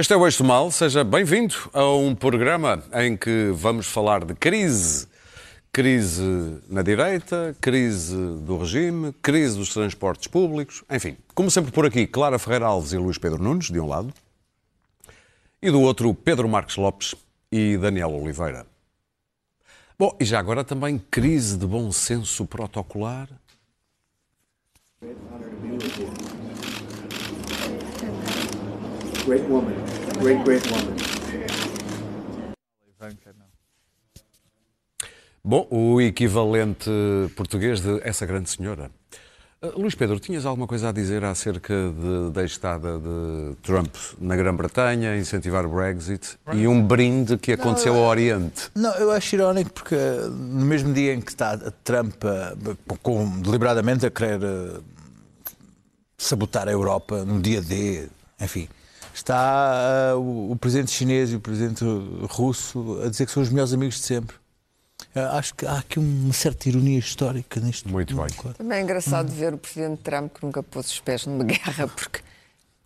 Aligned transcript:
Este 0.00 0.14
é 0.14 0.16
o 0.16 0.24
Eixo 0.24 0.42
Mal, 0.42 0.70
seja 0.70 1.04
bem-vindo 1.04 1.54
a 1.74 1.84
um 1.84 2.14
programa 2.14 2.82
em 2.94 3.14
que 3.14 3.50
vamos 3.52 3.86
falar 3.86 4.24
de 4.24 4.32
crise. 4.34 5.06
Crise 5.70 6.58
na 6.70 6.80
direita, 6.80 7.54
crise 7.60 8.16
do 8.16 8.56
regime, 8.56 9.12
crise 9.20 9.58
dos 9.58 9.74
transportes 9.74 10.26
públicos, 10.26 10.82
enfim. 10.90 11.18
Como 11.34 11.50
sempre 11.50 11.70
por 11.70 11.84
aqui, 11.84 12.06
Clara 12.06 12.38
Ferreira 12.38 12.64
Alves 12.64 12.94
e 12.94 12.96
Luís 12.96 13.18
Pedro 13.18 13.42
Nunes, 13.42 13.70
de 13.70 13.78
um 13.78 13.86
lado, 13.86 14.10
e 15.60 15.70
do 15.70 15.82
outro, 15.82 16.14
Pedro 16.14 16.48
Marques 16.48 16.76
Lopes 16.76 17.14
e 17.52 17.76
Daniel 17.76 18.12
Oliveira. 18.12 18.66
Bom, 19.98 20.16
e 20.18 20.24
já 20.24 20.38
agora 20.38 20.64
também 20.64 20.98
crise 21.10 21.58
de 21.58 21.66
bom 21.66 21.92
senso 21.92 22.46
protocolar. 22.46 23.28
Great 29.26 29.44
woman. 29.48 29.74
Great, 30.20 30.42
great 30.44 30.62
woman. 30.70 30.96
Bom, 35.42 35.66
o 35.70 36.00
equivalente 36.00 36.90
português 37.34 37.80
de 37.80 38.00
essa 38.02 38.26
grande 38.26 38.50
senhora. 38.50 38.90
Uh, 39.62 39.78
Luís 39.80 39.94
Pedro, 39.94 40.18
tinhas 40.18 40.44
alguma 40.46 40.66
coisa 40.66 40.88
a 40.88 40.92
dizer 40.92 41.22
acerca 41.24 41.74
de, 41.74 42.30
da 42.32 42.44
estada 42.44 42.98
de 42.98 43.56
Trump 43.62 43.94
na 44.18 44.34
Grã-Bretanha, 44.36 45.16
incentivar 45.16 45.64
o 45.66 45.68
Brexit 45.68 46.38
e 46.54 46.66
um 46.66 46.82
brinde 46.82 47.36
que 47.36 47.52
aconteceu 47.52 47.94
ao 47.94 48.04
Oriente? 48.04 48.70
Não, 48.74 48.94
eu 48.96 49.10
acho 49.10 49.34
irónico 49.34 49.70
porque 49.72 49.96
no 49.96 50.64
mesmo 50.64 50.92
dia 50.94 51.14
em 51.14 51.20
que 51.20 51.30
está 51.30 51.52
a 51.52 51.70
Trump 51.84 52.22
a- 52.24 52.54
com, 53.02 53.40
deliberadamente 53.40 54.06
a 54.06 54.10
querer 54.10 54.40
sabotar 56.16 56.66
a 56.68 56.72
Europa 56.72 57.24
no 57.24 57.40
dia 57.40 57.60
D, 57.60 58.08
enfim, 58.40 58.66
está 59.20 60.10
eh, 60.12 60.14
o, 60.14 60.52
o 60.52 60.56
presidente 60.56 60.90
chinês 60.90 61.30
e 61.32 61.36
o 61.36 61.40
presidente 61.40 61.84
russo 62.28 63.00
a 63.04 63.08
dizer 63.08 63.26
que 63.26 63.32
são 63.32 63.42
os 63.42 63.48
melhores 63.50 63.72
amigos 63.72 63.96
de 63.96 64.02
sempre. 64.02 64.36
Eh, 65.14 65.20
acho 65.32 65.54
que 65.54 65.66
há 65.66 65.78
aqui 65.78 65.98
uma 65.98 66.32
certa 66.32 66.68
ironia 66.68 66.98
histórica 66.98 67.58
nisto. 67.60 67.88
Muito 67.88 68.14
bem. 68.14 68.26
Também 68.56 68.78
é 68.78 68.82
engraçado 68.82 69.30
ver 69.30 69.54
o 69.54 69.58
presidente 69.58 70.02
Trump 70.02 70.32
que 70.34 70.44
nunca 70.44 70.62
pôs 70.62 70.86
os 70.90 71.00
pés 71.00 71.26
numa 71.26 71.44
guerra 71.44 71.88
porque 71.88 72.20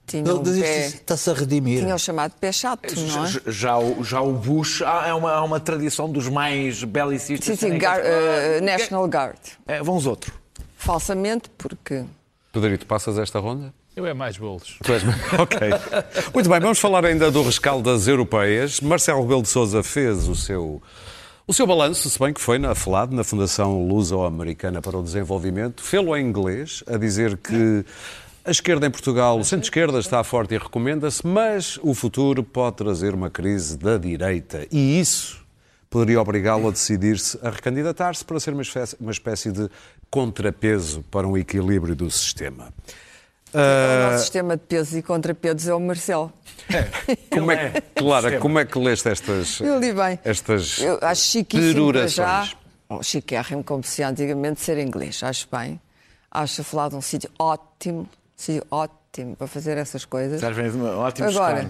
tinha 0.07 0.23
Ele 0.23 0.33
um 0.33 0.43
pé, 0.43 0.87
Está-se 0.87 1.31
a 1.31 1.33
redimir. 1.35 1.81
tinha 1.81 1.95
o 1.95 1.99
chamado 1.99 2.33
pé 2.39 2.53
chato, 2.53 2.95
não 2.95 3.25
é? 3.25 3.29
Já, 3.29 3.41
já 3.47 3.79
o, 3.79 4.05
já 4.05 4.21
o 4.21 4.33
Bush 4.35 4.83
há, 4.83 5.09
é 5.09 5.15
uma, 5.15 5.33
há 5.33 5.43
uma 5.43 5.59
tradição 5.59 6.11
dos 6.11 6.29
mais 6.29 6.85
belicistas. 6.85 7.59
Sim, 7.59 7.71
sim, 7.73 7.79
Gar- 7.79 8.01
eh, 8.05 8.61
National 8.61 9.07
Guard. 9.07 9.39
É, 9.67 9.83
vamos 9.83 10.07
outro. 10.07 10.33
Falsamente, 10.77 11.49
porque 11.57 12.05
Pedrito, 12.53 12.87
passas 12.87 13.19
esta 13.19 13.39
ronda? 13.39 13.73
Eu 13.97 14.07
é 14.07 14.13
mais 14.15 14.37
bolos. 14.37 14.77
Tu 14.83 14.93
és- 14.93 15.03
Ok. 15.39 15.59
Muito 16.35 16.49
bem, 16.51 16.61
vamos 16.61 16.79
falar 16.79 17.05
ainda 17.05 17.31
do 17.31 17.43
rescaldo 17.43 17.91
das 17.93 18.07
europeias. 18.09 18.81
Marcelo 18.81 19.23
Rebelo 19.23 19.43
de 19.43 19.49
Sousa 19.49 19.83
fez 19.83 20.27
o 20.29 20.35
seu, 20.35 20.83
o 21.47 21.55
seu 21.55 21.67
balanço, 21.67 22.11
se 22.11 22.19
bem 22.19 22.33
que 22.33 22.41
foi 22.41 22.59
na 22.59 22.75
FLAD, 22.75 23.15
na 23.15 23.23
Fundação 23.23 23.87
Luso-Americana 23.87 24.83
para 24.83 24.99
o 24.99 25.03
Desenvolvimento, 25.03 25.83
fê-lo 25.83 26.17
em 26.17 26.27
inglês, 26.27 26.83
a 26.89 26.97
dizer 26.97 27.37
que 27.37 27.85
a 28.45 28.51
esquerda 28.51 28.87
em 28.87 28.91
Portugal, 28.91 29.39
o 29.39 29.45
centro-esquerda 29.45 29.99
está 30.01 30.23
forte 30.25 30.55
e 30.55 30.59
recomenda-se, 30.59 31.25
mas 31.27 31.79
o 31.83 31.95
futuro 31.95 32.43
pode 32.43 32.77
trazer 32.77 33.15
uma 33.15 33.31
crise 33.31 33.77
da 33.79 33.97
direita. 33.97 34.67
E 34.73 34.99
isso 35.01 35.39
poderia 35.89 36.21
obrigá-lo 36.21 36.67
a 36.67 36.71
decidir-se 36.73 37.39
a 37.43 37.49
recandidatar-se 37.51 38.25
para 38.25 38.41
ser 38.41 38.53
uma 38.53 38.63
espécie, 38.63 38.97
uma 39.01 39.13
espécie 39.13 39.53
de 39.53 39.71
contrapeso 40.11 41.03
para 41.11 41.27
um 41.29 41.37
equilíbrio 41.39 41.95
do 41.95 42.11
sistema. 42.11 42.69
O 43.55 43.59
Ah, 43.59 44.11
nosso 44.11 44.21
sistema 44.25 44.57
de 44.57 44.63
pesos 44.65 44.95
e 44.95 45.03
contrapesos 45.03 45.69
é 45.69 45.75
o 45.75 45.81
Marcelo. 45.81 46.33
Como 47.31 47.51
é, 47.53 47.67
Ele 47.69 47.79
é. 47.79 47.81
Clara, 47.95 48.23
Sistema. 48.23 48.41
como 48.43 48.59
é 48.59 48.65
que 48.65 48.79
leste 48.79 49.09
estas, 49.09 49.61
Eu 49.61 49.79
li 49.79 49.93
bem. 49.93 50.19
estas 50.25 50.79
Eu 50.79 50.99
acho 51.03 51.23
chiquíssimo 51.23 51.93
para 51.93 52.07
já. 52.09 52.25
perurações? 52.25 52.57
Oh, 52.89 53.03
chiquérrimo, 53.03 53.65
como 53.65 53.83
se 53.83 54.03
antigamente, 54.03 54.61
ser 54.61 54.79
inglês. 54.79 55.23
Acho 55.23 55.49
bem. 55.51 55.81
Acho 56.31 56.61
a 56.61 56.65
falar 56.65 56.89
de 56.91 56.97
um 56.97 57.01
sítio 57.01 57.31
ótimo, 57.39 58.09
sítio 58.37 58.65
ótimo 58.71 59.37
para 59.37 59.47
fazer 59.47 59.79
essas 59.79 60.05
coisas. 60.05 60.43
Ótimos 60.43 61.37
Agora, 61.37 61.67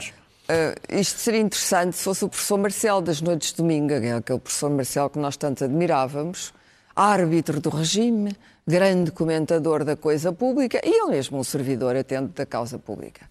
eh, 0.49 0.75
isto 0.91 1.19
seria 1.21 1.41
interessante 1.41 1.97
se 1.97 2.03
fosse 2.03 2.25
o 2.25 2.29
professor 2.29 2.59
Marcelo 2.59 3.01
das 3.03 3.21
Noites 3.21 3.51
de 3.51 3.57
Domingo, 3.59 3.93
é 3.93 4.13
aquele 4.13 4.39
professor 4.39 4.71
Marcelo 4.71 5.11
que 5.11 5.19
nós 5.19 5.37
tanto 5.37 5.65
admirávamos, 5.65 6.53
árbitro 6.97 7.61
do 7.61 7.69
regime, 7.71 8.35
grande 8.67 9.11
comentador 9.11 9.85
da 9.85 9.97
coisa 9.97 10.33
pública 10.33 10.81
e 10.85 10.89
ele 10.89 11.11
mesmo 11.11 11.39
um 11.39 11.45
servidor 11.45 11.95
atento 11.97 12.33
da 12.35 12.47
causa 12.47 12.79
pública. 12.79 13.29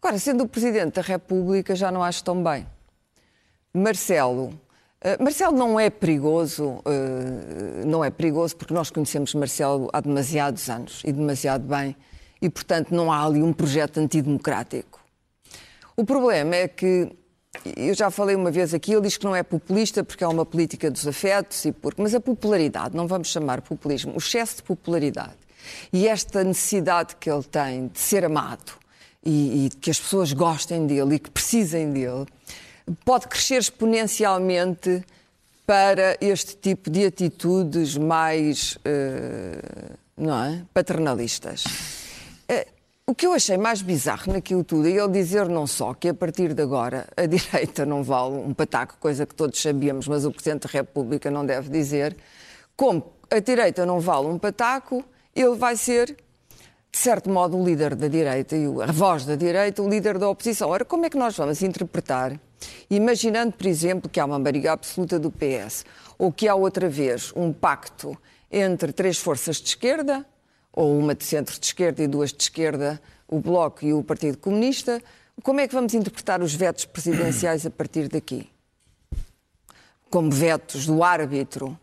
Agora, 0.00 0.18
sendo 0.18 0.44
o 0.44 0.48
Presidente 0.48 0.94
da 0.94 1.02
República, 1.02 1.74
já 1.74 1.90
não 1.90 2.02
acho 2.02 2.22
tão 2.22 2.42
bem. 2.42 2.66
Marcelo. 3.74 4.58
eh, 5.00 5.16
Marcelo 5.20 5.56
não 5.56 5.78
é 5.78 5.90
perigoso, 5.90 6.80
eh, 6.86 7.84
não 7.84 8.04
é 8.04 8.10
perigoso 8.10 8.56
porque 8.56 8.72
nós 8.72 8.90
conhecemos 8.90 9.34
Marcelo 9.34 9.90
há 9.92 10.00
demasiados 10.00 10.68
anos 10.70 11.02
e 11.04 11.12
demasiado 11.12 11.64
bem 11.66 11.96
e, 12.40 12.48
portanto, 12.48 12.94
não 12.94 13.12
há 13.12 13.24
ali 13.24 13.42
um 13.42 13.52
projeto 13.52 13.98
antidemocrático. 13.98 15.00
O 15.96 16.04
problema 16.04 16.54
é 16.54 16.68
que, 16.68 17.10
eu 17.76 17.94
já 17.94 18.10
falei 18.10 18.36
uma 18.36 18.50
vez 18.50 18.74
aqui, 18.74 18.92
ele 18.92 19.02
diz 19.02 19.16
que 19.16 19.24
não 19.24 19.34
é 19.34 19.42
populista 19.42 20.02
porque 20.04 20.24
é 20.24 20.28
uma 20.28 20.44
política 20.44 20.90
dos 20.90 21.06
afetos, 21.06 21.64
e 21.64 21.72
porque, 21.72 22.00
mas 22.00 22.14
a 22.14 22.20
popularidade, 22.20 22.96
não 22.96 23.06
vamos 23.06 23.28
chamar 23.28 23.60
populismo, 23.60 24.12
o 24.14 24.18
excesso 24.18 24.56
de 24.56 24.62
popularidade 24.62 25.36
e 25.92 26.06
esta 26.06 26.44
necessidade 26.44 27.16
que 27.16 27.30
ele 27.30 27.42
tem 27.42 27.88
de 27.88 27.98
ser 27.98 28.24
amado 28.24 28.72
e, 29.24 29.66
e 29.66 29.70
que 29.70 29.90
as 29.90 29.98
pessoas 29.98 30.32
gostem 30.32 30.86
dele 30.86 31.16
e 31.16 31.18
que 31.18 31.30
precisem 31.30 31.92
dele, 31.92 32.26
pode 33.04 33.26
crescer 33.26 33.56
exponencialmente 33.56 35.02
para 35.66 36.16
este 36.20 36.56
tipo 36.56 36.88
de 36.88 37.06
atitudes 37.06 37.96
mais 37.96 38.78
eh, 38.84 39.60
não 40.16 40.44
é? 40.44 40.62
paternalistas. 40.72 41.64
Eh, 42.48 42.68
O 43.08 43.14
que 43.14 43.24
eu 43.24 43.34
achei 43.34 43.56
mais 43.56 43.82
bizarro 43.82 44.32
naquilo 44.32 44.64
tudo 44.64 44.88
é 44.88 44.90
ele 44.90 45.12
dizer 45.12 45.48
não 45.48 45.64
só 45.64 45.94
que 45.94 46.08
a 46.08 46.14
partir 46.14 46.52
de 46.52 46.60
agora 46.60 47.06
a 47.16 47.22
direita 47.24 47.86
não 47.86 48.02
vale 48.02 48.34
um 48.34 48.52
pataco, 48.52 48.96
coisa 48.98 49.24
que 49.24 49.32
todos 49.32 49.62
sabíamos, 49.62 50.08
mas 50.08 50.24
o 50.24 50.32
Presidente 50.32 50.66
da 50.66 50.80
República 50.80 51.30
não 51.30 51.46
deve 51.46 51.70
dizer, 51.70 52.16
como 52.76 53.12
a 53.30 53.38
direita 53.38 53.86
não 53.86 54.00
vale 54.00 54.26
um 54.26 54.36
pataco, 54.36 55.04
ele 55.36 55.54
vai 55.54 55.76
ser, 55.76 56.16
de 56.90 56.98
certo 56.98 57.30
modo, 57.30 57.56
o 57.56 57.64
líder 57.64 57.94
da 57.94 58.08
direita 58.08 58.56
e 58.56 58.64
a 58.82 58.90
voz 58.90 59.24
da 59.24 59.36
direita, 59.36 59.84
o 59.84 59.88
líder 59.88 60.18
da 60.18 60.28
oposição. 60.28 60.68
Ora, 60.68 60.84
como 60.84 61.06
é 61.06 61.08
que 61.08 61.16
nós 61.16 61.36
vamos 61.36 61.62
interpretar, 61.62 62.36
imaginando, 62.90 63.52
por 63.52 63.68
exemplo, 63.68 64.10
que 64.10 64.18
há 64.18 64.24
uma 64.24 64.36
maioria 64.36 64.72
absoluta 64.72 65.16
do 65.16 65.30
PS, 65.30 65.84
ou 66.18 66.32
que 66.32 66.48
há 66.48 66.56
outra 66.56 66.88
vez 66.88 67.32
um 67.36 67.52
pacto 67.52 68.18
entre 68.50 68.92
três 68.92 69.16
forças 69.16 69.58
de 69.58 69.68
esquerda, 69.68 70.26
ou 70.76 70.96
uma 70.96 71.14
de 71.14 71.24
centro 71.24 71.58
de 71.58 71.66
esquerda 71.66 72.02
e 72.02 72.06
duas 72.06 72.32
de 72.32 72.42
esquerda, 72.42 73.00
o 73.26 73.40
Bloco 73.40 73.84
e 73.84 73.94
o 73.94 74.04
Partido 74.04 74.36
Comunista, 74.36 75.02
como 75.42 75.58
é 75.58 75.66
que 75.66 75.74
vamos 75.74 75.94
interpretar 75.94 76.42
os 76.42 76.54
vetos 76.54 76.84
presidenciais 76.84 77.64
a 77.64 77.70
partir 77.70 78.08
daqui? 78.08 78.48
Como 80.10 80.30
vetos 80.30 80.86
do 80.86 81.02
árbitro, 81.02 81.76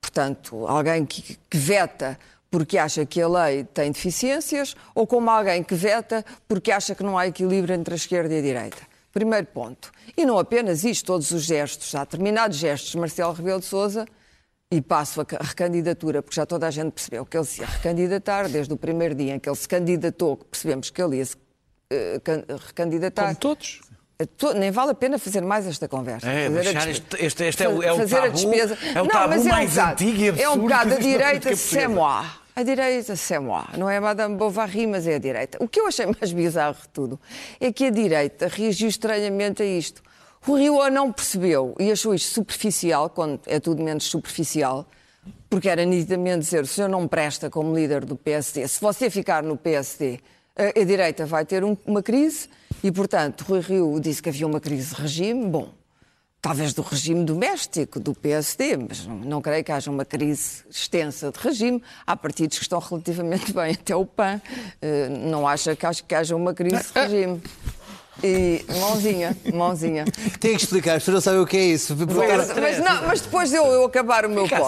portanto, 0.00 0.66
alguém 0.66 1.06
que, 1.06 1.38
que 1.48 1.56
veta 1.56 2.18
porque 2.50 2.76
acha 2.76 3.06
que 3.06 3.20
a 3.20 3.26
lei 3.26 3.64
tem 3.64 3.90
deficiências, 3.90 4.76
ou 4.94 5.06
como 5.06 5.28
alguém 5.30 5.62
que 5.62 5.74
veta 5.74 6.24
porque 6.46 6.70
acha 6.70 6.94
que 6.94 7.02
não 7.02 7.16
há 7.16 7.26
equilíbrio 7.26 7.74
entre 7.74 7.94
a 7.94 7.96
esquerda 7.96 8.34
e 8.34 8.38
a 8.38 8.42
direita. 8.42 8.82
Primeiro 9.12 9.46
ponto. 9.46 9.92
E 10.16 10.24
não 10.24 10.38
apenas 10.38 10.84
isto, 10.84 11.06
todos 11.06 11.30
os 11.30 11.42
gestos. 11.42 11.94
Há 11.94 12.00
determinados 12.00 12.58
gestos 12.58 12.94
Marcelo 12.96 13.32
Rebelo 13.32 13.60
de 13.60 13.66
Sousa 13.66 14.06
e 14.76 14.80
passo 14.82 15.20
a 15.20 15.24
ca- 15.24 15.38
a 15.40 15.44
recandidatura, 15.44 16.22
porque 16.22 16.34
já 16.36 16.44
toda 16.46 16.66
a 16.66 16.70
gente 16.70 16.92
percebeu 16.92 17.24
que 17.24 17.36
ele 17.36 17.44
se 17.46 17.60
ia 17.60 17.66
recandidatar, 17.66 18.48
desde 18.48 18.72
o 18.72 18.76
primeiro 18.76 19.14
dia 19.14 19.34
em 19.34 19.38
que 19.38 19.48
ele 19.48 19.56
se 19.56 19.68
candidatou, 19.68 20.36
que 20.36 20.44
percebemos 20.46 20.90
que 20.90 21.00
ele 21.02 21.16
ia 21.18 21.24
se 21.26 21.36
can- 22.24 22.44
recandidatar. 22.66 23.26
Como 23.26 23.36
todos. 23.36 23.80
To- 24.38 24.54
Nem 24.54 24.70
vale 24.70 24.92
a 24.92 24.94
pena 24.94 25.18
fazer 25.18 25.42
mais 25.42 25.66
esta 25.66 25.88
conversa. 25.88 26.28
É, 26.28 26.46
Fazer 26.46 26.58
a 26.58 26.62
deixar 26.62 26.86
despe- 26.86 27.14
este- 27.16 27.26
este- 27.26 27.44
este 27.44 27.62
é 27.64 27.68
o- 27.68 27.82
é 27.82 27.92
o 27.92 27.96
fazer 27.96 28.16
a 28.16 28.20
tabu- 28.22 28.32
despesa. 28.34 28.78
é 28.94 29.02
o 29.02 29.04
Não, 29.04 29.10
tabu 29.10 29.28
mas 29.30 29.40
é 29.44 29.48
um 29.48 29.52
mais 29.52 29.78
antigo 29.78 30.18
e 30.20 30.28
É 30.28 30.32
um 30.32 30.34
absurdo 30.36 30.62
bocado 30.62 30.90
a 30.90 30.94
na 30.94 31.00
direita, 31.00 31.56
c'est 31.56 31.88
moi. 31.88 32.24
A 32.56 32.62
direita, 32.62 33.16
c'est 33.16 33.40
moi. 33.40 33.64
Não 33.76 33.90
é 33.90 33.98
Madame 33.98 34.36
Bovary, 34.36 34.86
mas 34.86 35.06
é 35.08 35.16
a 35.16 35.18
direita. 35.18 35.58
O 35.60 35.66
que 35.68 35.80
eu 35.80 35.88
achei 35.88 36.06
mais 36.20 36.32
bizarro 36.32 36.76
de 36.80 36.88
tudo 36.90 37.20
é 37.60 37.72
que 37.72 37.86
a 37.86 37.90
direita 37.90 38.46
reagiu 38.48 38.88
estranhamente 38.88 39.62
a 39.62 39.66
isto. 39.66 40.00
O 40.46 40.56
Rio 40.56 40.88
não 40.90 41.10
percebeu 41.10 41.74
e 41.78 41.90
achou 41.90 42.14
isto 42.14 42.32
superficial, 42.32 43.08
quando 43.08 43.40
é 43.46 43.58
tudo 43.58 43.82
menos 43.82 44.04
superficial, 44.04 44.86
porque 45.48 45.68
era 45.68 45.84
nitidamente 45.84 46.40
dizer 46.40 46.62
o 46.62 46.66
senhor 46.66 46.88
não 46.88 47.08
presta 47.08 47.48
como 47.48 47.74
líder 47.74 48.04
do 48.04 48.14
PSD. 48.16 48.68
Se 48.68 48.80
você 48.80 49.08
ficar 49.08 49.42
no 49.42 49.56
PSD, 49.56 50.20
a, 50.56 50.80
a 50.80 50.84
direita 50.84 51.24
vai 51.24 51.46
ter 51.46 51.64
um- 51.64 51.76
uma 51.86 52.02
crise 52.02 52.48
e, 52.82 52.92
portanto, 52.92 53.42
Rui 53.48 53.60
Rio 53.60 53.98
disse 54.00 54.22
que 54.22 54.28
havia 54.28 54.46
uma 54.46 54.60
crise 54.60 54.94
de 54.94 55.00
regime. 55.00 55.46
Bom, 55.48 55.70
talvez 56.42 56.74
do 56.74 56.82
regime 56.82 57.24
doméstico, 57.24 57.98
do 57.98 58.12
PSD, 58.14 58.76
mas 58.76 59.06
não, 59.06 59.16
não 59.16 59.40
creio 59.40 59.64
que 59.64 59.72
haja 59.72 59.90
uma 59.90 60.04
crise 60.04 60.62
extensa 60.68 61.32
de 61.32 61.38
regime. 61.38 61.82
Há 62.06 62.14
partidos 62.14 62.58
que 62.58 62.64
estão 62.64 62.78
relativamente 62.86 63.50
bem, 63.54 63.72
até 63.72 63.96
o 63.96 64.04
PAN. 64.04 64.42
eh, 64.82 65.08
não 65.08 65.48
acha 65.48 65.74
que, 65.74 65.86
acho 65.86 66.04
que 66.04 66.14
haja 66.14 66.36
uma 66.36 66.52
crise 66.52 66.82
de 66.92 67.00
regime. 67.00 67.42
E 68.22 68.64
mãozinha, 68.80 69.36
mãozinha. 69.52 70.04
Tem 70.40 70.56
que 70.56 70.62
explicar, 70.62 70.92
as 70.96 71.02
pessoas 71.02 71.14
não 71.16 71.20
sabem 71.20 71.40
o 71.40 71.46
que 71.46 71.56
é 71.56 71.64
isso. 71.64 71.94
Mas, 71.96 72.48
mas 72.56 72.78
não, 72.78 73.02
mas 73.08 73.20
depois 73.20 73.50
de 73.50 73.56
eu, 73.56 73.64
eu 73.66 73.84
acabar 73.84 74.24
o 74.24 74.30
meu 74.30 74.48
ponto. 74.48 74.62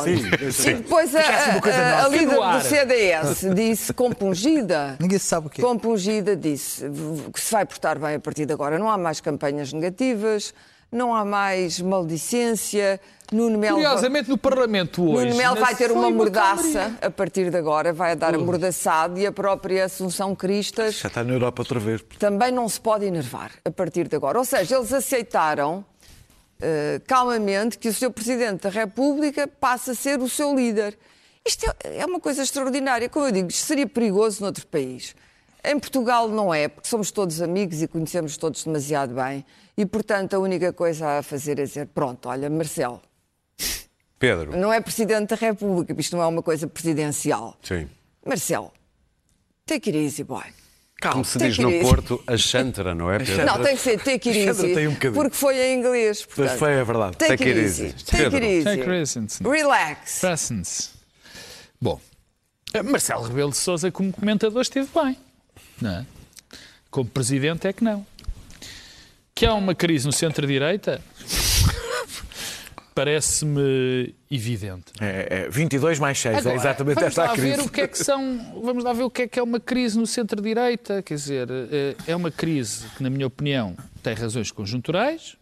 assim, 0.49 0.71
e 0.71 0.75
depois 0.75 1.15
a, 1.15 1.21
a- 1.21 1.23
a- 1.55 2.05
a 2.05 2.09
líder 2.09 2.35
do 2.37 2.61
CDS 2.63 3.55
disse, 3.55 3.93
compungida, 3.93 4.97
Ninguém 5.01 5.19
sabe 5.19 5.47
o 5.47 5.51
que 5.51 5.61
é. 5.61 5.65
compungida, 5.65 6.37
disse 6.37 6.85
que 7.33 7.41
se 7.41 7.53
vai 7.53 7.65
portar 7.65 7.99
bem 7.99 8.17
a 8.17 8.21
partir 8.21 8.45
de 8.47 8.53
agora. 8.53 8.79
Não 8.79 8.91
há 8.91 8.99
mais 8.99 9.21
campanhas 9.21 9.73
negativas, 9.73 10.53
não 10.91 11.15
há 11.15 11.25
mais 11.25 11.81
maldicência. 11.81 13.01
Nuno 13.33 13.59
Melo, 13.59 13.79
Curiosamente, 13.79 14.29
no 14.31 14.39
Parlamento 14.39 15.03
hoje. 15.03 15.27
Nuno 15.27 15.37
Melo 15.37 15.57
vai 15.57 15.75
ter 15.75 15.91
uma 15.91 16.09
mordaça 16.11 16.97
a 17.03 17.11
partir 17.11 17.51
de 17.51 17.57
agora, 17.57 17.93
vai 17.93 18.15
dar 18.15 18.35
amordaçado 18.37 19.19
e 19.19 19.27
a 19.27 19.33
própria 19.33 19.87
Assunção 19.87 20.35
Cristas 20.35 20.95
Já 21.01 21.09
está 21.09 21.25
na 21.25 21.33
Europa 21.33 21.63
outra 21.63 21.81
vez. 21.81 22.05
também 22.21 22.53
não 22.53 22.69
se 22.69 22.81
pode 22.81 23.05
enervar 23.05 23.51
a 23.65 23.71
partir 23.71 24.07
de 24.07 24.15
agora. 24.15 24.39
Ou 24.39 24.45
seja, 24.45 24.77
eles 24.77 24.93
aceitaram 24.93 25.85
eh, 26.61 27.01
calmamente 27.07 27.79
que 27.79 27.89
o 27.89 27.93
seu 27.93 28.13
Presidente 28.13 28.63
da 28.63 28.69
República 28.71 29.49
passa 29.49 29.91
a 29.91 29.95
ser 29.95 30.21
o 30.21 30.29
seu 30.29 30.55
líder. 30.55 30.97
Isto 31.45 31.67
é, 31.83 31.99
é 31.99 32.07
uma 32.07 32.21
coisa 32.21 32.43
extraordinária. 32.43 33.09
Como 33.09 33.27
eu 33.27 33.33
digo, 33.33 33.49
isto 33.49 33.67
seria 33.67 33.87
perigoso 33.89 34.41
noutro 34.41 34.67
país. 34.69 35.17
Em 35.67 35.81
Portugal 35.81 36.29
não 36.29 36.55
é, 36.55 36.69
porque 36.69 36.89
somos 36.89 37.11
todos 37.11 37.43
amigos 37.43 37.83
e 37.83 37.89
conhecemos 37.89 38.37
todos 38.37 38.63
demasiado 38.63 39.15
bem. 39.15 39.45
E, 39.77 39.85
portanto, 39.85 40.35
a 40.35 40.39
única 40.39 40.73
coisa 40.73 41.19
a 41.19 41.23
fazer 41.25 41.59
é 41.59 41.65
dizer: 41.65 41.89
pronto, 41.89 42.29
olha, 42.29 42.49
Marcelo, 42.49 43.03
Pedro. 44.17 44.57
não 44.57 44.73
é 44.73 44.81
Presidente 44.81 45.31
da 45.31 45.37
República, 45.37 45.95
isto 45.99 46.17
não 46.17 46.23
é 46.23 46.27
uma 46.29 46.43
coisa 46.43 46.69
presidencial. 46.69 47.57
Sim. 47.63 47.89
Marcelo, 48.25 48.73
take 49.67 49.91
it 49.91 49.99
easy, 49.99 50.23
boy. 50.23 50.45
Como 51.03 51.25
se 51.25 51.37
diz 51.39 51.59
no. 51.59 51.71
Porto, 51.81 52.23
a 52.27 52.37
Chantara, 52.37 52.95
não 52.95 53.11
é, 53.11 53.19
Pedro? 53.19 53.45
Não, 53.45 53.63
tem 53.63 53.77
que 53.77 53.83
ser 53.83 53.99
take 53.99 54.29
it 54.31 54.39
easy. 54.39 54.73
tem 54.75 54.89
um 54.89 54.93
bocadinho. 54.93 55.23
porque 55.23 55.37
foi 55.37 55.59
em 55.59 55.79
inglês. 55.79 56.25
Portanto, 56.25 56.59
foi, 56.59 56.73
é 56.73 56.85
verdade. 56.85 57.17
Take, 57.19 57.37
Take 57.37 57.51
it 57.51 57.61
easy. 57.61 57.85
easy. 57.87 58.05
Take 58.05 58.23
Pedro. 58.23 58.37
it 58.39 58.47
easy. 58.47 58.65
Take 58.65 58.91
it 58.91 59.15
easy. 59.15 59.45
Relax. 59.45 60.21
Presence. 60.21 60.91
Bom, 61.81 62.01
eh, 62.73 62.83
Marcelo 62.83 63.25
Rebelo 63.25 63.51
de 63.51 63.57
Sousa 63.59 63.91
como 63.91 64.11
comentador 64.13 64.63
esteve 64.63 64.89
bem, 64.95 65.19
não 65.81 65.91
é? 65.91 66.07
Como 66.91 67.09
presidente 67.09 67.67
é 67.67 67.73
que 67.73 67.83
não. 67.85 68.07
Que 69.35 69.45
há 69.47 69.55
uma 69.55 69.75
crise 69.75 70.07
no 70.07 70.13
centro-direita 70.13 71.03
parece-me 72.95 74.15
evidente. 74.31 74.85
É, 74.99 75.45
é 75.45 75.49
22 75.51 75.99
mais 75.99 76.19
6, 76.19 76.35
é 76.35 76.39
Agora, 76.39 76.57
exatamente 76.57 76.95
vamos 76.95 77.09
esta 77.09 77.25
lá 77.25 77.31
a 77.31 77.35
crise. 77.35 77.57
ver 77.57 77.61
o 77.61 77.69
que 77.69 77.81
é 77.83 77.89
que 77.89 77.99
são, 77.99 78.63
vamos 78.65 78.83
lá 78.85 78.93
ver 78.95 79.03
o 79.03 79.11
que 79.11 79.23
é 79.23 79.29
que 79.29 79.39
é 79.39 79.43
uma 79.43 79.61
crise 79.61 79.99
no 79.99 80.07
centro-direita, 80.07 81.03
quer 81.03 81.15
dizer, 81.15 81.49
eh, 81.51 81.95
é 82.07 82.17
uma 82.17 82.31
crise 82.31 82.87
que 82.97 83.03
na 83.03 83.11
minha 83.11 83.27
opinião 83.27 83.77
tem 84.03 84.15
razões 84.15 84.51
conjunturais. 84.51 85.37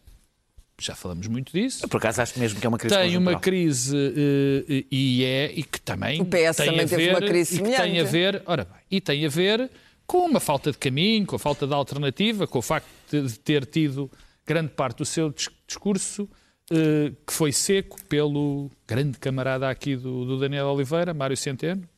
Já 0.80 0.96
falamos 0.96 1.28
muito 1.28 1.52
disso. 1.52 1.86
Por 1.86 1.98
acaso 1.98 2.20
acho 2.20 2.36
mesmo 2.40 2.58
que 2.58 2.66
é 2.66 2.68
uma 2.68 2.76
crise 2.78 2.96
tem 2.96 3.16
uma 3.16 3.38
crise 3.38 3.96
eh, 3.96 4.84
e 4.90 5.24
é 5.24 5.52
e 5.54 5.62
que 5.62 5.80
também 5.80 6.20
O 6.20 6.24
PS 6.24 6.56
tem 6.56 6.66
também 6.66 6.80
a 6.80 6.88
teve 6.88 6.96
ver, 7.04 7.10
uma 7.10 7.20
crise 7.20 7.54
e 7.54 7.58
que 7.58 7.64
tem 7.64 7.74
a 7.76 7.78
semelhante. 7.78 8.10
ver, 8.10 8.42
ora 8.44 8.64
bem, 8.64 8.74
e 8.90 9.00
tem 9.00 9.24
a 9.24 9.28
ver 9.28 9.70
com 10.06 10.18
uma 10.26 10.40
falta 10.40 10.70
de 10.72 10.78
caminho, 10.78 11.26
com 11.26 11.36
a 11.36 11.38
falta 11.38 11.66
de 11.66 11.72
alternativa, 11.74 12.46
com 12.46 12.58
o 12.58 12.62
facto 12.62 12.86
de 13.10 13.38
ter 13.38 13.64
tido 13.66 14.10
grande 14.46 14.70
parte 14.70 14.98
do 14.98 15.04
seu 15.04 15.30
dis- 15.30 15.48
discurso 15.66 16.28
eh, 16.70 17.12
que 17.26 17.32
foi 17.32 17.52
seco 17.52 18.02
pelo 18.06 18.70
grande 18.86 19.18
camarada 19.18 19.68
aqui 19.68 19.96
do, 19.96 20.24
do 20.24 20.38
Daniel 20.38 20.66
Oliveira, 20.66 21.12
Mário 21.14 21.36
Centeno, 21.36 21.88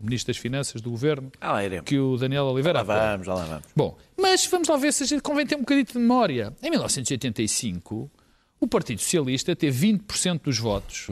Ministro 0.00 0.32
das 0.32 0.36
Finanças 0.40 0.82
do 0.82 0.90
Governo, 0.90 1.30
Ah, 1.40 1.52
lá 1.52 1.64
iremos. 1.64 1.86
que 1.86 1.98
o 1.98 2.16
Daniel 2.18 2.44
Oliveira 2.46 2.82
Lá 2.82 3.10
vamos, 3.12 3.26
já 3.26 3.34
lá 3.34 3.44
vamos. 3.44 3.64
Bom, 3.74 3.96
mas 4.20 4.44
vamos 4.46 4.68
lá 4.68 4.76
ver 4.76 4.92
se 4.92 5.02
a 5.04 5.06
gente 5.06 5.22
convém 5.22 5.46
ter 5.46 5.54
um 5.56 5.60
bocadinho 5.60 5.86
de 5.86 5.98
memória. 5.98 6.52
Em 6.62 6.70
1985, 6.70 8.10
o 8.60 8.66
Partido 8.66 9.00
Socialista 9.00 9.54
teve 9.56 9.92
20% 9.92 10.42
dos 10.42 10.58
votos. 10.58 11.06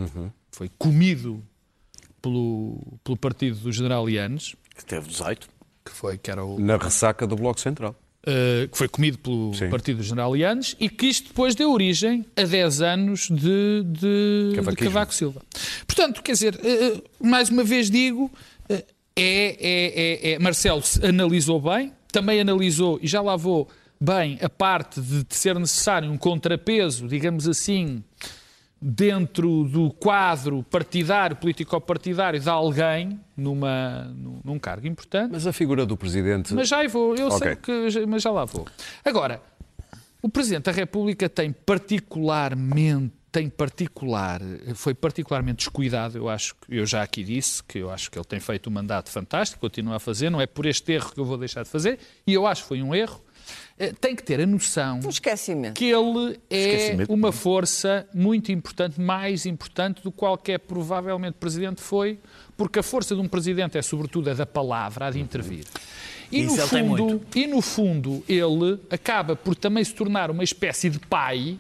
Foi 0.51 0.71
comido 0.79 1.43
pelo, 2.21 2.99
pelo 3.03 3.17
partido 3.17 3.57
do 3.61 3.73
General 3.73 4.09
Yanes, 4.09 4.55
Que 4.77 4.85
teve 4.85 5.09
18. 5.09 5.49
Que 5.85 5.91
foi, 5.91 6.19
que 6.19 6.31
era 6.31 6.45
o, 6.45 6.59
Na 6.59 6.77
ressaca 6.77 7.27
do 7.27 7.37
Bloco 7.37 7.61
Central. 7.61 7.95
Uh, 8.23 8.69
que 8.69 8.79
foi 8.79 8.87
comido 8.87 9.19
pelo 9.19 9.53
Sim. 9.53 9.69
Partido 9.69 9.97
do 9.97 10.03
General 10.05 10.37
Yanes 10.37 10.77
e 10.79 10.89
que 10.89 11.07
isto 11.07 11.29
depois 11.29 11.57
deu 11.57 11.73
origem 11.73 12.25
a 12.37 12.45
10 12.45 12.81
anos 12.81 13.29
de, 13.29 13.83
de, 13.85 14.53
de. 14.55 14.77
Cavaco 14.77 15.13
Silva. 15.13 15.43
Portanto, 15.85 16.23
quer 16.23 16.33
dizer, 16.33 16.55
uh, 16.55 17.03
mais 17.21 17.49
uma 17.49 17.65
vez 17.65 17.91
digo, 17.91 18.31
uh, 18.71 18.75
é, 18.75 18.85
é, 19.17 20.33
é, 20.35 20.39
Marcelo 20.39 20.83
analisou 21.03 21.61
bem, 21.61 21.93
também 22.13 22.41
analisou, 22.41 23.01
e 23.03 23.09
já 23.09 23.21
lá 23.21 23.35
vou, 23.35 23.69
bem, 24.01 24.39
a 24.41 24.49
parte 24.49 25.01
de, 25.01 25.25
de 25.25 25.35
ser 25.35 25.59
necessário 25.59 26.09
um 26.09 26.17
contrapeso, 26.17 27.09
digamos 27.09 27.49
assim, 27.49 28.05
dentro 28.85 29.63
do 29.65 29.93
quadro 29.93 30.65
partidário, 30.65 31.37
político-partidário 31.37 32.41
de 32.41 32.49
alguém 32.49 33.21
numa, 33.37 34.13
num, 34.45 34.59
cargo 34.59 34.89
importante. 34.89 35.31
Mas 35.31 35.47
a 35.47 35.53
figura 35.53 35.87
do 35.87 35.97
Presidente. 35.97 36.53
Mas 36.53 36.69
já 36.69 36.85
vou, 36.89 37.15
eu 37.15 37.31
sei 37.31 37.53
Ok. 37.53 37.57
que, 37.91 38.07
mas 38.07 38.23
já 38.23 38.33
lá 38.33 38.45
vou. 38.45 38.67
Agora, 39.05 39.41
o 40.21 40.29
Presidente 40.29 40.65
da 40.65 40.73
República 40.73 41.29
tem 41.29 41.53
particularmente, 41.53 43.13
tem 43.31 43.49
particular, 43.49 44.41
foi 44.75 44.95
particularmente 44.95 45.59
descuidado, 45.59 46.19
eu 46.19 46.29
acho, 46.29 46.55
que- 46.57 46.77
eu 46.77 46.85
já 46.85 47.03
aqui 47.03 47.23
disse, 47.25 47.63
que 47.63 47.79
eu 47.79 47.89
acho 47.91 48.11
que 48.11 48.19
ele 48.19 48.25
tem 48.27 48.41
feito 48.41 48.69
um 48.69 48.73
mandato 48.73 49.11
fantástico, 49.11 49.61
continua 49.61 49.97
a 49.97 50.01
fazer, 50.01 50.29
não 50.29 50.41
é 50.41 50.47
por 50.47 50.67
este 50.67 50.93
erro 50.93 51.13
que 51.13 51.21
eu 51.21 51.25
vou 51.25 51.39
deixar 51.39 51.63
de 51.63 51.69
fazer, 51.71 51.99
e 52.27 52.35
eu 52.35 52.47
acho 52.47 52.63
que 52.63 52.69
foi 52.69 52.83
um 52.83 52.95
erro, 52.95 53.21
tem 54.01 54.15
que 54.15 54.23
ter 54.23 54.41
a 54.41 54.47
noção 54.47 55.01
Um 55.05 55.09
esquecimento. 55.09 55.75
que 55.75 55.87
ele 55.87 56.39
é 56.51 56.73
Esquecimento. 56.73 57.13
uma 57.13 57.33
força 57.33 58.07
muito 58.15 58.53
importante, 58.53 59.01
mais 59.01 59.45
importante 59.47 60.03
do 60.03 60.13
que 60.13 60.19
qualquer 60.19 60.59
provavelmente 60.61 61.35
presidente 61.35 61.81
foi, 61.81 62.19
porque 62.57 62.79
a 62.79 62.83
força 62.83 63.15
de 63.15 63.21
um 63.21 63.27
presidente 63.29 63.77
é 63.79 63.83
sobretudo 63.83 64.31
a 64.31 64.35
da 64.35 64.47
palavra, 64.47 65.07
a 65.07 65.11
de 65.11 65.21
intervir. 65.21 65.65
E 66.31 66.43
Isso 66.45 66.57
no, 66.57 66.63
ele 66.63 66.69
tem 66.71 66.89
fundo, 66.89 67.05
muito. 67.05 67.39
e 67.39 67.47
no 67.47 67.61
fundo 67.61 68.25
ele 68.29 68.79
acaba 68.91 69.37
por 69.37 69.55
também 69.55 69.85
se 69.85 69.93
tornar 69.95 70.31
uma 70.31 70.45
espécie 70.45 70.89
de 70.89 70.99
pai 70.99 71.59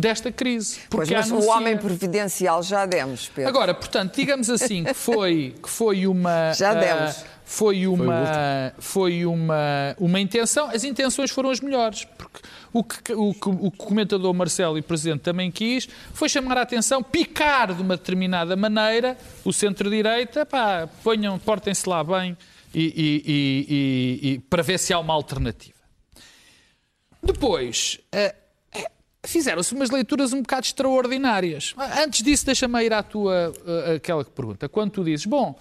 desta 0.00 0.32
crise. 0.32 0.78
Pois, 0.88 1.08
Porque 1.08 1.14
mas 1.14 1.30
o 1.30 1.34
anuncia- 1.34 1.52
homem 1.52 1.76
providencial 1.76 2.62
já 2.62 2.86
demos, 2.86 3.28
Pedro. 3.28 3.48
Agora, 3.50 3.74
portanto, 3.74 4.14
digamos 4.16 4.48
assim 4.50 4.84
que 4.84 4.94
foi, 4.94 5.54
que 5.62 5.68
foi 5.68 6.06
uma. 6.06 6.52
Já 6.54 6.70
ah, 6.70 6.74
demos. 6.74 7.24
foi 7.44 7.86
uma, 7.86 8.72
foi 8.78 9.26
uma, 9.26 9.94
uma 9.98 10.18
intenção. 10.20 10.70
As 10.70 10.82
intenções 10.84 11.30
foram 11.30 11.50
as 11.50 11.60
melhores. 11.60 12.04
Porque 12.16 12.40
o 12.72 12.84
que, 12.84 13.12
o, 13.12 13.34
que 13.34 13.48
o 13.48 13.70
comentador 13.72 14.32
Marcelo 14.32 14.76
e 14.76 14.80
o 14.80 14.84
Presidente 14.84 15.20
também 15.20 15.50
quis 15.50 15.88
foi 16.14 16.28
chamar 16.28 16.56
a 16.58 16.62
atenção, 16.62 17.02
picar 17.02 17.74
de 17.74 17.82
uma 17.82 17.96
determinada 17.96 18.54
maneira 18.56 19.16
o 19.44 19.52
centro-direita, 19.52 20.46
pá, 20.46 20.88
ponham, 21.02 21.36
portem-se 21.38 21.88
lá 21.88 22.04
bem 22.04 22.36
e, 22.72 22.80
e- 22.80 23.24
e- 23.26 23.66
e- 24.28 24.32
e- 24.34 24.38
para 24.38 24.62
ver 24.62 24.78
se 24.78 24.92
há 24.92 24.98
uma 25.00 25.12
alternativa. 25.12 25.74
Depois, 27.22 27.98
eh, 28.12 28.34
fizeram-se 29.24 29.74
umas 29.74 29.90
leituras 29.90 30.32
um 30.32 30.42
bocado 30.42 30.66
extraordinárias. 30.66 31.74
Antes 32.02 32.22
disso, 32.22 32.46
deixa-me 32.46 32.82
ir 32.84 32.92
à 32.92 33.02
tua, 33.02 33.52
eh, 33.66 33.94
aquela 33.96 34.24
que 34.24 34.30
pergunta. 34.30 34.68
Quando 34.68 34.92
tu 34.92 35.04
dizes, 35.04 35.26
bom, 35.26 35.58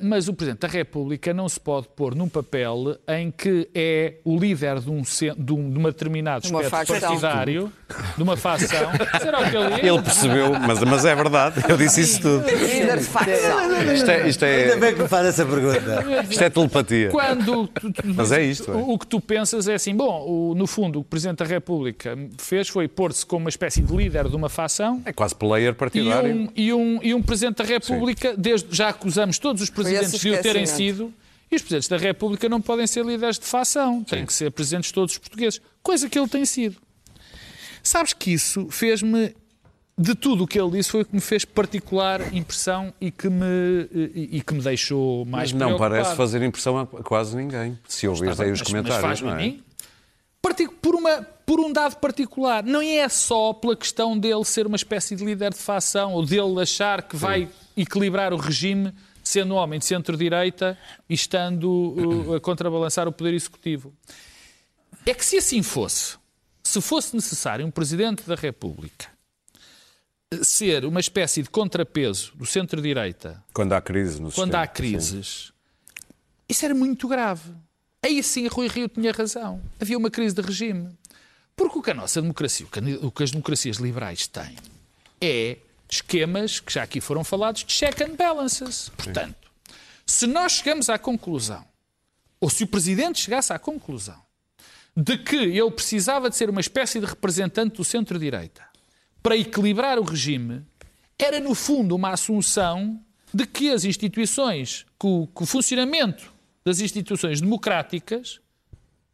mas 0.00 0.28
o 0.28 0.34
Presidente 0.34 0.60
da 0.60 0.68
República 0.68 1.32
não 1.34 1.48
se 1.48 1.58
pode 1.60 1.88
pôr 1.94 2.14
num 2.14 2.28
papel 2.28 2.96
em 3.08 3.30
que 3.30 3.68
é 3.74 4.14
o 4.24 4.38
líder 4.38 4.80
de, 4.80 4.90
um, 4.90 5.02
de, 5.02 5.52
um- 5.52 5.70
de 5.70 5.78
uma 5.78 5.90
determinado 5.90 6.48
Uma 6.48 6.62
espectro 6.62 6.94
facção. 6.94 7.08
partidário, 7.08 7.72
de 8.16 8.22
uma 8.22 8.36
facção. 8.36 8.90
Será 9.20 9.40
o 9.40 9.50
que 9.50 9.56
ele 9.56 9.74
é? 9.74 9.86
Ele 9.86 10.02
percebeu, 10.02 10.52
mas, 10.60 10.80
mas 10.80 11.04
é 11.04 11.14
verdade, 11.14 11.62
eu 11.68 11.76
disse 11.76 12.00
isso 12.02 12.20
tudo. 12.20 12.44
Líder 12.48 12.98
de 12.98 13.04
facção. 13.04 13.92
Isto 13.94 14.10
é, 14.10 14.28
isto 14.28 14.44
Ainda 14.44 14.72
é, 14.72 14.76
bem 14.76 14.94
que 14.94 15.02
me 15.02 15.08
faz 15.08 15.26
essa 15.26 15.44
pergunta. 15.46 16.04
isto 16.30 16.42
é 16.44 16.50
telepatia. 16.50 17.08
Quando 17.10 17.66
tu- 17.68 17.92
tu- 17.92 18.02
Mas 18.04 18.32
é 18.32 18.42
isto, 18.42 18.70
é. 18.70 18.74
O, 18.74 18.98
que 18.98 19.06
tu 19.06 19.20
pensas 19.20 19.68
é 19.68 19.74
assim, 19.74 19.94
bom, 19.94 20.24
o- 20.26 20.54
no 20.54 20.66
fundo, 20.66 20.98
o 20.98 21.02
que 21.02 21.06
o 21.06 21.10
Presidente 21.10 21.38
da 21.38 21.44
República 21.44 22.16
fez 22.38 22.68
foi 22.68 22.88
pôr-se 22.88 23.24
como 23.24 23.44
uma 23.44 23.48
espécie 23.50 23.80
de 23.82 23.94
líder 23.94 24.28
de 24.28 24.36
uma 24.36 24.48
facção 24.48 25.00
É 25.04 25.12
quase 25.12 25.34
player 25.34 25.70
e 25.72 25.74
partidário. 25.74 26.34
um, 26.34 26.48
e, 26.54 26.72
um, 26.72 27.00
e 27.02 27.14
um 27.14 27.22
Presidente 27.22 27.58
da 27.58 27.64
República, 27.64 28.34
desde, 28.36 28.68
já 28.74 28.88
acusamos 28.88 29.38
todos 29.38 29.62
os 29.64 29.70
presidentes 29.70 30.14
esse 30.14 30.28
de 30.28 30.30
o 30.34 30.42
terem 30.42 30.66
sido, 30.66 31.12
e 31.50 31.56
os 31.56 31.62
Presidentes 31.62 31.88
da 31.88 31.96
República 31.96 32.48
não 32.48 32.60
podem 32.60 32.86
ser 32.86 33.04
líderes 33.04 33.38
de 33.38 33.46
facção, 33.46 34.02
têm 34.02 34.26
que 34.26 34.32
ser 34.32 34.50
presidentes 34.50 34.88
de 34.88 34.94
todos 34.94 35.12
os 35.12 35.18
portugueses, 35.18 35.60
coisa 35.82 36.08
que 36.08 36.18
ele 36.18 36.28
tem 36.28 36.44
sido. 36.44 36.76
Sabes 37.82 38.12
que 38.12 38.32
isso 38.32 38.66
fez-me, 38.70 39.34
de 39.96 40.14
tudo 40.14 40.44
o 40.44 40.46
que 40.46 40.58
ele 40.58 40.70
disse, 40.70 40.90
foi 40.90 41.02
o 41.02 41.04
que 41.04 41.14
me 41.14 41.20
fez 41.20 41.44
particular 41.44 42.34
impressão 42.34 42.92
e 43.00 43.10
que 43.10 43.28
me, 43.28 43.44
e, 43.92 44.38
e 44.38 44.40
que 44.40 44.54
me 44.54 44.62
deixou 44.62 45.24
mais 45.26 45.52
Mas 45.52 45.60
não 45.60 45.76
parece 45.76 46.16
fazer 46.16 46.42
impressão 46.42 46.78
a 46.78 46.86
quase 46.86 47.36
ninguém. 47.36 47.78
Se 47.86 48.08
ouvires 48.08 48.40
aí 48.40 48.50
os 48.50 48.60
Mas- 48.60 48.68
comentários, 48.68 49.02
mas 49.02 49.20
não 49.20 49.28
a 49.30 49.40
é? 49.42 49.46
mim. 49.46 49.62
Por, 50.80 50.94
uma, 50.94 51.22
por 51.46 51.58
um 51.60 51.72
dado 51.72 51.96
particular. 51.96 52.62
Não 52.62 52.82
é 52.82 53.08
só 53.08 53.52
pela 53.52 53.74
questão 53.74 54.18
dele 54.18 54.44
ser 54.44 54.66
uma 54.66 54.76
espécie 54.76 55.16
de 55.16 55.24
líder 55.24 55.52
de 55.52 55.58
facção 55.58 56.12
ou 56.12 56.24
dele 56.24 56.60
achar 56.60 57.02
que 57.02 57.16
vai 57.16 57.48
equilibrar 57.76 58.32
o 58.32 58.36
regime 58.36 58.92
sendo 59.24 59.54
um 59.54 59.56
homem 59.56 59.78
de 59.78 59.86
centro-direita 59.86 60.78
e 61.08 61.14
estando 61.14 62.26
uh, 62.28 62.34
a 62.34 62.40
contrabalançar 62.40 63.08
o 63.08 63.12
poder 63.12 63.34
executivo. 63.34 63.92
é 65.06 65.14
que 65.14 65.24
se 65.24 65.38
assim 65.38 65.62
fosse, 65.62 66.16
se 66.62 66.80
fosse 66.80 67.16
necessário 67.16 67.66
um 67.66 67.70
Presidente 67.70 68.22
da 68.28 68.34
República 68.34 69.12
ser 70.42 70.84
uma 70.84 71.00
espécie 71.00 71.42
de 71.42 71.50
contrapeso 71.50 72.32
do 72.34 72.44
centro-direita 72.44 73.42
Quando 73.52 73.72
há 73.72 73.80
crise 73.80 74.20
no 74.20 74.32
quando 74.32 74.48
sistema. 74.48 74.62
há 74.62 74.66
crises, 74.66 75.52
isso 76.48 76.64
era 76.64 76.74
muito 76.74 77.06
grave. 77.08 77.52
Aí 78.02 78.22
sim 78.22 78.46
Rui 78.48 78.68
Rio 78.68 78.88
tinha 78.88 79.12
razão. 79.12 79.62
Havia 79.80 79.96
uma 79.96 80.10
crise 80.10 80.34
de 80.34 80.42
regime. 80.42 80.90
Porque 81.56 81.78
o 81.78 81.82
que 81.82 81.90
a 81.90 81.94
nossa 81.94 82.20
democracia, 82.20 82.66
o 83.00 83.10
que 83.10 83.22
as 83.22 83.30
democracias 83.30 83.76
liberais 83.76 84.26
têm, 84.26 84.56
é 85.20 85.58
esquemas 85.94 86.60
que 86.60 86.72
já 86.72 86.82
aqui 86.82 87.00
foram 87.00 87.24
falados 87.24 87.64
de 87.64 87.72
check 87.72 88.00
and 88.00 88.16
balances. 88.16 88.90
Portanto, 88.96 89.50
se 90.06 90.26
nós 90.26 90.52
chegamos 90.52 90.88
à 90.88 90.98
conclusão, 90.98 91.64
ou 92.40 92.50
se 92.50 92.64
o 92.64 92.66
Presidente 92.66 93.20
chegasse 93.20 93.52
à 93.52 93.58
conclusão, 93.58 94.22
de 94.96 95.18
que 95.18 95.36
ele 95.36 95.70
precisava 95.70 96.30
de 96.30 96.36
ser 96.36 96.50
uma 96.50 96.60
espécie 96.60 97.00
de 97.00 97.06
representante 97.06 97.76
do 97.76 97.84
centro-direita 97.84 98.62
para 99.22 99.36
equilibrar 99.36 99.98
o 99.98 100.04
regime, 100.04 100.62
era 101.18 101.40
no 101.40 101.54
fundo 101.54 101.96
uma 101.96 102.10
assunção 102.10 103.00
de 103.32 103.46
que 103.46 103.70
as 103.70 103.84
instituições, 103.84 104.86
que 104.98 105.06
o, 105.06 105.26
que 105.26 105.42
o 105.42 105.46
funcionamento 105.46 106.32
das 106.64 106.80
instituições 106.80 107.40
democráticas 107.40 108.40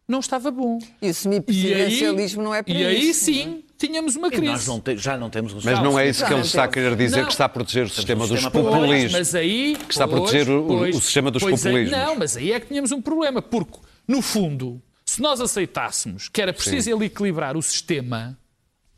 não 0.07 0.21
estava 0.21 0.51
bom. 0.51 0.79
E 1.01 1.11
o 1.11 1.15
semipresidencialismo 1.15 2.43
não 2.43 2.55
é 2.55 2.63
para 2.63 2.75
e 2.75 2.85
aí 2.85 3.11
isso. 3.11 3.25
sim 3.27 3.65
tínhamos 3.87 4.15
uma 4.17 4.29
E 4.29 4.31
crise. 4.31 4.47
nós 4.47 4.67
não 4.67 4.81
te- 4.81 4.97
já 4.97 5.17
não 5.17 5.31
temos 5.31 5.53
Mas 5.65 5.65
não 5.83 5.99
é 5.99 6.09
isso 6.09 6.25
que 6.25 6.33
ele 6.33 6.43
está 6.43 6.65
a 6.65 6.69
querer 6.69 6.95
dizer, 6.97 7.19
Não. 7.19 7.25
que 7.27 7.33
está 7.33 7.47
a 7.47 7.49
proteger 7.49 7.85
o 7.87 7.89
sistema 7.89 8.27
dos 8.27 8.41
sistema 8.41 8.51
Pois, 8.51 8.65
populismos. 8.75 9.13
mas 9.13 9.35
aí, 9.35 9.77
Que 9.77 9.93
está 9.93 10.05
a 10.05 10.09
proteger 10.09 10.49
o- 10.51 10.67
pois, 10.67 10.97
o 10.97 11.01
sistema 11.01 11.31
dos 11.31 11.43
é, 11.43 11.51
populismos. 11.51 11.91
não, 11.99 12.17
mas 12.17 12.37
aí 12.37 12.53
é 12.53 12.61
que 12.61 12.67
tínhamos 12.67 12.93
um 12.93 13.01
problema, 13.03 13.41
porque, 13.43 13.79
no 14.07 14.21
fundo, 14.23 14.81
se 15.05 15.21
nós 15.21 15.41
aceitássemos 15.41 16.29
que 16.29 16.41
era 16.41 16.53
preciso 16.53 16.91
ele 16.91 17.07
equilibrar 17.07 17.57
o 17.57 17.63
sistema 17.63 18.39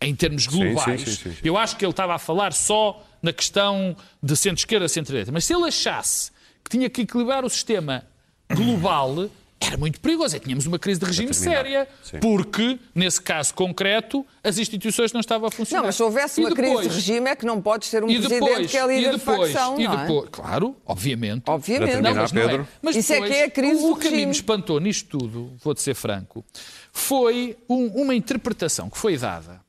em 0.00 0.14
termos 0.14 0.46
globais, 0.46 1.00
sim, 1.00 1.06
sim, 1.06 1.16
sim, 1.16 1.30
sim. 1.30 1.36
eu 1.44 1.56
acho 1.56 1.76
que 1.76 1.84
ele 1.84 1.92
estava 1.92 2.14
a 2.14 2.18
falar 2.18 2.52
só 2.52 3.02
na 3.22 3.32
questão 3.32 3.96
de 4.22 4.36
centro-esquerda, 4.36 4.88
centro-direita, 4.88 5.30
mas 5.30 5.44
se 5.44 5.54
ele 5.54 5.64
achasse 5.64 6.32
que 6.64 6.70
tinha 6.70 6.90
que 6.90 7.02
equilibrar 7.02 7.44
o 7.44 7.48
sistema 7.48 8.04
global, 8.52 9.28
era 9.66 9.76
muito 9.76 10.00
perigoso. 10.00 10.34
É 10.36 10.38
que 10.38 10.44
tínhamos 10.46 10.66
uma 10.66 10.78
crise 10.78 11.00
de 11.00 11.06
regime 11.06 11.32
séria, 11.34 11.88
Sim. 12.02 12.18
porque, 12.20 12.78
nesse 12.94 13.20
caso 13.20 13.54
concreto, 13.54 14.26
as 14.42 14.58
instituições 14.58 15.12
não 15.12 15.20
estavam 15.20 15.48
a 15.48 15.50
funcionar. 15.50 15.80
Não, 15.82 15.86
mas 15.86 15.96
se 15.96 16.02
houvesse 16.02 16.40
E 16.40 16.44
uma 16.44 16.54
crise 16.54 16.68
depois- 16.70 16.88
de 16.88 16.94
regime 16.94 17.30
é 17.30 17.36
que 17.36 17.46
não 17.46 17.60
podes 17.62 17.90
ter 17.90 18.02
um 18.04 18.08
e 18.10 18.14
presidente 18.16 18.40
depois, 18.44 18.70
que 18.70 18.76
é 18.76 18.86
líder 18.86 19.14
e 19.14 19.18
depois, 19.18 19.48
de 19.48 19.54
facção, 19.54 19.80
e 19.80 19.84
não 19.84 19.94
é? 19.94 19.96
depois, 20.06 20.28
claro, 20.32 20.76
obviamente. 20.86 21.42
Obviamente. 21.46 21.88
Terminar, 21.90 22.14
mas 22.14 22.32
não 22.32 22.42
Pedro. 22.42 22.62
é. 22.62 22.66
Mas 22.82 22.96
Isso 22.96 23.12
é 23.12 23.16
depois, 23.16 23.30
que 23.32 23.36
é 23.38 23.44
a 23.44 23.50
crise 23.50 23.84
o, 23.84 23.96
que 23.96 24.06
a 24.06 24.10
mim 24.10 24.16
regime. 24.16 24.26
me 24.26 24.32
espantou 24.32 24.80
nisto 24.80 25.18
tudo, 25.18 25.52
vou-te 25.62 25.80
ser 25.80 25.94
franco, 25.94 26.44
foi 26.92 27.56
um- 27.68 27.86
uma 28.02 28.14
interpretação 28.14 28.88
que 28.90 28.98
foi 28.98 29.16
dada 29.16 29.60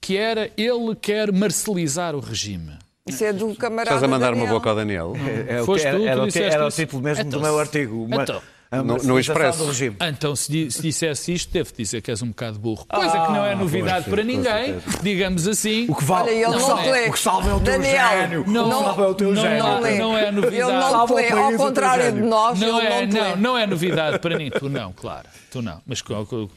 que 0.00 0.16
era 0.18 0.50
ele 0.56 0.94
quer 1.00 1.32
marcelizar 1.32 2.14
o 2.14 2.20
regime. 2.20 2.78
Isso 3.06 3.22
é 3.24 3.32
do 3.34 3.54
camarada 3.54 3.90
Estás 3.96 4.02
a 4.02 4.08
mandar 4.08 4.28
uma 4.32 4.36
Daniel. 4.40 4.54
boca 4.54 4.70
ao 4.70 4.76
Daniel? 4.76 5.12
É 5.46 5.60
o 5.60 5.66
Foste 5.66 5.82
que- 5.82 5.88
era, 5.88 6.02
era 6.02 6.26
era 6.54 6.66
o 6.66 6.70
título 6.70 7.02
mesmo 7.02 7.24
Então, 7.26 7.38
do 7.38 7.44
meu 7.46 7.58
artigo. 7.58 8.02
Uma, 8.04 8.22
então. 8.22 8.40
A 8.80 8.82
No- 8.82 9.18
Expresso. 9.18 9.58
do 9.58 9.66
regime. 9.66 9.96
Então, 10.02 10.34
se, 10.36 10.70
se 10.70 10.82
dissesse 10.82 11.32
isto, 11.32 11.52
devo 11.52 11.70
dizer 11.76 12.00
que 12.02 12.10
és 12.10 12.20
um 12.22 12.28
bocado 12.28 12.58
burro. 12.58 12.86
Coisa 12.88 13.12
que 13.12 13.32
não 13.32 13.44
é 13.44 13.54
novidade 13.54 14.08
para 14.10 14.22
ninguém, 14.22 14.76
digamos 15.02 15.46
assim. 15.48 15.86
O 15.88 15.94
que 15.94 16.04
vale, 16.04 16.30
Olha, 16.30 16.34
ele 16.34 16.46
o 16.46 16.52
que 16.52 16.58
não 16.68 16.90
lê. 16.90 17.08
o 17.08 17.12
que 17.12 17.18
salva 17.18 17.50
é 17.50 17.54
o 17.54 17.60
teu 17.60 17.72
Daniel, 17.72 18.08
gênio. 18.20 18.40
O 18.40 18.44
que 18.44 18.50
não- 18.50 18.70
salva 18.82 19.02
é 19.04 19.06
o 19.08 19.14
teu 19.14 19.32
não- 19.32 19.42
gênio. 19.42 19.58
não- 19.62 19.80
lê. 19.80 19.98
não 19.98 20.18
é 20.18 20.30
novidade. 20.30 20.56
Ele 20.56 20.72
não 20.72 21.14
lê, 21.14 21.30
ao 21.30 21.52
contrário 21.54 22.12
de 22.12 22.20
nós, 22.20 22.58
Não 22.60 22.78
ele 22.78 22.86
é, 22.86 23.00
não 23.00 23.08
te 23.08 23.14
não, 23.14 23.22
lê. 23.30 23.36
não 23.36 23.58
é 23.58 23.66
novidade 23.66 24.18
para 24.18 24.36
mim. 24.36 24.50
Tu 24.50 24.68
não, 24.68 24.92
claro. 24.92 25.26
Tu 25.50 25.62
não. 25.62 25.80
Mas 25.86 26.02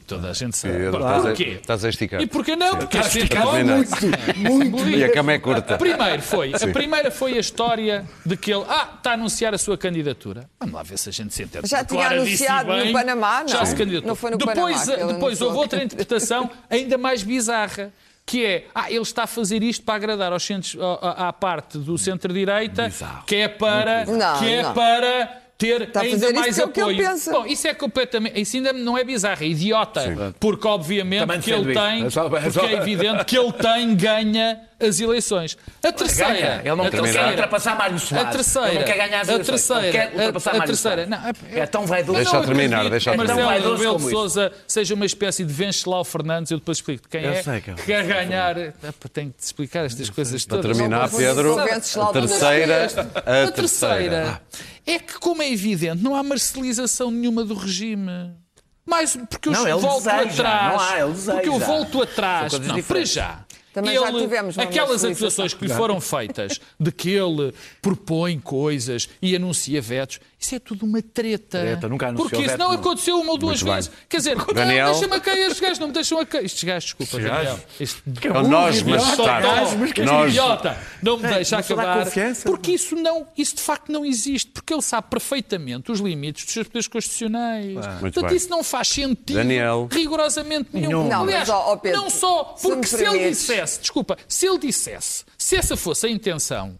toda 0.06 0.30
a 0.30 0.32
gente 0.32 0.56
sabe. 0.56 0.74
Porquê? 1.22 1.58
estás 1.60 1.84
a 1.84 1.88
esticar. 1.88 2.20
E 2.20 2.26
porquê 2.26 2.56
não? 2.56 2.76
Porque 2.76 2.96
Estás 2.98 3.14
a 3.14 3.18
esticar 3.20 3.46
muito, 3.46 3.96
muito. 4.36 4.88
E 4.90 5.04
a 5.04 5.12
cama 5.12 5.32
é 5.32 5.38
curta. 5.38 5.78
Primeiro 5.78 6.22
foi, 6.22 6.52
a 6.54 6.66
primeira 6.72 7.10
foi 7.10 7.36
a 7.36 7.40
história 7.40 8.04
de 8.26 8.36
que 8.36 8.52
ele, 8.52 8.64
ah, 8.68 8.88
está 8.96 9.10
a 9.10 9.14
anunciar 9.14 9.54
a 9.54 9.58
sua 9.58 9.78
candidatura. 9.78 10.48
Vamos 10.58 10.74
lá 10.74 10.82
ver 10.82 10.98
se 10.98 11.08
a 11.08 11.12
gente 11.12 11.32
se 11.34 11.42
entende. 11.44 11.68
Já 11.68 11.84
tinha 11.84 12.07
Claradíssimo 12.08 12.48
anunciado 12.50 12.86
no 12.86 12.92
Panamá, 12.92 13.40
não? 13.40 13.48
Já 13.48 13.64
se 13.66 13.76
candidatou. 13.76 14.08
Não 14.08 14.14
foi 14.14 14.30
no 14.30 14.38
depois, 14.38 14.84
Panamá 14.86 15.12
depois 15.12 15.40
houve 15.40 15.56
outra 15.56 15.82
interpretação 15.82 16.50
ainda 16.68 16.98
mais 16.98 17.22
bizarra. 17.22 17.92
Que 18.26 18.44
é, 18.44 18.66
ah, 18.74 18.90
ele 18.90 19.00
está 19.00 19.22
a 19.22 19.26
fazer 19.26 19.62
isto 19.62 19.82
para 19.86 19.94
agradar 19.94 20.32
aos 20.34 20.42
centros, 20.44 20.76
à, 21.00 21.28
à- 21.28 21.32
parte 21.32 21.78
do 21.78 21.96
centro-direita, 21.96 22.92
que 23.26 23.36
é 23.36 23.48
para, 23.48 24.04
Não, 24.04 24.38
que 24.38 24.52
é 24.52 24.62
não. 24.62 24.74
para 24.74 25.40
ter 25.56 25.80
Está 25.80 26.00
a 26.00 26.02
ainda 26.02 26.20
fazer 26.26 26.32
mais 26.34 26.58
é 26.58 26.64
o 26.64 26.68
que 26.68 26.78
ele 26.78 26.90
apoio. 26.92 27.08
pensa. 27.08 27.32
Bom, 27.32 27.46
isso 27.46 27.66
é 27.66 27.72
completamente, 27.72 28.38
isso 28.38 28.56
ainda 28.58 28.72
não 28.74 28.98
é 28.98 29.02
bizarro, 29.02 29.42
é 29.42 29.46
idiota, 29.46 30.34
porque 30.38 30.68
obviamente 30.68 31.20
Também 31.20 31.40
que 31.40 31.50
ele 31.50 31.72
tem. 31.72 32.04
É 32.04 32.10
só- 32.10 32.26
é 32.26 32.40
porque 32.50 32.66
é 32.66 32.72
evidente 32.74 33.24
que 33.24 33.38
ele 33.38 33.52
tem 33.52 33.96
ganha 33.96 34.60
as 34.80 35.00
eleições. 35.00 35.56
A 35.82 35.90
terceira, 35.92 36.32
Ganha. 36.32 36.60
Ele 36.64 36.74
não 36.76 36.84
a 36.84 36.90
quer- 36.90 37.28
ultrapassar 37.30 37.76
Mário 37.76 37.98
Soares. 37.98 38.26
A 38.28 38.30
terceira, 38.30 38.68
Ele 38.68 38.78
não 38.78 38.84
quer 38.84 38.96
ganhar 38.96 39.20
as 39.22 39.28
a 39.28 39.32
eleições. 39.32 39.46
terceira, 39.46 39.82
Ele 39.86 39.92
quer 39.92 40.12
ultrapassar 40.14 40.50
a, 40.50 40.52
a 40.54 40.58
Mário 40.58 40.72
terceira, 40.72 41.06
não, 41.06 41.18
É 41.52 41.66
tão 41.66 41.86
vaidoso. 41.86 42.18
mas 42.18 42.30
Deixa 42.30 42.46
terminar, 42.46 42.88
deixa 42.90 43.10
terminar. 43.10 43.34
Marcelo 43.34 43.74
É 43.74 43.76
Rebelo 43.76 43.98
de 43.98 44.10
Sousa 44.10 44.52
seja 44.66 44.94
uma 44.94 45.06
espécie 45.06 45.44
de 45.44 45.52
Venceslau 45.52 46.04
Fernandes, 46.04 46.50
eu 46.52 46.58
depois 46.58 46.78
explico 46.78 47.08
quem 47.08 47.24
Eu 47.24 47.32
é, 47.32 47.42
sei 47.42 47.60
que 47.60 47.70
é 47.70 47.74
quer 47.74 48.04
ganhar. 48.06 48.54
Tenho 49.12 49.30
que 49.32 49.38
te 49.38 49.44
explicar 49.44 49.84
estas 49.84 50.10
coisas 50.10 50.44
Para 50.44 50.58
todas. 50.58 50.76
terminar, 50.76 51.00
Não 51.02 51.04
confundir 51.08 51.28
Pedro, 51.28 51.58
a 51.58 52.12
terceira, 52.12 52.88
a 53.26 53.44
A 53.44 53.50
terceira 53.50 54.42
é 54.86 54.98
que, 54.98 55.14
como 55.18 55.42
é 55.42 55.50
evidente, 55.52 56.02
não 56.02 56.14
há 56.14 56.22
marcialização 56.22 57.10
nenhuma 57.10 57.44
do 57.44 57.54
regime. 57.54 58.32
Mais, 58.86 59.14
porque 59.28 59.50
eu 59.50 59.52
Não, 59.52 59.78
volto 59.80 60.04
deseja, 60.04 60.22
atrás. 60.22 60.72
não 60.72 60.80
há, 60.80 60.98
ele 61.00 61.12
deseja. 61.12 61.32
porque 61.34 61.48
eu 61.50 61.58
volto 61.58 62.02
atrás. 62.02 62.58
Não, 62.60 62.82
para 62.82 63.04
já. 63.04 63.40
Também 63.72 63.94
já 63.94 64.08
Ele- 64.08 64.20
tivemos 64.20 64.56
uma 64.56 64.64
aquelas 64.64 65.04
acusações 65.04 65.54
que 65.54 65.66
lhe 65.66 65.72
foram 65.74 66.00
feitas 66.00 66.60
de 66.80 66.90
que 66.90 67.10
ele 67.10 67.52
propõe 67.82 68.38
coisas 68.40 69.08
e 69.20 69.36
anuncia 69.36 69.80
vetos, 69.80 70.20
isso 70.40 70.54
é 70.54 70.58
tudo 70.60 70.86
uma 70.86 71.02
treta. 71.02 71.58
Treta, 71.60 71.88
nunca 71.88 72.06
anunciou 72.08 72.30
Porque 72.30 72.46
isso 72.46 72.56
não 72.56 72.70
aconteceu 72.70 73.18
uma 73.20 73.32
ou 73.32 73.38
duas 73.38 73.60
Muito 73.62 73.74
vezes. 73.74 73.88
bem. 73.90 73.98
Quer 74.08 74.16
dizer, 74.18 74.36
Daniel. 74.54 74.86
não, 74.86 74.92
deixa-me 74.92 75.14
a 75.16 75.20
cair, 75.20 75.40
estes 75.46 75.60
gajos 75.60 75.78
não 75.80 75.86
me 75.88 75.92
deixam 75.92 76.18
a 76.20 76.26
cair. 76.26 76.44
Estes 76.44 76.64
gajos, 76.64 76.84
desculpa, 76.84 77.18
Daniel. 77.18 77.60
Este- 77.80 78.02
Então 78.06 78.42
nós, 78.48 78.82
mas 78.82 79.02
Idiota, 79.02 79.22
está. 79.22 79.76
mas 79.78 79.92
que 79.92 80.02
Nós, 80.02 80.30
idiota, 80.30 80.78
não 81.02 81.16
me 81.16 81.22
deixa 81.28 81.62
se 81.62 81.74
dá 81.74 81.94
acabar. 81.94 82.06
Porque 82.44 82.72
isso 82.72 82.94
não, 82.94 83.26
isso 83.36 83.56
de 83.56 83.62
facto 83.62 83.90
não 83.90 84.04
existe, 84.04 84.50
porque 84.52 84.72
ele 84.72 84.82
sabe 84.82 85.08
perfeitamente 85.10 85.90
os 85.90 85.98
limites 86.00 86.44
dos 86.44 86.54
seus 86.54 86.66
poderes 86.68 86.86
constitucionais. 86.88 87.74
Muito 87.74 87.98
Portanto, 88.00 88.26
bem. 88.28 88.36
isso 88.36 88.48
não 88.48 88.62
faz 88.62 88.88
sentido 88.88 89.36
Daniel. 89.36 89.88
rigorosamente 89.90 90.68
nenhum. 90.72 91.08
Não, 91.08 91.24
mas, 91.24 91.34
Aliás, 91.34 91.48
ó, 91.48 91.76
Pedro, 91.76 92.00
não 92.02 92.10
só 92.10 92.54
se 92.56 92.68
me 92.68 92.74
porque 92.74 92.86
se, 92.88 92.94
ele 92.96 93.04
permites. 93.10 93.38
dissesse, 93.40 93.80
desculpa, 93.80 94.16
se 94.28 94.46
ele 94.46 94.58
dissesse, 94.58 95.24
se 95.36 95.56
essa 95.56 95.76
fosse 95.76 96.06
a 96.06 96.10
intenção, 96.10 96.76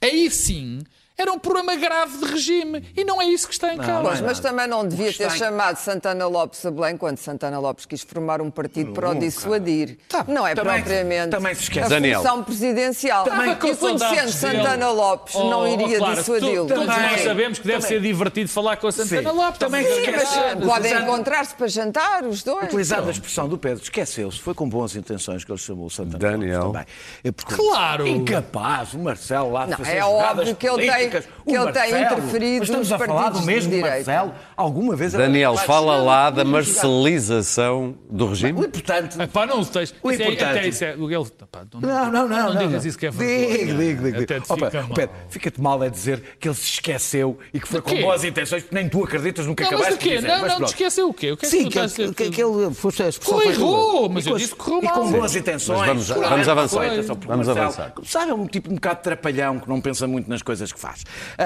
aí 0.00 0.30
sim 0.30 0.80
era 1.18 1.32
um 1.32 1.38
problema 1.38 1.74
grave 1.76 2.16
de 2.18 2.24
regime 2.32 2.84
e 2.96 3.04
não 3.04 3.20
é 3.20 3.24
isso 3.26 3.46
que 3.48 3.52
está 3.54 3.74
em 3.74 3.78
causa. 3.78 4.02
Pois, 4.08 4.20
mas 4.20 4.38
também 4.40 4.66
não 4.68 4.86
devia 4.86 5.12
ter 5.12 5.26
em- 5.26 5.30
chamado 5.36 5.76
Santana 5.76 6.26
Lopes 6.28 6.64
a 6.64 6.70
Belém 6.70 6.96
quando 6.96 7.18
Santana 7.18 7.58
Lopes 7.58 7.84
quis 7.86 8.02
formar 8.02 8.40
um 8.40 8.50
partido 8.50 8.92
para 8.92 9.10
o 9.10 9.14
dissuadir. 9.14 9.98
não 10.28 10.46
é 10.46 10.54
Também- 10.54 10.74
propriamente 10.82 11.30
também 11.30 11.54
se 11.54 11.62
esquece. 11.62 11.86
a 11.86 11.88
Daniel. 11.88 12.20
função 12.22 12.42
presidencial. 12.44 13.24
Estava 13.24 13.54
com 13.56 13.66
e 13.66 13.76
conhecendo 13.76 14.32
Santana. 14.32 14.88
Lopes, 14.90 15.34
Oh, 15.34 15.50
não 15.50 15.60
oh, 15.62 15.66
iria 15.66 15.98
Clara, 15.98 16.14
dissuadi-lo. 16.16 16.66
Todos 16.68 16.86
nós 16.86 16.96
Também. 16.96 17.24
sabemos 17.24 17.58
que 17.58 17.66
deve 17.66 17.82
ser 17.82 18.00
divertido 18.00 18.48
falar 18.48 18.76
com 18.76 18.86
a 18.86 18.92
Santana 18.92 19.30
Sim. 19.30 19.36
Lopes. 19.36 19.58
Também 19.58 19.82
Estamos 19.82 20.28
se. 20.28 20.38
Mas 20.38 20.64
podem 20.66 20.90
Santana- 20.92 21.00
encontrar-se 21.12 21.54
para 21.54 21.66
jantar, 21.66 22.24
os 22.24 22.42
dois. 22.42 22.64
Utilizando 22.66 23.08
a 23.08 23.10
expressão 23.10 23.48
do 23.48 23.58
Pedro, 23.58 23.82
esqueceu-se, 23.82 24.38
foi 24.40 24.54
com 24.54 24.68
boas 24.68 24.94
intenções 24.96 25.44
que 25.44 25.50
ele 25.50 25.58
chamou 25.58 25.86
o 25.86 25.90
Santana 25.90 26.18
Daniel. 26.18 26.66
Lopes 26.68 26.72
também. 26.72 26.86
É 27.24 27.32
porque- 27.32 27.54
Claro. 27.56 28.06
Incapaz, 28.06 28.94
o 28.94 28.98
Marcelo 28.98 29.50
lá 29.52 29.64
de 29.64 29.70
Não, 29.72 29.78
fazer 29.78 29.96
é 29.96 30.04
óbvio 30.04 30.54
que 30.56 30.68
ele 30.68 30.90
tem- 30.90 31.07
políticas. 31.10 31.24
que 31.46 31.58
O 31.58 31.62
ele 31.62 31.72
tem 31.72 31.88
interferido 32.02 32.58
mas 32.58 32.68
estamos 32.68 32.88
nos 32.90 32.92
a 32.92 32.98
falar 32.98 33.28
do 33.30 33.34
partidos 33.38 33.62
de 33.62 33.68
mesmo. 33.68 33.80
Marcelo. 33.80 34.34
Alguma 34.56 34.96
vez 34.96 35.12
Daniel, 35.12 35.56
fala 35.56 35.96
lá 35.96 36.30
da 36.30 36.44
marcialização 36.44 37.94
do 38.10 38.26
O 38.26 38.28
regime. 38.28 38.60
importante. 38.60 39.20
Epá, 39.20 39.46
não 39.46 39.64
tens. 39.64 39.94
O 40.02 40.10
é- 40.10 40.14
importante- 40.14 40.68
isso 40.68 40.84
é- 40.84 40.96
não, 40.96 41.08
Não, 41.80 42.10
não, 42.10 42.28
não. 42.28 42.54
Não 42.54 42.66
digas 42.66 42.84
isso 42.84 42.98
que 42.98 43.06
é 43.06 43.10
Digo, 43.10 43.22
vergonha. 43.22 43.74
digo, 43.74 44.02
digo. 44.12 44.26
Te 44.26 44.34
Ó, 44.48 44.54
fica 44.54 44.70
Pedro, 44.70 44.88
mal. 44.88 45.26
Fica-te 45.30 45.60
mal 45.60 45.84
é 45.84 45.90
dizer 45.90 46.22
que 46.38 46.48
ele 46.48 46.54
se 46.54 46.64
esqueceu 46.64 47.38
e 47.52 47.60
que 47.60 47.66
foi 47.68 47.80
De 47.80 47.86
com 47.94 48.00
boas 48.02 48.24
intenções, 48.24 48.62
porque 48.62 48.74
nem 48.74 48.88
tu 48.88 49.04
acreditas 49.04 49.46
no 49.46 49.54
que 49.54 49.62
Não, 49.62 49.70
mas 49.72 49.80
acabaste 49.80 49.98
o 49.98 50.02
quê? 50.08 50.16
de 50.16 50.22
dizer. 50.22 50.28
Não, 50.28 50.40
Mas 50.40 50.52
não, 50.58 50.66
te 50.66 50.68
esqueceu 50.68 51.08
o 51.08 51.14
quê? 51.14 51.32
O 51.32 51.36
que 51.36 51.46
é 51.46 51.48
que 51.48 51.56
Sim, 51.56 51.68
que, 51.68 52.42
ele 52.42 52.74
foste 52.74 53.02
a 53.02 53.08
expressão 53.08 53.42
errou, 53.42 54.08
mas 54.08 54.24
E 54.24 54.28
eu 54.28 54.32
com- 54.32 54.38
disse 54.38 54.52
que 54.52 54.58
correu 54.58 54.82
E 54.84 54.88
com 54.88 55.00
mal. 55.04 55.10
boas 55.10 55.36
intenções. 55.36 55.86
Vamos- 55.86 56.10
avançar. 56.10 57.16
Vamos 57.26 57.48
avançar. 57.48 57.92
Sabe, 58.04 58.30
é 58.30 58.34
um 58.34 58.46
tipo 58.46 58.70
um 58.70 58.74
bocado 58.74 59.02
trapalhão 59.02 59.58
que 59.58 59.68
não 59.68 59.80
pensa 59.80 60.06
muito 60.06 60.28
nas 60.28 60.42
coisas 60.42 60.72
que 60.72 60.78
faz. 60.78 60.97
Ah, 61.38 61.44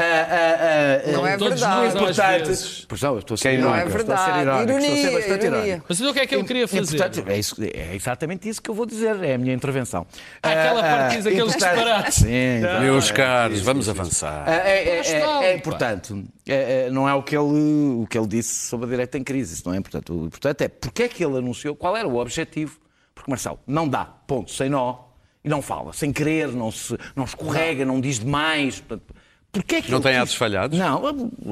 ah, 1.06 1.12
Não 1.12 1.26
é 1.26 1.36
Todos 1.36 1.60
verdade. 1.60 1.94
nós, 1.94 2.16
vezes. 2.16 2.84
pois 2.88 3.00
não, 3.02 3.12
eu 3.14 3.18
estou 3.20 3.34
a 3.34 3.38
ser 3.38 3.48
Quem 3.50 3.58
não 3.58 3.68
irónico, 3.68 3.96
é 3.96 4.00
estou 4.00 4.14
a 4.14 4.18
ser 4.18 4.32
verdade. 4.32 4.42
irónico, 4.42 4.72
estou 4.72 4.76
a 4.76 4.80
ser 4.80 4.96
Ironia, 5.02 5.18
bastante 5.18 5.46
ironia. 5.46 5.66
irónico. 5.66 5.86
Mas 5.88 5.98
então 6.00 6.10
o 6.10 6.14
que 6.14 6.20
é 6.20 6.26
que 6.26 6.34
ele 6.34 6.44
queria 6.44 6.64
E, 6.64 6.66
fazer? 6.68 6.96
portanto, 6.98 7.28
é, 7.28 7.38
isso- 7.38 7.56
é 7.62 7.94
exatamente 7.94 8.48
isso 8.48 8.62
que 8.62 8.70
eu 8.70 8.74
vou 8.74 8.86
dizer, 8.86 9.22
é 9.24 9.34
a 9.34 9.38
minha 9.38 9.54
intervenção. 9.54 10.06
Aquela 10.42 10.80
Ah, 10.80 10.82
parte 10.82 11.10
que 11.10 11.16
diz 11.16 11.26
aqueles 11.26 11.52
e, 11.54 11.56
disparates. 11.58 12.14
Sim, 12.14 12.32
exato. 12.58 12.80
Meus 12.82 13.10
caros, 13.10 13.60
vamos 13.60 13.88
avançar. 13.88 14.48
É, 14.48 14.52
é, 14.54 14.88
é, 14.88 15.10
é, 15.10 15.44
é 15.52 15.56
importante. 15.56 16.24
É, 16.46 16.86
é, 16.86 16.90
não 16.90 17.08
é 17.08 17.14
o 17.14 17.22
que, 17.22 17.36
ele, 17.36 18.02
o 18.02 18.06
que 18.08 18.18
ele 18.18 18.26
disse 18.26 18.68
sobre 18.68 18.86
a 18.86 18.90
direita 18.90 19.16
em 19.18 19.22
crise. 19.24 19.54
Isso 19.54 19.62
não 19.66 19.74
é 19.74 19.78
importante. 19.78 20.10
O 20.12 20.26
importante 20.26 20.64
é 20.64 20.68
porque 20.68 21.04
é 21.04 21.08
que 21.08 21.24
ele 21.24 21.38
anunciou, 21.38 21.74
qual 21.76 21.96
era 21.96 22.06
o 22.08 22.16
objetivo. 22.16 22.78
Porque, 23.14 23.30
Marcelo, 23.30 23.58
não 23.66 23.86
dá, 23.86 24.04
ponto, 24.04 24.50
sem 24.50 24.68
nó, 24.70 24.96
e 25.44 25.48
não 25.48 25.60
fala, 25.60 25.92
sem 25.92 26.12
querer, 26.12 26.48
não, 26.48 26.70
se, 26.72 26.96
não 27.14 27.24
escorrega, 27.24 27.84
não 27.84 28.00
diz 28.00 28.18
demais. 28.18 28.80
Portanto, 28.80 29.14
Porquê 29.52 29.76
é 29.76 29.82
que 29.82 29.90
Não 29.90 30.00
tem 30.00 30.16
atos 30.16 30.34
falhados? 30.34 30.78
Não, 30.78 31.02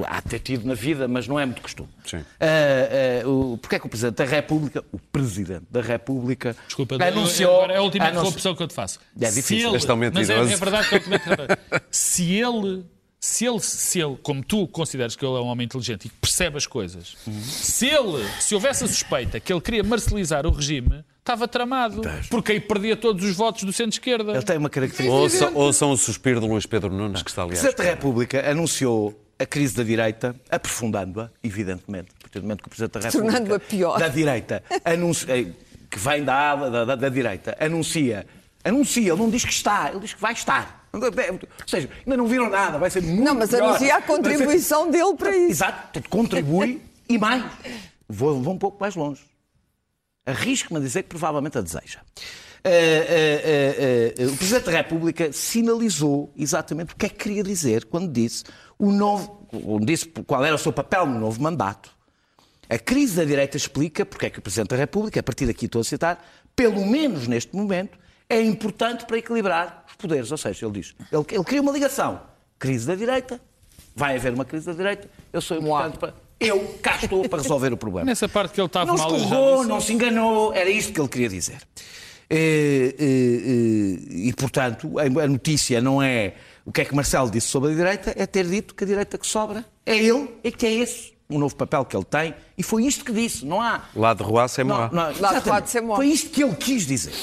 há 0.07 0.19
de 0.21 0.27
ter 0.27 0.39
tido 0.39 0.65
na 0.65 0.73
vida, 0.73 1.07
mas 1.07 1.27
não 1.27 1.39
é 1.39 1.45
muito 1.45 1.61
costume. 1.61 1.87
Sim. 2.03 2.25
Ah, 2.39 2.45
ah, 3.23 3.27
o- 3.29 3.59
Porquê 3.61 3.75
é 3.75 3.79
que 3.79 3.85
o 3.85 3.89
Presidente 3.89 4.15
da 4.15 4.25
República, 4.25 4.83
o 4.91 4.97
Presidente 4.97 5.65
da 5.69 5.81
República, 5.81 6.55
Desculpa, 6.65 6.95
anunciou... 6.95 7.65
é 7.69 7.77
a 7.77 7.81
última 7.83 8.07
anunci- 8.07 8.39
que 8.55 8.63
eu 8.63 8.67
te 8.67 8.73
faço. 8.73 8.99
É 9.19 9.27
Se 9.27 9.35
difícil. 9.35 9.69
ele- 9.69 10.09
mas 10.13 10.29
é, 10.31 10.33
é 10.33 10.45
verdade 10.55 10.89
que 10.89 10.95
é 10.95 10.97
a 10.97 11.01
última. 11.11 11.57
Se 11.91 12.33
ele, 12.33 12.83
se 13.19 13.45
ele, 13.45 13.59
se 13.59 13.99
ele, 13.99 14.17
como 14.23 14.43
tu 14.43 14.67
consideras 14.67 15.15
que 15.15 15.23
ele 15.23 15.35
é 15.35 15.39
um 15.39 15.45
homem 15.45 15.65
inteligente 15.65 16.05
e 16.05 16.09
que 16.09 16.15
percebe 16.15 16.57
as 16.57 16.65
coisas, 16.65 17.15
se 17.43 17.85
ele, 17.85 18.25
se 18.39 18.55
houvesse 18.55 18.83
a 18.83 18.87
suspeita 18.87 19.39
que 19.39 19.53
ele 19.53 19.61
queria 19.61 19.83
marcelizar 19.83 20.47
o 20.47 20.49
regime, 20.49 21.03
estava 21.21 21.47
tramado. 21.47 22.01
Porque 22.29 22.51
aí 22.51 22.59
perdia 22.59 22.95
todos 22.97 23.23
os 23.23 23.35
votos 23.35 23.63
do 23.63 23.71
centro-esquerda. 23.71 24.33
Ele 24.33 24.41
tem 24.43 24.57
uma 24.57 24.69
característica... 24.69 25.11
Ouçam, 25.17 25.51
ouçam 25.55 25.91
o 25.91 25.97
suspiro 25.97 26.39
de 26.41 26.47
Luís 26.47 26.65
Pedro 26.65 26.91
Nunes, 26.93 27.21
que 27.23 27.29
está 27.29 27.41
O 27.43 27.45
aliás. 27.45 27.59
Presidente 27.61 27.85
da 27.85 27.89
República 27.91 28.49
anunciou 28.51 29.17
a 29.39 29.45
crise 29.45 29.75
da 29.75 29.83
direita, 29.83 30.35
aprofundando-a, 30.49 31.29
evidentemente, 31.43 32.09
a 32.17 32.21
partir 32.21 32.39
do 32.39 32.43
momento 32.43 32.61
que 32.61 32.67
o 32.67 32.69
Presidente 32.69 32.93
da 32.93 32.99
República... 32.99 33.31
Tornando-a 33.33 33.59
pior. 33.59 33.97
Da 33.99 34.07
direita, 34.07 34.63
anuncia, 34.85 35.39
eh, 35.41 35.47
que 35.89 35.97
vem 35.99 36.23
da 36.23 36.35
ala 36.35 36.69
da, 36.69 36.85
da- 36.85 36.95
da 36.95 37.09
direita, 37.09 37.55
anuncia, 37.59 38.25
anuncia, 38.63 39.11
ele 39.11 39.19
não 39.21 39.29
diz 39.29 39.43
que 39.43 39.51
está, 39.51 39.89
ele 39.89 39.99
diz 39.99 40.13
que 40.13 40.21
vai 40.21 40.33
estar. 40.33 40.87
Ou 40.93 41.01
seja, 41.65 41.89
ainda 42.05 42.17
não 42.17 42.27
viram 42.27 42.49
nada, 42.49 42.77
vai 42.77 42.89
ser 42.89 43.01
muito 43.01 43.23
Não, 43.23 43.33
mas 43.33 43.49
pior. 43.49 43.63
anuncia 43.63 43.95
a 43.95 44.01
ser- 44.01 44.07
contribuição 44.07 44.91
dele 44.91 45.15
para 45.17 45.35
isso. 45.35 45.51
Exato, 45.51 46.01
contribui 46.09 46.81
e 47.09 47.17
mais. 47.17 47.43
Vou, 48.07 48.41
vou 48.41 48.53
um 48.53 48.57
pouco 48.59 48.77
mais 48.79 48.93
longe. 48.95 49.21
Arrisco-me 50.25 50.79
a 50.79 50.81
dizer 50.81 51.03
que 51.03 51.09
provavelmente 51.09 51.57
a 51.57 51.61
deseja. 51.61 51.99
Eh, 52.63 54.13
eh, 54.15 54.15
eh, 54.17 54.25
o 54.27 54.37
Presidente 54.37 54.65
da 54.65 54.71
República 54.71 55.33
sinalizou 55.33 56.31
exatamente 56.37 56.93
o 56.93 56.95
que 56.95 57.07
é 57.07 57.09
que 57.09 57.15
queria 57.15 57.43
dizer 57.43 57.85
quando 57.85 58.11
disse, 58.11 58.43
o 58.77 58.91
novo, 58.91 59.47
quando 59.49 59.85
disse 59.85 60.07
qual 60.27 60.45
era 60.45 60.55
o 60.55 60.59
seu 60.59 60.71
papel 60.71 61.07
no 61.07 61.19
novo 61.19 61.41
mandato. 61.41 61.91
A 62.69 62.77
crise 62.77 63.17
da 63.17 63.25
direita 63.25 63.57
explica 63.57 64.05
porque 64.05 64.27
é 64.27 64.29
que 64.29 64.39
o 64.39 64.41
Presidente 64.41 64.69
da 64.69 64.77
República, 64.77 65.19
a 65.19 65.23
partir 65.23 65.47
daqui 65.47 65.65
estou 65.65 65.81
a 65.81 65.83
citar, 65.83 66.23
pelo 66.55 66.85
menos 66.85 67.27
neste 67.27 67.55
momento, 67.55 67.97
é 68.29 68.41
importante 68.41 69.05
para 69.05 69.17
equilibrar 69.17 69.83
os 69.89 69.95
poderes. 69.95 70.31
Ou 70.31 70.37
seja, 70.37 70.65
ele 70.65 70.79
diz, 70.79 70.95
ele, 71.11 71.25
ele 71.31 71.43
cria 71.43 71.61
uma 71.61 71.71
ligação. 71.71 72.21
Crise 72.59 72.85
da 72.87 72.95
direita, 72.95 73.41
vai 73.95 74.15
haver 74.15 74.33
uma 74.33 74.45
crise 74.45 74.67
da 74.67 74.73
direita, 74.73 75.09
eu 75.33 75.41
sou 75.41 75.57
importante 75.57 75.97
para... 75.97 76.13
Eu 76.41 76.79
cá 76.81 76.97
estou 77.01 77.29
para 77.29 77.41
resolver 77.41 77.71
o 77.71 77.77
problema. 77.77 78.05
Nessa 78.05 78.27
parte 78.27 78.53
que 78.53 78.59
ele 78.59 78.65
estava 78.65 78.85
Não 78.87 78.97
mal. 78.97 79.09
já 79.11 79.15
escorregou, 79.15 79.57
disse. 79.57 79.69
não 79.69 79.79
se 79.81 79.93
enganou, 79.93 80.53
era 80.53 80.69
isto 80.69 80.91
que 80.91 80.99
ele 80.99 81.07
queria 81.07 81.29
dizer. 81.29 81.61
Eh, 82.29 82.95
eh, 82.97 83.05
eh, 83.05 84.27
E, 84.27 84.33
portanto, 84.33 84.97
a 84.97 85.27
notícia 85.27 85.79
não 85.79 86.01
é 86.01 86.33
o 86.65 86.71
que 86.71 86.81
é 86.81 86.85
que 86.85 86.95
Marcelo 86.95 87.29
disse 87.29 87.47
sobre 87.47 87.73
a 87.73 87.75
direita, 87.75 88.13
é 88.17 88.25
ter 88.25 88.47
dito 88.47 88.73
que 88.73 88.83
a 88.83 88.87
direita 88.87 89.17
que 89.17 89.27
sobra 89.27 89.63
é 89.85 89.95
ele 89.95 90.29
e 90.43 90.51
que 90.51 90.65
é 90.65 90.73
esse 90.73 91.11
o 91.29 91.39
novo 91.39 91.55
papel 91.55 91.85
que 91.85 91.95
ele 91.95 92.05
tem. 92.05 92.33
E 92.57 92.63
foi 92.63 92.85
isto 92.85 93.05
que 93.05 93.11
disse, 93.11 93.45
não 93.45 93.61
há. 93.61 93.83
Lá 93.95 94.13
de 94.13 94.23
Roá, 94.23 94.47
sem 94.47 94.65
Não, 94.65 94.75
Moá. 94.75 94.89
não, 94.91 95.03
Lá 95.19 95.39
de 95.39 95.61
de 95.63 95.69
Semoá. 95.69 95.95
Foi 95.95 96.07
isto 96.07 96.29
que 96.29 96.43
ele 96.43 96.55
quis 96.55 96.85
dizer. 96.85 97.13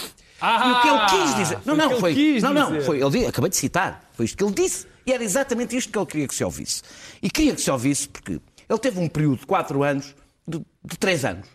Ah, 0.40 0.68
e 0.68 0.72
o 0.72 0.80
que 0.80 0.88
ele 0.88 1.24
quis 1.24 1.34
dizer. 1.34 1.58
Não, 1.64 1.76
foi 1.76 1.76
não, 1.76 2.00
foi. 2.00 2.14
quis 2.14 2.42
não, 2.42 2.54
não, 2.54 2.66
dizer. 2.72 2.82
foi. 2.86 3.02
Ele, 3.02 3.26
acabei 3.26 3.50
de 3.50 3.56
citar. 3.56 4.08
Foi 4.14 4.24
isto 4.24 4.36
que 4.36 4.44
ele 4.44 4.54
disse. 4.54 4.86
E 5.04 5.12
era 5.12 5.22
exatamente 5.24 5.76
isto 5.76 5.90
que 5.92 5.98
ele 5.98 6.06
queria 6.06 6.28
que 6.28 6.34
se 6.34 6.44
ouvisse. 6.44 6.82
E 7.22 7.30
queria 7.30 7.54
que 7.54 7.60
se 7.60 7.70
ouvisse 7.70 8.08
porque 8.08 8.40
ele 8.68 8.78
teve 8.78 9.00
um 9.00 9.08
período 9.08 9.40
de 9.40 9.46
quatro 9.46 9.82
anos, 9.82 10.14
de, 10.46 10.58
de 10.84 10.98
três 10.98 11.24
anos, 11.24 11.48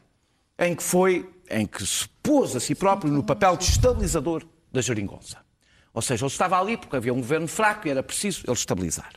em 0.57 0.75
que 0.75 0.83
foi, 0.83 1.29
em 1.49 1.65
que 1.65 1.85
se 1.85 2.07
pôs 2.21 2.55
a 2.55 2.59
si 2.59 2.73
próprio 2.73 3.11
no 3.11 3.23
papel 3.23 3.57
de 3.57 3.65
estabilizador 3.65 4.43
da 4.71 4.81
geringonça. 4.81 5.37
Ou 5.93 6.01
seja, 6.01 6.25
ele 6.25 6.31
estava 6.31 6.59
ali 6.59 6.75
porque 6.75 6.95
havia 6.95 7.13
um 7.13 7.17
governo 7.17 7.47
fraco 7.47 7.87
e 7.87 7.91
era 7.91 8.01
preciso 8.01 8.43
ele 8.47 8.53
estabilizar. 8.53 9.11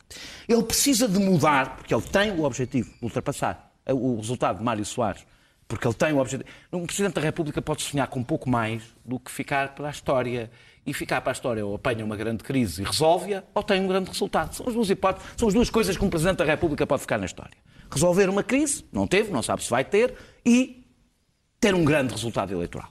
Ele 0.47 0.63
precisa 0.63 1.09
de 1.09 1.19
mudar, 1.19 1.77
porque 1.77 1.95
ele 1.95 2.03
tem 2.03 2.31
o 2.33 2.45
objetivo 2.45 2.91
de 2.91 3.05
ultrapassar 3.05 3.73
o 3.89 4.17
resultado 4.17 4.59
de 4.59 4.65
Mário 4.65 4.85
Soares, 4.85 5.25
porque 5.67 5.87
ele 5.87 5.95
tem 5.95 6.13
o 6.13 6.19
objetivo. 6.19 6.49
Um 6.71 6.85
Presidente 6.85 7.15
da 7.15 7.23
República 7.23 7.63
pode 7.63 7.83
sonhar 7.83 8.09
com 8.09 8.21
um 8.21 8.25
pouco 8.25 8.51
mais 8.51 8.83
do 9.05 9.19
que 9.19 9.31
ficar 9.31 9.75
para 9.75 9.89
a 9.89 9.91
história. 9.91 10.51
E 10.89 10.95
ficar 10.95 11.21
para 11.21 11.33
a 11.33 11.35
história 11.35 11.67
ou 11.67 11.75
apanha 11.75 12.05
uma 12.05 12.15
grande 12.15 12.45
crise 12.45 12.81
e 12.81 12.85
resolve-a, 12.85 13.43
ou 13.53 13.61
tem 13.61 13.81
um 13.81 13.89
grande 13.89 14.09
resultado. 14.09 14.55
São 14.55 14.69
as 14.69 14.73
duas 14.73 14.89
hipóteses, 14.89 15.29
são 15.37 15.49
as 15.49 15.55
duas 15.55 15.69
coisas 15.69 15.97
que 15.97 16.05
um 16.05 16.09
Presidente 16.09 16.37
da 16.37 16.45
República 16.45 16.87
pode 16.87 17.03
ficar 17.03 17.19
na 17.19 17.27
história. 17.27 17.57
Resolver 17.91 18.29
uma 18.29 18.43
crise, 18.43 18.85
não 18.93 19.07
teve, 19.07 19.31
não 19.33 19.43
sabe 19.43 19.63
se 19.63 19.71
vai 19.71 19.85
ter, 19.85 20.15
e 20.45 20.85
ter 21.61 21.75
um 21.75 21.85
grande 21.85 22.13
resultado 22.13 22.53
eleitoral. 22.53 22.89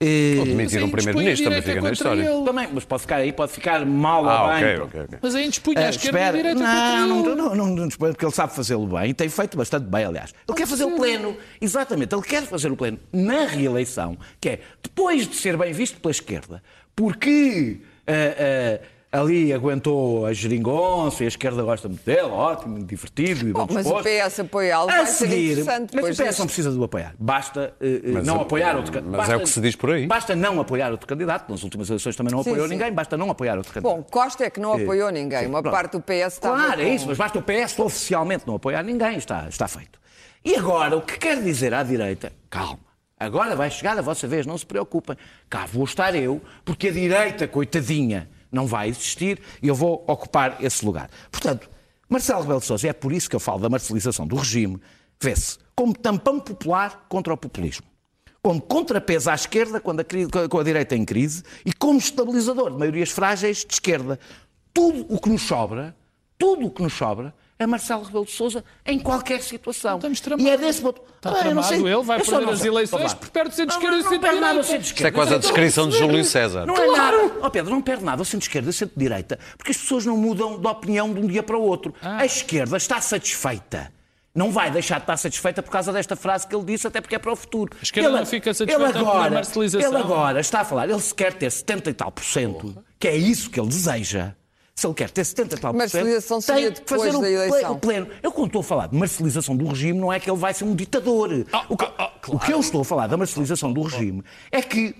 Eh, 0.00 0.36
Ou 0.38 0.44
demitir 0.46 0.80
um 0.82 0.90
primeiro-ministro, 0.90 1.44
também 1.48 1.60
fica 1.60 1.80
na 1.80 1.90
história. 1.90 2.22
ele. 2.22 2.44
Também, 2.44 2.68
mas 2.72 2.84
pode 2.84 3.02
ficar 3.02 3.16
aí, 3.16 3.32
pode 3.32 3.50
ficar 3.50 3.84
mal 3.84 4.28
Ah, 4.28 4.42
ou 4.44 4.48
ok, 4.50 4.60
bem. 4.64 4.78
ok, 4.80 5.00
ok. 5.02 5.18
Mas 5.20 5.34
aí 5.34 5.48
dispunha 5.48 5.80
a 5.80 5.86
Ah, 5.86 5.90
esquerda 5.90 6.18
e 6.18 6.22
espera, 6.22 6.36
direita 6.36 6.60
não, 6.60 6.66
contra 6.68 7.34
não, 7.34 7.46
ele. 7.50 7.56
não, 7.56 7.66
não, 7.66 7.76
não, 7.76 7.88
porque 7.88 8.24
ele 8.24 8.32
sabe 8.32 8.54
fazê-lo 8.54 8.86
bem 8.86 9.10
e 9.10 9.14
tem 9.14 9.28
feito 9.28 9.56
bastante 9.56 9.86
bem, 9.86 10.04
aliás. 10.04 10.32
Ele 10.48 10.56
quer 10.56 10.68
fazer 10.68 10.84
o 10.84 10.94
pleno, 10.94 11.36
exatamente, 11.60 12.14
ele 12.14 12.22
quer 12.22 12.44
fazer 12.44 12.70
o 12.70 12.76
pleno 12.76 12.98
na 13.12 13.44
reeleição, 13.46 14.16
que 14.40 14.50
é 14.50 14.60
depois 14.80 15.26
de 15.26 15.34
ser 15.34 15.56
bem 15.56 15.72
visto 15.72 15.98
pela 16.00 16.12
esquerda, 16.12 16.62
porque 16.94 17.80
ah, 18.06 18.12
ah, 18.12 18.80
ali 19.10 19.52
aguentou 19.54 20.26
a 20.26 20.32
geringonça 20.34 21.22
e 21.22 21.26
a 21.26 21.28
esquerda 21.28 21.62
gosta 21.62 21.88
muito 21.88 22.04
dele, 22.04 22.20
ótimo, 22.22 22.78
divertido 22.84 23.40
e 23.40 23.44
bem 23.44 23.52
Bom, 23.54 23.66
mas 23.70 23.86
o. 23.86 23.94
PS 24.02 24.40
apoiá-lo 24.40 24.90
A 24.90 24.96
vai 24.96 25.06
ser 25.06 25.12
seguir, 25.28 25.52
interessante 25.52 25.94
mas 25.94 26.04
o 26.04 26.08
PS 26.08 26.16
deste. 26.18 26.38
não 26.40 26.46
precisa 26.46 26.70
do 26.70 26.84
apoiar. 26.84 27.14
Basta 27.18 27.74
eh, 27.80 28.00
eh, 28.04 28.10
Mas 28.12 28.26
não 28.26 28.36
é- 28.38 28.42
apoiar 28.42 28.76
outro 28.76 28.92
candidato. 28.92 29.16
mas 29.18 29.30
é 29.30 29.36
o 29.36 29.40
que 29.40 29.48
se 29.48 29.60
diz 29.62 29.74
por 29.76 29.90
aí. 29.92 30.06
Basta 30.06 30.36
não 30.36 30.60
apoiar 30.60 30.90
outro 30.90 31.06
candidato. 31.06 31.50
Nas 31.50 31.62
últimas 31.62 31.88
eleições 31.88 32.16
também 32.16 32.32
não 32.32 32.42
Sim, 32.42 32.50
apoiou 32.50 32.68
sim. 32.68 32.74
ninguém. 32.74 32.92
Basta 32.92 33.16
não 33.16 33.30
apoiar 33.30 33.56
outro 33.56 33.72
candidato. 33.72 33.96
Bom, 33.96 34.02
Costa 34.02 34.44
é 34.44 34.50
que 34.50 34.60
não 34.60 34.74
apoiou 34.74 35.10
ninguém. 35.10 35.46
Uma 35.46 35.62
pronto. 35.62 35.74
parte 35.74 35.92
do 35.92 36.00
PS 36.02 36.34
estava 36.34 36.56
Claro, 36.56 36.82
com... 36.82 36.86
é 36.86 36.94
isso, 36.94 37.06
mas 37.06 37.16
basta 37.16 37.38
o 37.38 37.42
PS 37.42 37.78
oficialmente 37.78 38.46
não 38.46 38.56
apoiar 38.56 38.82
ninguém, 38.82 39.16
está, 39.16 39.46
está 39.48 39.66
feito. 39.66 39.98
E 40.44 40.54
agora, 40.54 40.96
o 40.96 41.00
que 41.02 41.18
quer 41.18 41.42
dizer 41.42 41.72
à 41.72 41.82
direita? 41.82 42.30
Calma, 42.50 42.78
agora 43.18 43.56
vai 43.56 43.70
chegar 43.70 43.98
a 43.98 44.02
vossa 44.02 44.28
vez, 44.28 44.44
não 44.46 44.56
se 44.58 44.66
preocupem. 44.66 45.16
Cá 45.48 45.64
vou 45.66 45.84
estar 45.84 46.14
eu, 46.14 46.40
porque 46.64 46.88
a 46.88 46.92
direita, 46.92 47.48
coitadinha, 47.48 48.28
não 48.50 48.66
vai 48.66 48.88
existir 48.88 49.40
e 49.62 49.68
eu 49.68 49.74
vou 49.74 50.04
ocupar 50.06 50.62
esse 50.62 50.84
lugar. 50.84 51.10
Portanto, 51.30 51.68
Marcelo 52.08 52.42
Rebelo 52.42 52.60
de 52.60 52.66
Sousa, 52.66 52.88
é 52.88 52.92
por 52.92 53.12
isso 53.12 53.28
que 53.28 53.36
eu 53.36 53.40
falo 53.40 53.60
da 53.60 53.68
marcelização 53.68 54.26
do 54.26 54.36
regime, 54.36 54.80
vê-se 55.20 55.58
como 55.74 55.92
tampão 55.92 56.40
popular 56.40 57.06
contra 57.08 57.32
o 57.32 57.36
populismo 57.36 57.86
como 58.42 58.60
contrapeso 58.60 59.30
à 59.30 59.34
esquerda 59.34 59.80
quando 59.80 60.00
a, 60.00 60.04
com 60.48 60.58
a 60.58 60.62
direita 60.62 60.96
em 60.96 61.04
crise 61.04 61.42
e 61.66 61.72
como 61.72 61.98
estabilizador 61.98 62.70
de 62.70 62.78
maiorias 62.78 63.10
frágeis 63.10 63.64
de 63.64 63.74
esquerda. 63.74 64.18
Tudo 64.72 65.04
o 65.08 65.20
que 65.20 65.28
nos 65.28 65.42
sobra, 65.42 65.94
tudo 66.38 66.66
o 66.66 66.70
que 66.70 66.82
nos 66.82 66.94
sobra 66.94 67.34
é 67.58 67.66
Marcelo 67.66 68.04
Rebelo 68.04 68.24
de 68.24 68.30
Sousa 68.30 68.64
em 68.86 68.98
qualquer 68.98 69.42
situação. 69.42 69.96
Estamos 69.96 70.20
tramados. 70.20 70.46
E 70.46 70.50
é 70.50 70.56
desse 70.56 70.80
ponto. 70.80 71.02
Está 71.16 71.30
Ah, 71.30 71.34
tramado 71.34 71.66
sei. 71.66 71.78
ele, 71.78 72.02
vai 72.02 72.20
Eu 72.20 72.24
só 72.24 72.36
perder 72.38 72.52
as 72.52 72.64
eleições 72.64 73.14
porque 73.14 73.30
perde 73.32 73.50
o 73.50 73.52
centro-esquerda 73.52 73.96
e 73.96 74.00
o 74.00 74.02
Não, 74.04 74.10
não 74.12 74.20
perde 74.20 74.40
nada 74.40 74.58
ao 74.58 74.64
centro-direita. 74.64 74.94
Isto 74.94 75.06
é 75.06 75.10
quase 75.10 75.34
a 75.34 75.38
descrição 75.38 75.88
de 75.88 75.98
Júlio 75.98 76.24
César. 76.24 76.66
Não 76.66 76.76
é 76.76 76.86
nada. 76.86 77.16
Ó 77.42 77.50
Pedro, 77.50 77.70
não 77.72 77.82
perde 77.82 78.04
nada 78.04 78.20
ao 78.20 78.24
centro-esquerda 78.24 78.68
e 78.68 78.70
ao 78.70 78.72
centro-direita, 78.72 79.38
porque 79.56 79.72
as 79.72 79.76
pessoas 79.76 80.06
não 80.06 80.16
mudam 80.16 80.60
de 80.60 80.66
opinião 80.66 81.12
de 81.12 81.20
um 81.20 81.26
dia 81.26 81.42
para 81.42 81.56
o 81.58 81.62
outro. 81.62 81.92
Ah. 82.00 82.18
A 82.18 82.24
esquerda 82.26 82.76
está 82.76 83.00
satisfeita. 83.00 83.92
Não 84.34 84.52
vai 84.52 84.70
deixar 84.70 84.96
de 84.96 85.02
estar 85.02 85.16
satisfeita 85.16 85.60
por 85.62 85.70
causa 85.72 85.92
desta 85.92 86.14
frase 86.14 86.46
que 86.46 86.54
ele 86.54 86.64
disse, 86.64 86.86
até 86.86 87.00
porque 87.00 87.16
é 87.16 87.18
para 87.18 87.32
o 87.32 87.34
futuro. 87.34 87.72
A 87.80 87.82
esquerda 87.82 88.10
não 88.10 88.24
fica 88.24 88.54
satisfeita 88.54 88.84
ele 88.88 88.92
pela 88.92 89.10
agora, 89.10 89.30
marcelização. 89.34 89.88
Ele 89.90 89.98
agora 90.00 90.38
está 90.40 90.60
a 90.60 90.64
falar, 90.64 90.88
ele 90.88 91.00
se 91.00 91.12
quer 91.12 91.32
ter 91.32 91.50
70 91.50 91.90
e 91.90 91.94
tal 91.94 92.12
por 92.12 92.22
cento, 92.22 92.84
que 93.00 93.08
é 93.08 93.16
isso 93.16 93.50
que 93.50 93.58
ele 93.58 93.68
deseja. 93.68 94.34
Se 94.78 94.86
ele 94.86 94.94
quer 94.94 95.10
ter 95.10 95.24
70 95.24 95.56
e 95.56 95.58
tal 95.58 95.74
por 95.74 95.80
cento, 95.88 95.94
Marcelização 95.94 96.40
seria 96.40 96.62
tem 96.66 96.72
que 96.72 96.78
depois 96.78 97.02
fazer 97.02 97.20
da 97.20 97.28
eleição. 97.28 97.72
o 97.72 97.78
pleno. 97.80 98.06
Eu 98.22 98.30
quando 98.30 98.46
estou 98.46 98.60
a 98.60 98.62
falar 98.62 98.86
de 98.86 98.96
marcelização 98.96 99.56
do 99.56 99.66
regime, 99.66 99.98
não 99.98 100.12
é 100.12 100.20
que 100.20 100.30
ele 100.30 100.38
vai 100.38 100.54
ser 100.54 100.62
um 100.62 100.76
ditador. 100.76 101.44
o, 101.68 101.76
que, 101.76 101.84
o 102.28 102.38
que 102.38 102.52
eu 102.52 102.60
estou 102.60 102.82
a 102.82 102.84
falar 102.84 103.08
da 103.08 103.16
marcelização 103.16 103.72
do 103.72 103.82
regime 103.82 104.22
é 104.52 104.62
que 104.62 104.94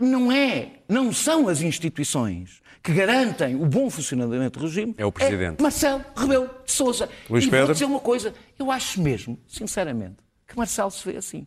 não 0.00 0.32
é, 0.32 0.80
não 0.88 1.12
são 1.12 1.46
as 1.46 1.60
instituições 1.60 2.60
que 2.82 2.92
garantem 2.92 3.54
o 3.54 3.64
bom 3.64 3.88
funcionamento 3.88 4.58
do 4.58 4.66
regime. 4.66 4.92
É 4.98 5.06
o 5.06 5.12
Presidente. 5.12 5.62
Marcelo 5.62 6.04
Rebelo 6.16 6.50
de 6.64 6.72
Sousa. 6.72 7.08
Luís 7.30 7.44
e 7.44 7.48
Pedro? 7.48 7.66
vou 7.66 7.74
dizer 7.74 7.84
uma 7.84 8.00
coisa, 8.00 8.34
eu 8.58 8.72
acho 8.72 9.00
mesmo, 9.00 9.38
sinceramente, 9.46 10.16
que 10.48 10.56
Marcelo 10.56 10.90
se 10.90 11.08
vê 11.08 11.16
assim. 11.16 11.46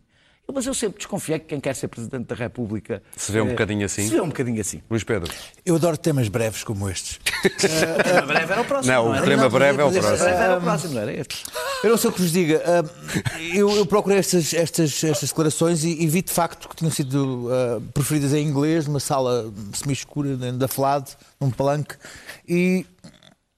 Mas 0.52 0.66
eu 0.66 0.74
sempre 0.74 0.98
desconfiei 0.98 1.38
que 1.38 1.46
quem 1.46 1.60
quer 1.60 1.74
ser 1.74 1.88
Presidente 1.88 2.26
da 2.26 2.34
República... 2.34 3.02
Se 3.16 3.32
vê 3.32 3.40
um 3.40 3.46
eh, 3.46 3.50
bocadinho 3.50 3.84
assim? 3.84 4.04
Se 4.04 4.14
vê 4.14 4.20
um 4.20 4.28
bocadinho 4.28 4.60
assim. 4.60 4.82
Luís 4.90 5.04
Pedro. 5.04 5.32
Eu 5.64 5.76
adoro 5.76 5.96
temas 5.96 6.28
breves 6.28 6.64
como 6.64 6.88
estes. 6.88 7.20
O 7.44 8.02
tema 8.02 8.22
breve 8.22 8.52
era 8.52 8.60
o 8.60 8.64
próximo. 8.64 8.94
Não, 8.94 9.10
o 9.10 9.14
era? 9.14 9.26
tema 9.26 9.48
breve 9.48 9.80
é 9.80 9.84
o 9.84 9.90
próximo. 9.90 10.18
breve 10.18 10.42
era 10.42 10.58
o 10.58 10.60
próximo, 10.60 10.94
não 10.94 11.00
era 11.02 11.12
este. 11.12 11.44
Eu 11.82 11.90
não 11.90 11.96
sei 11.96 12.10
o 12.10 12.12
que 12.12 12.20
vos 12.20 12.32
diga. 12.32 12.62
Ah, 12.66 13.38
eu, 13.54 13.70
eu 13.70 13.86
procurei 13.86 14.18
estas, 14.18 14.52
estas, 14.52 15.04
estas 15.04 15.28
declarações 15.30 15.84
e, 15.84 16.02
e 16.02 16.06
vi 16.06 16.22
de 16.22 16.32
facto 16.32 16.68
que 16.68 16.76
tinham 16.76 16.90
sido 16.90 17.48
ah, 17.50 17.80
preferidas 17.94 18.32
em 18.34 18.46
inglês, 18.46 18.86
numa 18.86 19.00
sala 19.00 19.52
semi-escura 19.72 20.36
dentro 20.36 20.58
da 20.58 20.68
FLAD, 20.68 21.10
num 21.40 21.50
palanque, 21.50 21.96
e, 22.48 22.86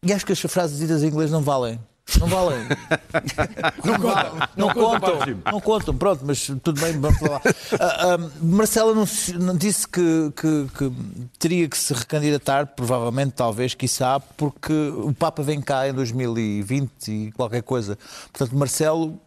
e 0.04 0.12
acho 0.12 0.24
que 0.24 0.32
as 0.32 0.40
frases 0.40 0.78
ditas 0.78 1.02
em 1.02 1.08
inglês 1.08 1.30
não 1.30 1.42
valem. 1.42 1.78
Não 2.18 2.26
valem. 2.26 2.58
Não, 3.84 3.98
valem. 3.98 4.32
não, 4.56 4.68
contam. 4.74 5.18
Não 5.52 5.60
contam, 5.60 5.94
pronto, 5.96 6.22
mas 6.26 6.46
tudo 6.62 6.80
bem. 6.80 6.98
Vamos 6.98 7.20
lá. 7.20 7.40
Ah, 7.80 8.14
ah, 8.14 8.30
Marcelo 8.42 8.90
anunci- 8.90 9.34
disse 9.56 9.86
que, 9.88 10.32
que- 10.36 10.66
que 10.76 10.92
teria 11.38 11.68
que 11.68 11.78
se 11.78 11.94
recandidatar, 11.94 12.66
provavelmente, 12.74 13.32
talvez, 13.34 13.74
quiçá, 13.74 14.18
porque 14.20 14.72
o 14.72 15.14
Papa 15.14 15.42
vem 15.42 15.60
cá 15.60 15.88
em 15.88 15.92
2020 15.94 16.90
e 17.08 17.32
qualquer 17.32 17.62
coisa. 17.62 17.96
Portanto, 18.32 18.56
Marcelo 18.58 19.18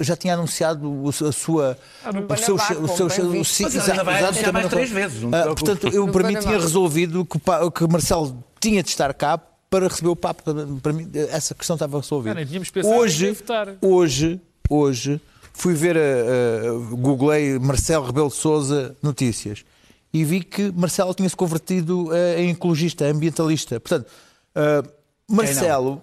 já 0.00 0.16
tinha 0.16 0.34
anunciado 0.34 0.90
o- 0.90 1.08
a 1.08 1.12
sua. 1.32 1.78
no 2.12 2.26
o 2.32 2.36
seu, 2.36 2.56
Panamá, 2.56 2.80
o 2.82 2.88
seu, 3.10 3.30
o- 3.30 3.38
Mas 3.38 3.88
ainda 3.88 4.04
vai 4.04 4.22
anunciar 4.22 4.52
mais 4.52 4.64
não- 4.64 4.70
três 4.70 4.90
vezes, 4.90 5.22
não 5.22 5.30
Ah. 5.38 5.44
Portanto, 5.54 5.88
eu, 5.88 6.08
para 6.08 6.26
mim, 6.26 6.34
tinha 6.38 6.58
resolvido 6.58 7.24
que, 7.24 7.38
que 7.38 7.86
Marcelo 7.86 8.42
tinha 8.58 8.82
de 8.82 8.88
estar 8.88 9.12
cá 9.14 9.38
para 9.70 9.88
receber 9.88 10.08
o 10.08 10.16
Papa. 10.16 10.42
Para, 10.82 10.92
mim, 10.92 11.10
essa 11.30 11.54
questão 11.54 11.74
estava 11.74 11.98
resolvida. 12.00 12.32
Ah, 12.32 12.34
nem 12.34 12.46
tínhamos 12.46 12.70
pensado 12.70 12.94
em 12.94 12.98
hoje, 12.98 13.36
hoje, 13.82 14.40
hoje, 14.70 15.20
fui 15.52 15.74
ver, 15.74 15.96
a, 15.96 16.00
a, 16.00 16.96
googlei 16.96 17.58
Marcelo 17.58 18.04
Rebelo 18.06 18.28
de 18.28 18.34
Souza 18.36 18.96
notícias 19.02 19.64
e 20.12 20.24
vi 20.24 20.42
que 20.42 20.70
Marcelo 20.72 21.12
tinha 21.14 21.28
se 21.28 21.36
convertido 21.36 22.08
em 22.38 22.50
ecologista, 22.50 23.04
ambientalista. 23.06 23.78
Portanto, 23.80 24.06
ah, 24.54 24.82
Marcelo 25.28 26.02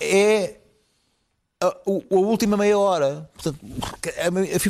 é 0.00 0.56
a, 1.60 1.74
o- 1.86 2.04
a 2.10 2.14
última 2.16 2.56
meia 2.56 2.78
hora. 2.78 3.28
Portanto, 3.34 3.58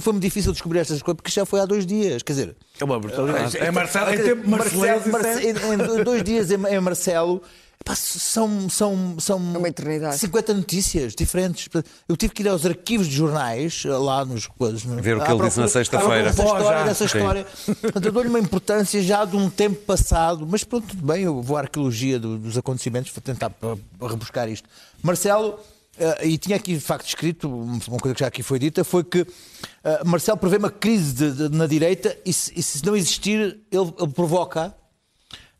foi-me 0.01 0.20
difícil 0.20 0.53
descobrir 0.53 0.81
estas 0.81 1.03
coisas 1.03 1.16
porque 1.16 1.31
já 1.31 1.44
foi 1.44 1.61
há 1.61 1.66
dois 1.66 1.85
dias. 1.87 2.22
Quer 2.22 2.33
dizer, 2.33 2.57
É 2.81 2.85
uma 2.85 2.98
brutalidade. 2.98 3.57
É 3.59 3.70
Marcelo, 3.70 4.11
dizer, 4.11 4.22
tempo 4.37 4.48
Marcelo. 4.48 4.81
Marcelo- 4.81 5.12
Marce- 5.12 5.46
em, 5.46 6.01
em 6.01 6.05
dois 6.05 6.22
dias 6.22 6.51
em, 6.51 6.55
em 6.66 6.81
Marcelo. 6.81 7.42
Pá, 7.85 7.95
são, 7.95 8.69
são, 8.69 9.17
são 9.19 9.38
É 9.55 9.59
uma 9.59 9.69
eternidade. 9.69 10.19
50 10.19 10.55
notícias 10.55 11.14
diferentes. 11.14 11.69
Eu 12.09 12.17
tive 12.17 12.33
que 12.35 12.43
ir 12.43 12.49
aos 12.49 12.67
arquivos 12.67 13.07
de 13.09 13.14
jornais, 13.17 13.83
lá 13.85 14.25
nos 14.25 14.47
coisas. 14.47 14.83
Ver 14.83 15.17
o 15.17 15.25
que 15.25 15.31
ele 15.31 15.43
disse 15.43 15.61
na 15.61 15.69
sexta-feira. 15.69 16.33
Dessa 16.85 17.05
história. 17.05 17.47
Portanto, 17.81 18.05
eu 18.05 18.12
dou-lhe 18.12 18.29
uma 18.29 18.38
importância 18.41 19.03
já 19.03 19.25
de 19.25 19.37
um 19.37 19.49
tempo 19.49 19.77
passado, 19.85 20.47
mas 20.47 20.64
pronto, 20.64 20.88
tudo 20.88 21.07
bem, 21.07 21.23
eu 21.25 21.41
vou 21.43 21.57
à 21.57 21.61
arqueologia 21.61 22.19
do- 22.19 22.38
dos 22.38 22.57
acontecimentos, 22.59 23.11
vou 23.12 23.23
tentar 23.23 23.51
pa- 23.51 23.77
rebuscar 24.01 24.49
isto. 24.49 24.69
Marcelo, 25.03 25.59
eh, 25.99 26.27
e 26.29 26.38
tinha 26.38 26.57
aqui 26.57 26.75
de 26.75 26.81
facto 26.81 27.07
escrito, 27.07 27.49
uma 27.49 27.99
coisa 27.99 28.14
que 28.14 28.21
já 28.21 28.27
aqui 28.27 28.43
foi 28.43 28.59
dita, 28.59 28.85
foi 28.85 29.03
que 29.05 29.27
eh, 29.85 30.03
Marcelo 30.05 30.37
prevê 30.38 30.57
uma 30.57 30.71
crise 30.71 31.12
de- 31.12 31.49
de- 31.49 31.57
na 31.57 31.67
direita 31.67 32.17
e 32.25 32.33
se, 32.33 32.53
e 32.57 32.62
se 32.62 32.85
não 32.85 32.95
existir, 32.97 33.38
ele, 33.71 33.95
ele 33.99 34.12
provoca 34.12 34.75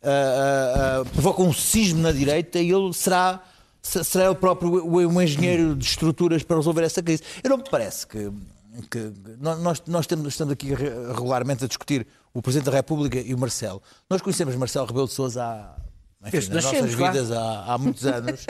ah, 0.03 0.09
ah, 0.09 1.01
ah, 1.01 1.05
provoca 1.13 1.41
um 1.41 1.53
cisma 1.53 2.01
na 2.03 2.11
direita 2.11 2.59
e 2.59 2.71
ele 2.71 2.93
será, 2.93 3.41
se- 3.81 4.03
será 4.03 4.25
ele 4.25 4.35
próprio 4.35 4.85
o, 4.85 5.21
engenheiro 5.21 5.75
de 5.75 5.85
estruturas 5.85 6.43
para 6.43 6.57
resolver 6.57 6.83
essa 6.83 7.01
crise. 7.03 7.23
Eu 7.43 7.49
não 7.51 7.57
me 7.57 7.63
parece 7.69 8.05
que. 8.07 8.31
que 8.91 9.11
nós, 9.39 9.81
nós 9.87 10.07
temos, 10.07 10.27
estamos 10.27 10.53
aqui 10.53 10.73
re- 10.73 10.89
regularmente 11.13 11.65
a 11.65 11.67
discutir 11.67 12.05
o 12.33 12.41
Presidente 12.41 12.65
da 12.69 12.77
República 12.77 13.19
e 13.19 13.33
o 13.33 13.37
Marcelo. 13.37 13.81
Nós 14.09 14.21
conhecemos 14.21 14.55
Marcelo 14.55 14.85
Rebelo 14.85 15.07
de 15.07 15.13
Sousa 15.13 15.43
há, 15.43 15.75
enfim, 16.21 16.31
Desde 16.31 16.53
nas 16.53 16.63
nossas 16.65 16.93
vidas 16.93 17.31
há, 17.31 17.63
há 17.73 17.77
muitos 17.77 18.05
anos 18.07 18.45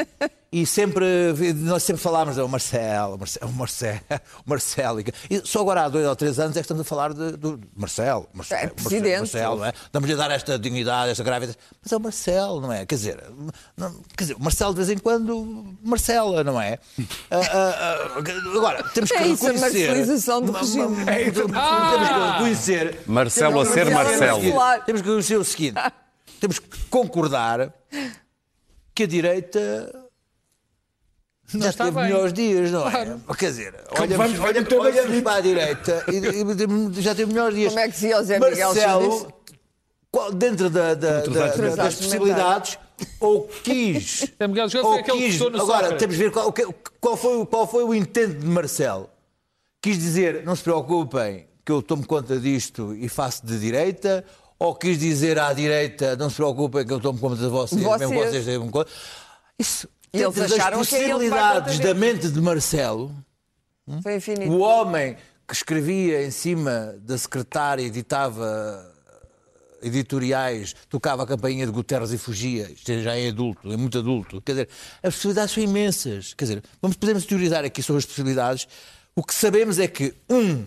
e 0.52 0.66
sempre 0.66 1.06
nós 1.58 1.84
sempre 1.84 2.02
falámos 2.02 2.36
do 2.36 2.50
Marcelo, 2.50 3.14
o 3.14 3.20
Marcelo, 3.20 3.52
Marcelo, 3.54 4.02
Marcelo. 4.44 5.00
E 5.30 5.42
só 5.46 5.62
agora 5.62 5.84
há 5.84 5.90
dois 5.90 6.08
ou 6.08 6.16
três 6.16 6.40
anos 6.40 6.58
é 6.58 6.62
que 6.62 6.64
estamos 6.64 6.82
a 6.82 6.84
falar 6.84 7.14
de, 7.14 7.34
do 7.38 7.60
Marcelo, 7.78 8.28
Marcelo, 8.34 8.62
É, 8.62 8.66
Marcelo, 8.66 8.76
presidente. 8.90 9.20
Marcelo, 9.20 9.58
não 9.58 9.66
é? 9.66 9.74
Estamos 9.86 10.10
a 10.10 10.16
dar 10.16 10.32
esta 10.32 10.58
dignidade, 10.58 11.12
esta 11.12 11.24
gravidade. 11.24 11.60
Mas 11.84 11.92
é 11.92 11.98
o 11.98 12.00
Marcelo, 12.00 12.62
não 12.62 12.74
é? 12.74 12.86
Quer 12.88 12.96
dizer, 12.96 13.24
não- 13.78 13.94
quer 14.18 14.24
dizer, 14.24 14.34
o 14.36 14.44
Marcelo 14.44 14.72
de 14.74 14.78
vez 14.78 14.90
em 14.90 14.98
quando 14.98 15.78
Marcela, 15.84 16.44
não 16.44 16.60
é? 16.60 16.80
Ah, 17.30 17.38
ah, 17.38 17.76
ah, 18.16 18.58
agora, 18.58 18.84
temos 18.96 19.12
que 19.12 19.18
É 19.18 19.28
isso, 19.28 19.46
a 19.48 19.52
reconhecer. 19.52 19.88
marcelização 19.88 20.42
do 20.42 20.52
Ma- 20.54 20.60
regime. 20.62 20.88
ma- 20.88 21.06
Temos 21.06 22.10
que 22.10 22.32
reconhecer. 22.34 23.00
Marcelo 23.06 23.60
a 23.62 23.66
ser 23.68 23.92
Marcelo. 23.92 24.42
Marcelo. 24.44 24.84
Temos 24.86 25.02
que 25.04 25.08
reconhecer 25.08 25.38
o 25.38 25.44
seguinte: 25.44 25.76
temos 26.40 26.60
que 26.60 26.78
concordar 26.90 27.74
que 28.96 29.04
a 29.04 29.08
direita. 29.08 30.06
Já 31.52 31.70
está 31.70 31.86
teve 31.86 31.96
bem. 31.96 32.06
melhores 32.10 32.32
dias, 32.34 32.72
não 32.72 32.88
é? 32.88 32.92
Claro. 32.92 33.22
Quer 33.38 33.50
dizer, 33.50 33.74
vamos 33.96 34.40
olhamos, 34.40 34.70
ver 34.70 34.78
olhamos, 34.80 35.22
para 35.24 35.36
a 35.38 35.42
direita 35.42 36.06
e, 36.12 36.18
e 37.00 37.02
já 37.02 37.16
teve 37.16 37.34
melhores 37.34 37.56
dias. 37.56 37.70
Como 37.74 37.80
é 37.80 37.90
que 37.90 38.14
o 38.16 38.24
Zé 38.24 38.40
Miguel 38.40 38.68
Marcelo, 38.68 39.34
qual- 40.12 40.32
dentro 40.32 40.70
da- 40.70 40.94
da- 40.94 41.22
da- 41.22 41.76
das 41.76 41.96
possibilidades, 41.96 42.78
ou 43.20 43.48
quis. 43.64 44.28
Zé 44.38 44.48
Miguel 44.48 44.70
Chávez 44.70 44.88
foi 44.88 44.98
ou 45.00 45.04
quis 45.04 45.42
agora, 45.42 45.96
temos 45.98 46.18
de 46.18 46.24
ver 46.24 46.32
qual, 46.32 46.54
qual 47.02 47.18
foi, 47.18 47.38
o- 47.38 47.46
qual 47.48 47.68
foi 47.68 47.84
o 47.84 47.96
intento 47.96 48.38
de 48.40 48.46
Marcelo. 48.46 49.10
Quis 49.82 49.98
dizer, 49.98 50.44
não 50.46 50.56
se 50.56 50.62
preocupem, 50.62 51.48
que 51.66 51.72
eu 51.72 51.82
tomo 51.82 52.06
conta 52.06 52.40
disto 52.40 52.94
e 52.96 53.10
faço 53.10 53.44
de 53.44 53.58
direita, 53.60 54.24
ou 54.60 54.76
quis 54.76 55.00
dizer 55.00 55.40
à 55.40 55.54
direita, 55.54 56.16
não 56.18 56.30
se 56.30 56.36
preocupem, 56.36 56.86
que 56.86 56.92
eu 56.94 57.00
tomo 57.00 57.18
conta 57.18 57.38
de 57.38 57.48
vocês, 57.48 57.82
Vocês. 57.82 58.10
mesmo 58.10 58.26
vocês 58.26 58.46
tenham 58.46 58.70
conta. 58.70 58.90
Isso, 59.58 59.88
eles 60.14 60.38
acharam 60.52 60.84
que 60.84 60.96
é 60.96 61.00
que 61.00 61.08
vai 61.08 61.14
possibilidades 61.14 61.76
contra 61.78 61.94
da 61.94 62.00
mente 62.00 62.30
de 62.30 62.42
Marcelo, 62.42 63.16
Foi 64.04 64.16
infinito. 64.18 64.52
o 64.52 64.60
homem 64.60 65.16
que 65.48 65.54
escrevia 65.54 66.26
em 66.26 66.32
cima 66.32 66.94
da 67.00 67.18
secretária, 67.18 67.82
editava 67.84 68.86
editoriais, 69.82 70.76
tocava 70.90 71.24
a 71.24 71.26
campainha 71.26 71.66
de 71.66 71.72
Guterres 71.72 72.12
e 72.12 72.18
fugia, 72.18 72.70
isto 72.70 73.02
já 73.02 73.16
é 73.16 73.30
adulto, 73.30 73.72
é 73.72 73.78
muito 73.78 73.98
adulto. 73.98 74.42
Quer 74.42 74.52
dizer, 74.52 74.70
as 75.02 75.14
possibilidades 75.16 75.54
são 75.54 75.64
imensas. 75.64 76.34
Quer 76.34 76.46
dizer, 76.46 76.64
vamos, 76.82 76.98
podemos 76.98 77.26
teorizar 77.26 77.64
aqui 77.64 77.82
sobre 77.82 78.00
as 78.00 78.06
possibilidades. 78.06 78.68
O 79.16 79.24
que 79.24 79.34
sabemos 79.34 79.80
é 79.80 79.88
que, 79.88 80.14
um, 80.30 80.66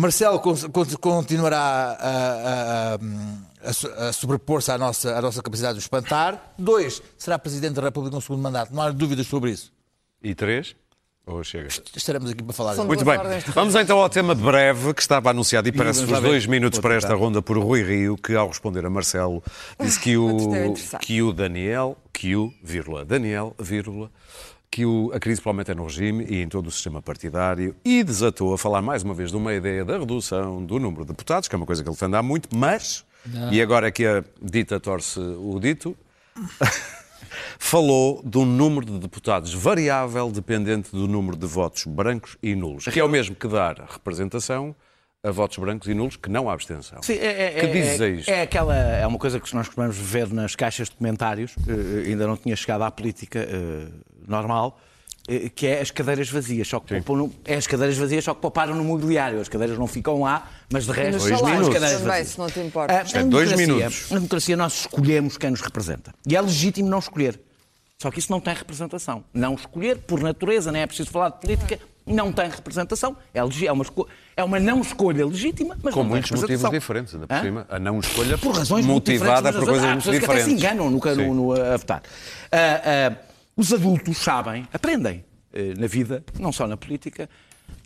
Marcelo 0.00 0.40
con- 0.40 0.56
con- 0.72 0.86
continuará 1.00 1.58
a, 1.58 2.08
a- 2.08 2.94
a- 2.94 3.68
a 3.68 3.72
so- 3.72 3.92
a 3.96 4.12
sobrepor-se 4.12 4.70
à 4.72 4.78
nossa, 4.78 5.16
à 5.16 5.20
nossa 5.22 5.42
capacidade 5.42 5.74
de 5.74 5.80
o 5.80 5.84
espantar. 5.84 6.52
Dois, 6.58 7.02
será 7.18 7.38
Presidente 7.38 7.74
da 7.74 7.82
República 7.82 8.14
no 8.16 8.22
segundo 8.22 8.42
mandato. 8.42 8.74
Não 8.74 8.82
há 8.82 8.90
dúvidas 8.90 9.26
sobre 9.26 9.50
isso. 9.50 9.72
E 10.22 10.34
três? 10.34 10.74
Ou 11.26 11.44
chega? 11.44 11.68
Estaremos 11.94 12.30
aqui 12.30 12.42
para 12.42 12.52
falar 12.52 12.74
São 12.74 12.88
disso. 12.88 13.04
Muito 13.04 13.04
bem. 13.04 13.40
Vamos 13.54 13.74
então 13.76 13.98
ao 14.00 14.08
tema 14.08 14.34
breve 14.34 14.92
que 14.94 15.00
estava 15.02 15.30
anunciado 15.30 15.68
e 15.68 15.72
parece 15.72 16.02
os 16.02 16.20
dois 16.20 16.46
minutos 16.46 16.80
para 16.80 16.94
esta 16.94 17.14
ronda 17.14 17.40
por 17.40 17.56
Rui 17.58 17.82
Rio, 17.84 18.16
que 18.16 18.34
ao 18.34 18.48
responder 18.48 18.84
a 18.84 18.90
Marcelo 18.90 19.42
disse 19.78 20.00
que 20.00 20.14
é 20.14 20.18
o, 20.18 20.30
interessante. 20.66 21.06
que 21.06 21.22
o 21.22 21.32
Daniel, 21.32 21.96
que 22.12 22.34
o, 22.34 22.52
vírgula, 22.64 23.04
Daniel, 23.04 23.54
vírgula, 23.60 24.10
que 24.70 24.86
o, 24.86 25.10
a 25.12 25.18
crise 25.18 25.40
provavelmente 25.40 25.72
é 25.72 25.74
no 25.74 25.84
regime 25.84 26.24
e 26.28 26.40
em 26.40 26.48
todo 26.48 26.68
o 26.68 26.70
sistema 26.70 27.02
partidário 27.02 27.74
e 27.84 28.04
desatou 28.04 28.54
a 28.54 28.58
falar 28.58 28.80
mais 28.80 29.02
uma 29.02 29.12
vez 29.12 29.30
de 29.30 29.36
uma 29.36 29.52
ideia 29.52 29.84
da 29.84 29.98
redução 29.98 30.64
do 30.64 30.78
número 30.78 31.02
de 31.02 31.08
deputados, 31.08 31.48
que 31.48 31.54
é 31.54 31.58
uma 31.58 31.66
coisa 31.66 31.82
que 31.82 31.88
ele 31.88 31.96
defende 31.96 32.14
há 32.16 32.22
muito, 32.22 32.48
mas, 32.56 33.04
e 33.50 33.60
agora 33.60 33.88
é 33.88 33.90
que 33.90 34.06
a 34.06 34.22
dita 34.40 34.78
torce 34.78 35.18
o 35.18 35.58
dito, 35.60 35.96
falou 37.58 38.22
de 38.24 38.38
um 38.38 38.46
número 38.46 38.86
de 38.86 38.98
deputados 38.98 39.52
variável 39.52 40.30
dependente 40.30 40.92
do 40.92 41.08
número 41.08 41.36
de 41.36 41.46
votos 41.46 41.84
brancos 41.84 42.36
e 42.40 42.54
nulos, 42.54 42.84
que 42.84 43.00
é 43.00 43.04
o 43.04 43.08
mesmo 43.08 43.34
que 43.34 43.48
dar 43.48 43.76
representação 43.90 44.74
a 45.22 45.30
votos 45.30 45.58
brancos 45.58 45.86
e 45.88 45.92
nulos 45.94 46.16
que 46.16 46.30
não 46.30 46.48
há 46.48 46.54
abstenção. 46.54 47.02
Sim, 47.02 47.14
é, 47.14 47.58
é, 47.58 47.60
que 47.60 47.66
é- 47.66 47.72
dizes 47.72 48.00
a 48.00 48.06
é- 48.06 48.10
isto? 48.10 48.28
É 48.30 48.42
aquela, 48.42 48.74
é 48.74 49.06
uma 49.06 49.18
coisa 49.18 49.38
que 49.38 49.54
nós 49.54 49.66
costumamos 49.66 49.98
ver 49.98 50.32
nas 50.32 50.56
caixas 50.56 50.88
de 50.88 50.96
comentários, 50.96 51.54
eh, 51.68 52.08
ainda 52.08 52.26
não 52.26 52.38
tinha 52.38 52.56
chegado 52.56 52.82
à 52.82 52.90
política 52.90 53.38
eh, 53.38 53.88
normal, 54.30 54.78
eh, 55.28 55.50
que 55.54 55.66
é 55.66 55.80
as 55.80 55.90
cadeiras 55.90 56.30
vazias. 56.30 56.66
Só 56.68 56.80
que 56.80 56.94
poupam 57.00 57.16
no- 57.16 57.32
é 57.44 57.56
as 57.56 57.66
cadeiras 57.66 57.96
vazias, 57.98 58.24
só 58.24 58.32
que 58.34 58.40
pouparam 58.40 58.74
no 58.74 58.84
mobiliário. 58.84 59.40
As 59.40 59.48
cadeiras 59.48 59.76
não 59.78 59.86
ficam 59.86 60.22
lá, 60.22 60.48
mas 60.72 60.86
de 60.86 60.92
resto 60.92 61.12
nos 61.14 61.22
são 61.24 61.34
as 61.36 61.40
cadeiras 61.68 61.92
também, 61.92 62.06
vazias. 62.06 62.28
se 62.28 62.38
não 62.38 62.46
te 62.50 62.60
importa. 62.60 62.94
Ah, 62.94 63.04
é 63.12 63.22
na 63.22 63.28
dois 63.30 63.48
democracia- 63.50 63.56
minutos. 63.76 64.10
Na 64.10 64.16
democracia 64.16 64.56
nós 64.56 64.72
escolhemos 64.80 65.36
quem 65.36 65.50
nos 65.50 65.60
representa. 65.60 66.14
E 66.26 66.36
é 66.36 66.40
legítimo 66.40 66.88
não 66.88 66.98
escolher. 67.00 67.38
Só 68.00 68.10
que 68.10 68.18
isso 68.18 68.32
não 68.32 68.40
tem 68.40 68.54
representação. 68.54 69.22
Não 69.34 69.52
escolher, 69.54 69.98
por 69.98 70.20
natureza, 70.22 70.72
nem 70.72 70.80
é 70.80 70.86
preciso 70.86 71.10
falar 71.10 71.28
de 71.28 71.40
política, 71.40 71.78
não 72.06 72.32
tem 72.32 72.48
representação. 72.48 73.14
É, 73.34 73.44
legi- 73.44 73.66
é, 73.66 73.72
uma, 73.72 73.82
esco- 73.84 74.08
é 74.34 74.42
uma 74.42 74.58
não 74.58 74.80
escolha 74.80 75.26
legítima, 75.26 75.76
mas 75.82 75.92
Com 75.92 76.00
não 76.00 76.06
tem 76.06 76.12
muitos 76.22 76.30
motivos 76.40 76.70
diferentes, 76.70 77.14
ainda 77.14 77.26
por 77.26 77.34
Hã? 77.36 77.42
cima. 77.42 77.66
A 77.68 77.78
não 77.78 78.00
escolha 78.00 78.38
Por 78.38 78.54
razões 78.56 78.86
muito 78.86 79.10
motivada 79.10 79.52
diferentes, 79.52 79.58
por 79.60 79.66
coisas 79.68 79.84
há 79.84 79.88
muito 79.92 79.98
pessoas 80.04 80.18
que 80.18 80.24
até 80.24 80.34
se 80.44 80.54
diferentes. 80.54 80.64
enganam 80.64 80.90
no, 80.90 81.34
no, 81.34 81.34
no- 81.34 81.52
a 81.62 81.76
votar. 81.76 82.02
Ah, 82.50 83.12
ah, 83.12 83.16
os 83.60 83.72
adultos 83.72 84.16
sabem, 84.16 84.66
aprendem 84.72 85.24
eh, 85.52 85.74
na 85.76 85.86
vida, 85.86 86.24
não 86.38 86.50
só 86.50 86.66
na 86.66 86.76
política, 86.76 87.28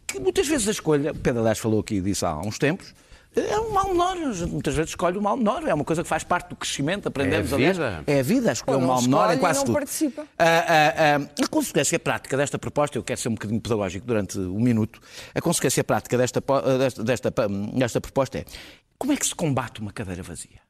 que 0.07 0.21
muitas 0.21 0.47
vezes 0.47 0.69
a 0.69 0.71
escolha, 0.71 1.11
o 1.11 1.15
Pedro 1.17 1.41
Aliás 1.41 1.59
falou 1.59 1.81
aqui 1.81 2.01
disso 2.01 2.25
há 2.25 2.39
uns 2.39 2.59
tempos, 2.59 2.95
é 3.37 3.59
um 3.59 3.73
mal 3.73 3.89
menor. 3.89 4.17
A 4.17 4.47
muitas 4.47 4.77
vezes 4.77 4.91
escolhe 4.93 5.19
o 5.19 5.23
mal 5.23 5.37
menor. 5.37 5.67
É 5.67 5.75
uma 5.75 5.85
coisa 5.85 6.05
que 6.05 6.09
faz 6.09 6.23
parte 6.23 6.51
do 6.51 6.57
crescimento. 6.57 7.09
Aprendemos 7.09 7.51
É 7.51 7.55
a 7.55 7.59
vida. 7.59 8.05
É 8.07 8.21
a 8.21 8.23
vida. 8.23 8.53
Escolher 8.53 8.79
não 8.79 8.87
mal 8.87 9.03
menor 9.03 9.35
e 9.35 9.39
quase 9.39 9.59
não 9.59 9.67
tudo. 9.67 9.75
participa. 9.75 10.23
Ah, 10.39 10.45
ah, 10.45 10.95
ah, 11.19 11.45
a 11.45 11.49
consequência 11.49 11.99
prática 11.99 12.37
desta 12.37 12.61
proposta, 12.61 12.97
eu 12.97 13.03
quero 13.03 13.21
ser 13.21 13.29
um 13.29 13.35
bocadinho 13.35 13.61
pedagógico 13.61 14.07
durante 14.07 14.39
um 14.39 14.61
minuto, 14.61 15.01
a 15.35 15.41
consequência 15.41 15.83
prática 15.83 16.17
desta, 16.17 16.41
desta, 16.79 17.03
desta, 17.03 17.33
desta 17.77 18.01
proposta 18.01 18.39
é 18.39 18.45
como 18.97 19.13
é 19.13 19.17
que 19.17 19.27
se 19.27 19.35
combate 19.35 19.81
uma 19.81 19.93
cadeira 19.93 20.23
vazia? 20.23 20.61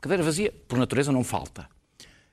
Cadeira 0.00 0.22
vazia, 0.22 0.54
por 0.68 0.78
natureza, 0.78 1.10
não 1.10 1.24
falta. 1.24 1.68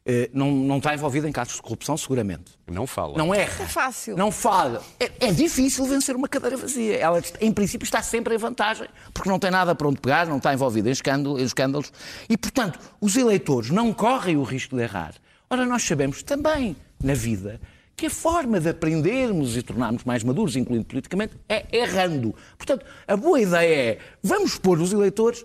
Eh, 0.10 0.30
Não, 0.34 0.50
não 0.50 0.78
está 0.78 0.93
envolvida 0.93 1.28
em 1.28 1.32
casos 1.34 1.56
de 1.56 1.62
corrupção, 1.62 1.98
seguramente. 1.98 2.46
Não 2.65 2.88
fala. 2.88 3.17
Não 3.17 3.34
erra. 3.36 3.63
É 3.63 3.67
fácil. 3.67 4.15
Não 4.15 4.32
fala. 4.32 4.82
É, 5.00 5.12
é 5.28 5.32
difícil 5.34 5.84
vencer 5.86 6.15
uma 6.15 6.30
cadeira 6.30 6.56
vazia. 6.56 6.96
Ela, 6.98 7.22
em 7.41 7.52
princípio, 7.52 7.84
está 7.84 8.02
sempre 8.02 8.34
em 8.34 8.38
vantagem, 8.38 8.88
porque 9.13 9.28
não 9.30 9.38
tem 9.38 9.52
nada 9.52 9.76
para 9.76 9.86
onde 9.88 10.00
pegar, 10.00 10.26
não 10.26 10.38
está 10.38 10.54
envolvida 10.54 10.88
em 10.88 10.93
escândalo- 10.93 11.38
em 11.38 11.43
escândalos. 11.43 11.91
E, 12.30 12.38
portanto, 12.38 12.80
os 13.02 13.17
eleitores 13.17 13.70
não 13.70 13.91
correm 13.93 14.38
o 14.38 14.43
risco 14.43 14.78
de 14.78 14.84
errar. 14.84 15.13
Ora, 15.50 15.65
nós 15.65 15.84
sabemos 15.84 16.24
também, 16.24 16.76
na 17.04 17.13
vida, 17.13 17.60
que 17.98 18.06
a 18.06 18.10
forma 18.10 18.62
de 18.62 18.70
aprendermos 18.70 19.58
e 19.58 19.62
tornarmos 19.62 20.06
mais 20.06 20.24
maduros, 20.24 20.56
incluindo 20.56 20.86
politicamente, 20.86 21.34
é 21.50 21.65
errando. 21.76 22.34
Portanto, 22.58 22.86
a 23.06 23.17
boa 23.17 23.41
ideia 23.41 23.76
é 23.91 23.98
vamos 24.24 24.58
pôr 24.58 24.80
os 24.80 24.93
eleitores 24.93 25.43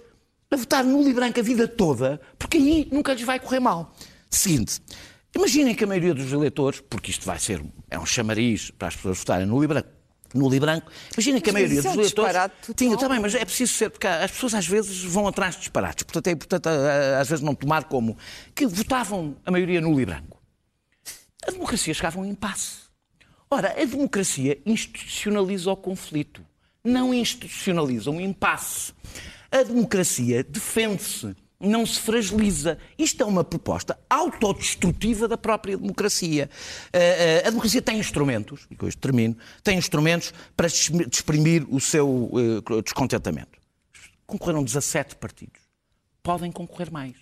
a 0.50 0.56
votar 0.56 0.84
nulo 0.84 1.08
e 1.08 1.14
branco 1.14 1.40
a 1.40 1.42
vida 1.42 1.66
toda, 1.66 2.20
porque 2.38 2.58
aí 2.58 2.88
nunca 2.92 3.12
lhes 3.14 3.22
vai 3.24 3.40
correr 3.40 3.58
mal. 3.58 3.92
Seguinte, 4.32 4.80
imaginem 5.36 5.74
que 5.74 5.84
a 5.84 5.86
maioria 5.86 6.14
dos 6.14 6.32
eleitores, 6.32 6.80
porque 6.88 7.10
isto 7.10 7.26
vai 7.26 7.38
ser 7.38 7.62
é 7.90 7.98
um 7.98 8.06
chamariz 8.06 8.70
para 8.70 8.88
as 8.88 8.96
pessoas 8.96 9.18
votarem 9.18 9.46
nulo 9.46 9.62
e 9.62 9.66
branco, 9.66 9.88
nulo 10.34 10.54
e 10.54 10.58
branco, 10.58 10.90
imaginem 11.12 11.40
que 11.40 11.50
a 11.50 11.52
maioria 11.52 11.80
é 11.80 11.82
dos 11.82 11.92
eleitores... 11.92 12.36
Tinha, 12.74 12.96
também, 12.96 13.20
mas 13.20 13.34
é 13.34 13.44
preciso 13.44 13.74
ser, 13.74 13.90
porque 13.90 14.06
as 14.06 14.30
pessoas 14.30 14.54
às 14.54 14.66
vezes 14.66 15.04
vão 15.04 15.28
atrás 15.28 15.54
de 15.54 15.60
disparates, 15.60 16.02
portanto 16.04 16.26
é 16.28 16.30
importante 16.30 16.66
ah, 16.66 17.20
às 17.20 17.28
vezes 17.28 17.44
não 17.44 17.54
tomar 17.54 17.84
como 17.84 18.16
que 18.54 18.66
votavam 18.66 19.36
a 19.44 19.50
maioria 19.50 19.82
nulo 19.82 20.00
e 20.00 20.06
branco. 20.06 20.40
A 21.46 21.50
democracia 21.50 21.92
chegava 21.92 22.18
a 22.18 22.22
um 22.22 22.24
impasse. 22.24 22.82
Ora, 23.50 23.74
a 23.78 23.84
democracia 23.84 24.58
institucionaliza 24.64 25.70
o 25.70 25.76
conflito, 25.76 26.42
não 26.82 27.12
institucionaliza 27.12 28.10
um 28.10 28.18
impasse. 28.18 28.94
A 29.50 29.62
democracia 29.62 30.42
defende-se, 30.42 31.36
não 31.62 31.86
se 31.86 32.00
fragiliza. 32.00 32.76
Isto 32.98 33.22
é 33.22 33.26
uma 33.26 33.44
proposta 33.44 33.98
autodestrutiva 34.10 35.28
da 35.28 35.38
própria 35.38 35.76
democracia. 35.76 36.50
Eh, 36.92 37.42
eh, 37.42 37.46
A 37.46 37.50
democracia 37.50 37.80
tem 37.80 37.98
instrumentos, 37.98 38.66
e 38.70 38.76
com 38.76 38.88
isto 38.88 38.98
termino, 38.98 39.36
tem 39.62 39.78
instrumentos 39.78 40.34
para 40.56 40.66
exprimir 40.66 41.64
o 41.70 41.80
seu 41.80 42.30
eh, 42.34 42.82
descontentamento. 42.82 43.58
Concorreram 44.26 44.64
17 44.64 45.16
partidos. 45.16 45.60
Podem 46.22 46.50
concorrer 46.50 46.90
mais. 46.90 47.14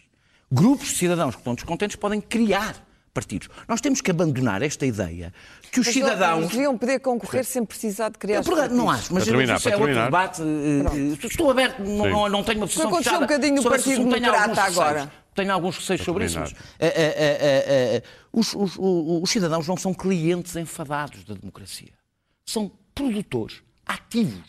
Grupos 0.51 0.89
de 0.89 0.95
cidadãos 0.95 1.35
que 1.35 1.41
estão 1.41 1.55
descontentes 1.55 1.97
podem 1.97 2.21
criar 2.21 2.90
partidos. 3.13 3.49
Nós 3.69 3.81
temos 3.81 4.01
que 4.01 4.11
abandonar 4.11 4.63
esta 4.63 4.87
ideia 4.87 5.33
que 5.73 5.81
os 5.81 5.87
Mas 5.87 5.95
cidadãos. 5.95 6.39
eles 6.41 6.51
deviam 6.53 6.77
poder 6.79 7.01
concorrer 7.01 7.45
sem 7.45 7.65
precisar 7.65 8.09
de 8.11 8.19
criar 8.19 8.43
Eu, 8.45 8.69
não 8.71 8.89
acho, 8.91 9.13
mas 9.13 9.25
Para 9.25 9.33
terminar, 9.33 9.57
isso 9.59 9.69
é 9.69 9.73
para 9.73 9.81
outro 9.81 9.95
terminar. 9.95 10.05
debate. 10.07 10.43
eh, 10.43 11.27
Estou 11.27 11.51
aberto, 11.51 11.81
não, 11.83 12.29
não, 12.29 12.45
tenho 12.45 12.59
uma 12.59 12.67
posição 12.67 12.87
aconteceu 12.89 13.13
fechada 13.13 13.25
um 13.25 13.27
bocadinho 13.29 13.55
esse 13.61 13.69
Partido 13.69 13.93
assunto, 13.93 14.13
tenho 14.15 14.27
alguns 14.27 14.43
Democrata 14.43 14.63
agora. 14.71 15.13
Tenho 15.35 15.53
alguns 15.53 15.77
receios 15.79 16.03
sobre 16.03 16.25
isso. 16.25 16.39
Mas, 16.41 16.53
eh, 16.79 16.93
eh, 18.01 18.03
os, 18.33 18.55
os- 18.55 18.77
os- 18.79 19.23
os 19.23 19.31
cidadãos 19.31 19.67
não 19.67 19.77
são 19.77 19.95
clientes 19.95 20.57
enfadados 20.57 21.25
da 21.25 21.35
democracia. 21.35 21.93
São 22.45 22.71
produtores 22.95 23.63
ativos 23.87 24.45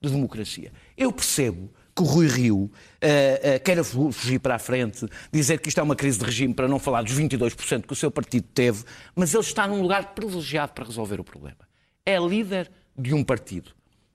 de 0.00 0.10
democracia. 0.10 0.72
Eu 0.96 1.12
percebo 1.12 1.70
que 2.02 2.08
o 2.08 2.12
Rui 2.12 2.26
Rio 2.26 2.70
eh, 3.00 3.40
eh, 3.42 3.58
queira 3.58 3.84
fu- 3.84 4.10
fugir 4.12 4.38
para 4.40 4.56
a 4.56 4.58
frente, 4.58 5.06
dizer 5.32 5.58
que 5.60 5.68
isto 5.68 5.78
é 5.78 5.82
uma 5.82 5.94
crise 5.96 6.18
de 6.18 6.24
regime, 6.24 6.52
para 6.52 6.66
não 6.68 6.78
falar 6.78 7.02
dos 7.02 7.12
22% 7.14 7.86
que 7.86 7.92
o 7.92 7.96
seu 7.96 8.10
partido 8.10 8.46
teve, 8.52 8.84
mas 9.14 9.32
ele 9.32 9.42
está 9.42 9.66
num 9.66 9.80
lugar 9.80 10.14
privilegiado 10.14 10.72
para 10.72 10.84
resolver 10.84 11.20
o 11.20 11.24
problema. 11.24 11.58
É 12.04 12.18
líder 12.18 12.70
de 12.98 13.14
um 13.14 13.22
partido. 13.22 13.70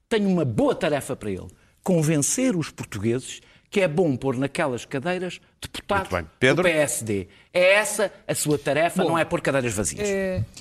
Tem 0.10 0.26
uma 0.26 0.44
boa 0.46 0.76
tarefa 0.76 1.16
para 1.16 1.32
ele: 1.32 1.48
convencer 1.84 2.56
os 2.56 2.70
portugueses 2.70 3.42
que 3.70 3.82
é 3.82 3.88
bom 3.88 4.16
pôr 4.16 4.38
naquelas 4.38 4.86
cadeiras 4.86 5.42
deputados 5.62 6.10
do 6.56 6.64
PSD. 6.64 7.28
É 7.54 7.74
essa 7.74 8.12
a 8.26 8.34
sua 8.34 8.58
tarefa, 8.58 9.04
não 9.04 9.18
é 9.18 9.26
pôr 9.26 9.42
cadeiras 9.42 9.74
vazias. 9.74 10.08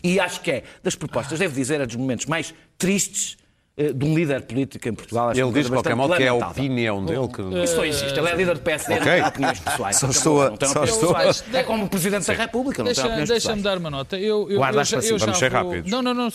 E 0.02 0.18
acho 0.18 0.40
que 0.40 0.50
é, 0.50 0.64
das 0.82 0.96
propostas, 0.96 1.38
devo 1.38 1.54
dizer, 1.54 1.80
é 1.80 1.86
dos 1.86 1.94
momentos 1.94 2.26
mais 2.26 2.52
tristes 2.76 3.36
de 3.76 4.04
um 4.06 4.14
líder 4.14 4.42
político 4.42 4.88
em 4.88 4.94
Portugal. 4.94 5.28
Acho 5.30 5.40
Ele 5.40 5.52
diz, 5.52 5.66
de 5.66 5.72
qualquer 5.72 5.94
modo, 5.94 6.16
que 6.16 6.22
é 6.22 6.28
a 6.28 6.34
opinião 6.34 7.04
dele. 7.04 7.28
Que... 7.28 7.42
Isso 7.62 7.74
só 7.74 7.84
existe. 7.84 8.18
Ele 8.18 8.28
é 8.28 8.34
líder 8.36 8.54
do 8.54 8.60
PSD, 8.60 8.94
não 8.94 9.02
Ok. 9.02 9.12
tem 9.12 9.22
opiniões 9.26 9.60
pessoais. 9.60 9.96
Só 9.96 10.06
Não 10.06 10.12
tem- 10.12 10.18
estou 10.18 10.42
a- 10.42 10.50
não 10.50 10.56
tem 10.56 10.68
só 10.68 10.72
opiniões 10.80 10.94
estou 10.94 11.10
a- 11.10 11.14
pessoais. 11.18 11.44
É 11.54 11.62
como 11.62 11.84
o 11.84 11.88
Presidente 11.88 12.26
da 12.26 12.32
República, 12.32 12.78
não 12.82 12.86
tem 12.86 12.94
Deixa- 12.94 13.06
opiniões 13.06 13.28
Deixa-me 13.28 13.62
dar 13.62 13.76
uma 13.78 13.90
nota. 13.90 14.18
Eu, 14.18 14.50
eu, 14.50 14.56
Guarda 14.58 14.80
eu 14.80 14.84
já, 14.84 14.96
eu 14.96 15.02
já 15.18 15.26
Vamos 15.26 15.38
ser 15.38 15.50
vou- 15.50 15.62
rápidos. 15.62 15.90
Não, 15.90 16.00
não, 16.02 16.14
não. 16.14 16.32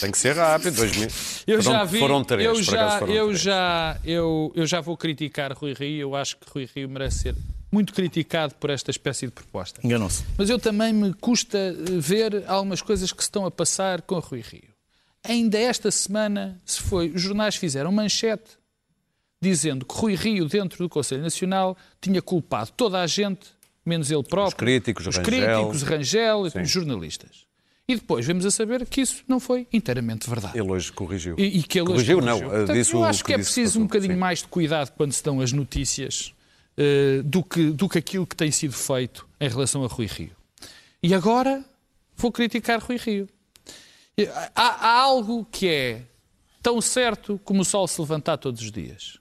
Tem 0.00 0.10
que 0.10 0.18
ser 0.18 0.36
rápido. 0.36 0.76
Dois 0.76 0.94
mil... 0.94 1.08
Eu 1.46 1.62
foram, 1.62 1.78
já 1.78 1.84
vi. 1.84 1.98
Foram 1.98 2.24
três. 2.24 2.46
eu 2.46 2.52
por 2.54 2.62
já, 2.62 2.72
acaso 2.82 2.98
foram 2.98 3.12
eu 3.14 3.26
três. 3.28 3.40
já, 3.40 3.96
eu, 4.04 4.52
eu 4.54 4.66
já 4.66 4.80
vou 4.82 4.94
criticar 4.98 5.52
Rui 5.54 5.72
Rio. 5.72 6.00
Eu 6.10 6.14
acho 6.14 6.36
que 6.36 6.44
Rui 6.52 6.68
Rio 6.76 6.86
merece 6.90 7.20
ser 7.20 7.34
muito 7.72 7.94
criticado 7.94 8.54
por 8.60 8.68
esta 8.68 8.90
espécie 8.90 9.24
de 9.24 9.32
proposta. 9.32 9.80
Enganou-se. 9.82 10.22
Mas 10.36 10.50
eu 10.50 10.58
também 10.58 10.92
me 10.92 11.14
custa 11.14 11.56
eh, 11.56 11.74
ver 11.98 12.44
algumas 12.46 12.82
coisas 12.82 13.10
que 13.10 13.22
se 13.22 13.28
estão 13.28 13.46
a 13.46 13.50
passar 13.50 14.02
com 14.02 14.18
Rui 14.18 14.42
Rio. 14.46 14.75
Ainda 15.28 15.58
esta 15.58 15.90
semana 15.90 16.60
se 16.64 16.80
foi, 16.80 17.10
os 17.10 17.20
jornais 17.20 17.56
fizeram 17.56 17.90
manchete 17.92 18.58
dizendo 19.40 19.84
que 19.84 19.94
Rui 19.94 20.14
Rio, 20.14 20.46
dentro 20.48 20.78
do 20.78 20.88
Conselho 20.88 21.22
Nacional, 21.22 21.76
tinha 22.00 22.22
culpado 22.22 22.70
toda 22.76 23.00
a 23.00 23.06
gente, 23.06 23.46
menos 23.84 24.10
ele 24.10 24.22
próprio. 24.22 24.48
Os 24.48 24.54
críticos, 24.54 25.06
os 25.06 25.16
Rangel. 25.16 25.32
críticos, 25.44 25.82
Rangel 25.82 26.46
e 26.46 26.60
os 26.62 26.70
jornalistas. 26.70 27.46
E 27.88 27.94
depois 27.94 28.26
vemos 28.26 28.44
a 28.44 28.50
saber 28.50 28.84
que 28.86 29.00
isso 29.00 29.22
não 29.28 29.38
foi 29.38 29.68
inteiramente 29.72 30.28
verdade. 30.28 30.58
Ele 30.58 30.68
hoje 30.68 30.90
corrigiu. 30.92 31.36
E, 31.38 31.58
e 31.58 31.62
que 31.62 31.78
ele 31.78 31.86
corrigiu, 31.86 32.18
hoje 32.18 32.26
não. 32.26 32.38
corrigiu. 32.38 32.54
eh, 32.54 32.58
Portanto, 32.58 32.76
disse 32.76 32.94
eu 32.94 33.04
acho 33.04 33.24
que, 33.24 33.32
é 33.32 33.36
disse 33.36 33.52
preciso 33.52 33.78
um 33.78 33.82
bocadinho 33.84 34.14
Sim. 34.14 34.18
mais 34.18 34.38
de 34.40 34.48
cuidado 34.48 34.90
quando 34.96 35.12
se 35.12 35.22
dão 35.22 35.40
as 35.40 35.52
notícias 35.52 36.34
eh, 36.76 37.22
do, 37.24 37.44
que, 37.44 37.70
do 37.70 37.88
que 37.88 37.98
aquilo 37.98 38.26
que 38.26 38.34
tem 38.34 38.50
sido 38.50 38.72
feito 38.72 39.28
em 39.40 39.48
relação 39.48 39.84
a 39.84 39.86
Rui 39.86 40.06
Rio. 40.06 40.32
E 41.00 41.14
agora 41.14 41.64
vou 42.16 42.32
criticar 42.32 42.80
Rui 42.80 42.96
Rio. 42.96 43.28
Há, 44.54 44.88
há 44.88 45.00
algo 45.00 45.44
que 45.50 45.68
é 45.68 46.02
tão 46.62 46.80
certo 46.80 47.38
como 47.44 47.62
o 47.62 47.64
sol 47.64 47.86
se 47.86 48.00
levantar 48.00 48.38
todos 48.38 48.62
os 48.62 48.72
dias. 48.72 49.18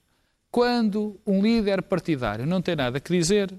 Quando 0.50 1.20
um 1.28 1.42
líder 1.42 1.82
partidário 1.82 2.46
não 2.46 2.62
tem 2.62 2.76
nada 2.76 3.00
que 3.00 3.12
dizer, 3.12 3.54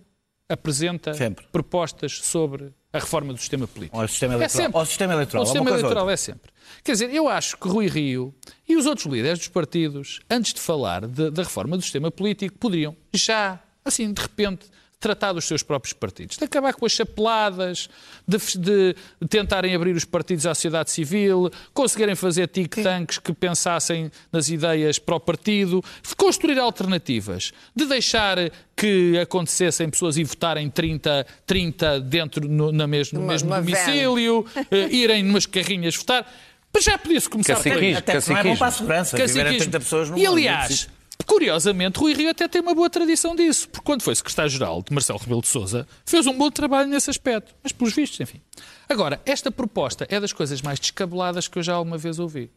apresenta 0.49 1.13
Sempre. 1.13 1.47
propostas 1.53 2.13
sobre 2.23 2.73
a 2.91 2.99
reforma 2.99 3.35
do 3.35 3.39
sistema 3.39 3.67
político. 3.69 3.99
Ou 3.99 4.05
o 4.05 4.09
sistema 4.09 4.33
É 4.33 4.37
eleitoral. 4.37 4.63
sempre. 4.65 4.77
Ou 4.79 4.83
o 4.83 4.87
sistema 4.87 5.13
eleitoral. 5.13 5.43
O 5.43 5.45
é 5.45 5.47
sistema 5.47 5.71
eleitoral 5.71 6.11
é 6.11 6.17
sempre. 6.17 6.51
Quer 6.83 6.93
dizer, 6.93 7.11
eu 7.15 7.29
acho 7.29 7.59
que 7.59 7.69
Rui 7.69 7.87
Rio 7.87 8.35
e 8.67 8.75
os 8.77 8.87
outros 8.87 9.07
líderes 9.07 9.39
dos 9.41 9.49
partidos, 9.49 10.21
antes 10.31 10.55
de 10.55 10.61
falar 10.61 11.07
de- 11.07 11.31
da 11.31 11.43
reforma 11.43 11.77
do 11.77 11.83
sistema 11.83 12.11
político, 12.11 12.57
poderiam 12.59 12.97
já, 13.13 13.61
assim, 13.85 14.11
de 14.11 14.23
repente, 14.23 14.67
tratar 14.99 15.33
dos 15.33 15.45
seus 15.45 15.63
próprios 15.63 15.93
partidos, 15.93 16.37
de 16.37 16.45
acabar 16.45 16.73
com 16.75 16.87
as 16.87 16.93
chapeladas, 16.93 17.89
de, 18.27 18.39
de 18.59 18.95
tentarem 19.29 19.75
abrir 19.75 19.95
os 19.95 20.05
partidos 20.05 20.47
à 20.47 20.55
sociedade 20.55 20.91
civil, 20.91 21.51
conseguirem 21.75 22.15
fazer 22.15 22.49
think-tanks 22.49 23.19
que 23.19 23.33
pensassem 23.33 24.11
nas 24.33 24.49
ideias 24.49 24.99
para 24.99 25.17
o 25.17 25.21
partido, 25.21 25.85
de 26.07 26.17
construir 26.17 26.59
alternativas, 26.59 27.53
de 27.75 27.85
deixar 27.85 28.39
que 28.75 29.19
acontecessem 29.19 29.89
pessoas 29.89 30.17
e 30.17 30.25
votarem 30.25 30.69
30, 30.71 31.27
30 31.47 32.01
dentro 32.01 32.49
no, 32.49 32.73
na 32.73 32.87
mesmo, 32.87 33.21
no 33.21 33.27
mesmo 33.27 33.55
domicílio, 33.55 34.47
eh, 34.71 34.89
irem 34.91 35.23
numas 35.23 35.47
carrinhas 35.47 35.95
votar. 35.97 36.27
Mas 36.73 36.85
já 36.85 36.99
podia-se 36.99 37.29
começar 37.29 37.57
por 37.57 37.73
aí. 37.73 37.95
Caciquismo. 37.95 37.99
Até 37.99 38.33
não 38.33 38.39
é 38.39 38.45
bom 38.45 38.57
para 38.57 38.67
a 38.67 38.71
segurança. 38.71 39.17
Viverem 39.17 39.45
Caciquismo. 39.45 39.71
30 39.71 39.81
pessoas 39.81 40.11
num 40.11 40.19
E 40.19 40.27
aliás, 40.27 40.89
curiosamente, 41.25 41.99
Rui 41.99 42.13
Rio 42.15 42.31
até 42.31 42.49
tem 42.49 42.61
uma 42.61 42.75
boa 42.75 42.91
tradição 42.91 43.35
disso, 43.35 43.69
porque 43.69 43.85
quando 43.85 44.03
foi 44.03 44.15
secretário-geral 44.15 44.83
de 44.83 44.93
Marcelo 44.93 45.19
Rebelo 45.19 45.41
de 45.41 45.49
Sousa, 45.49 45.87
fez 46.05 46.27
um 46.27 46.37
bom 46.37 46.51
trabalho 46.51 46.89
nesse 46.89 47.11
aspecto. 47.11 47.55
Mas 47.63 47.73
pelos 47.73 47.95
vistos, 47.95 48.21
enfim. 48.21 48.41
Agora, 48.89 49.21
esta 49.25 49.51
proposta 49.51 50.07
é 50.11 50.21
das 50.21 50.33
coisas 50.33 50.63
mais 50.63 50.79
descabeladas 50.79 51.49
que 51.49 51.59
eu 51.59 51.63
já 51.63 51.75
alguma 51.75 51.99
vez 51.99 52.19
ouvi. 52.19 52.51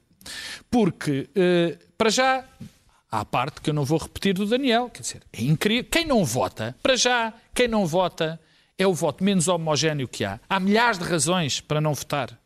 Porque, 0.70 1.30
eh, 1.36 1.78
para 1.98 2.10
já, 2.10 2.44
há 3.12 3.20
a 3.20 3.26
parte 3.26 3.62
que 3.62 3.70
eu 3.70 3.74
não 3.74 3.86
vou 3.86 3.98
repetir 3.98 4.34
do 4.34 4.46
Daniel, 4.46 4.90
quer 4.90 5.02
dizer, 5.02 5.22
é 5.34 5.42
incrível. 5.42 5.90
Quem 5.90 6.06
não 6.06 6.24
vota, 6.24 6.76
para 6.82 6.96
já, 6.96 7.34
quem 7.54 7.68
não 7.68 7.86
vota 7.86 8.40
é 8.78 8.88
o 8.88 8.94
voto 8.94 9.24
menos 9.24 9.48
homogéneo 9.48 10.08
que 10.08 10.24
há. 10.24 10.40
Há 10.50 10.60
milhares 10.60 10.98
de 10.98 11.04
razões 11.04 11.60
para 11.60 11.82
não 11.82 11.94
votar. 11.94 12.39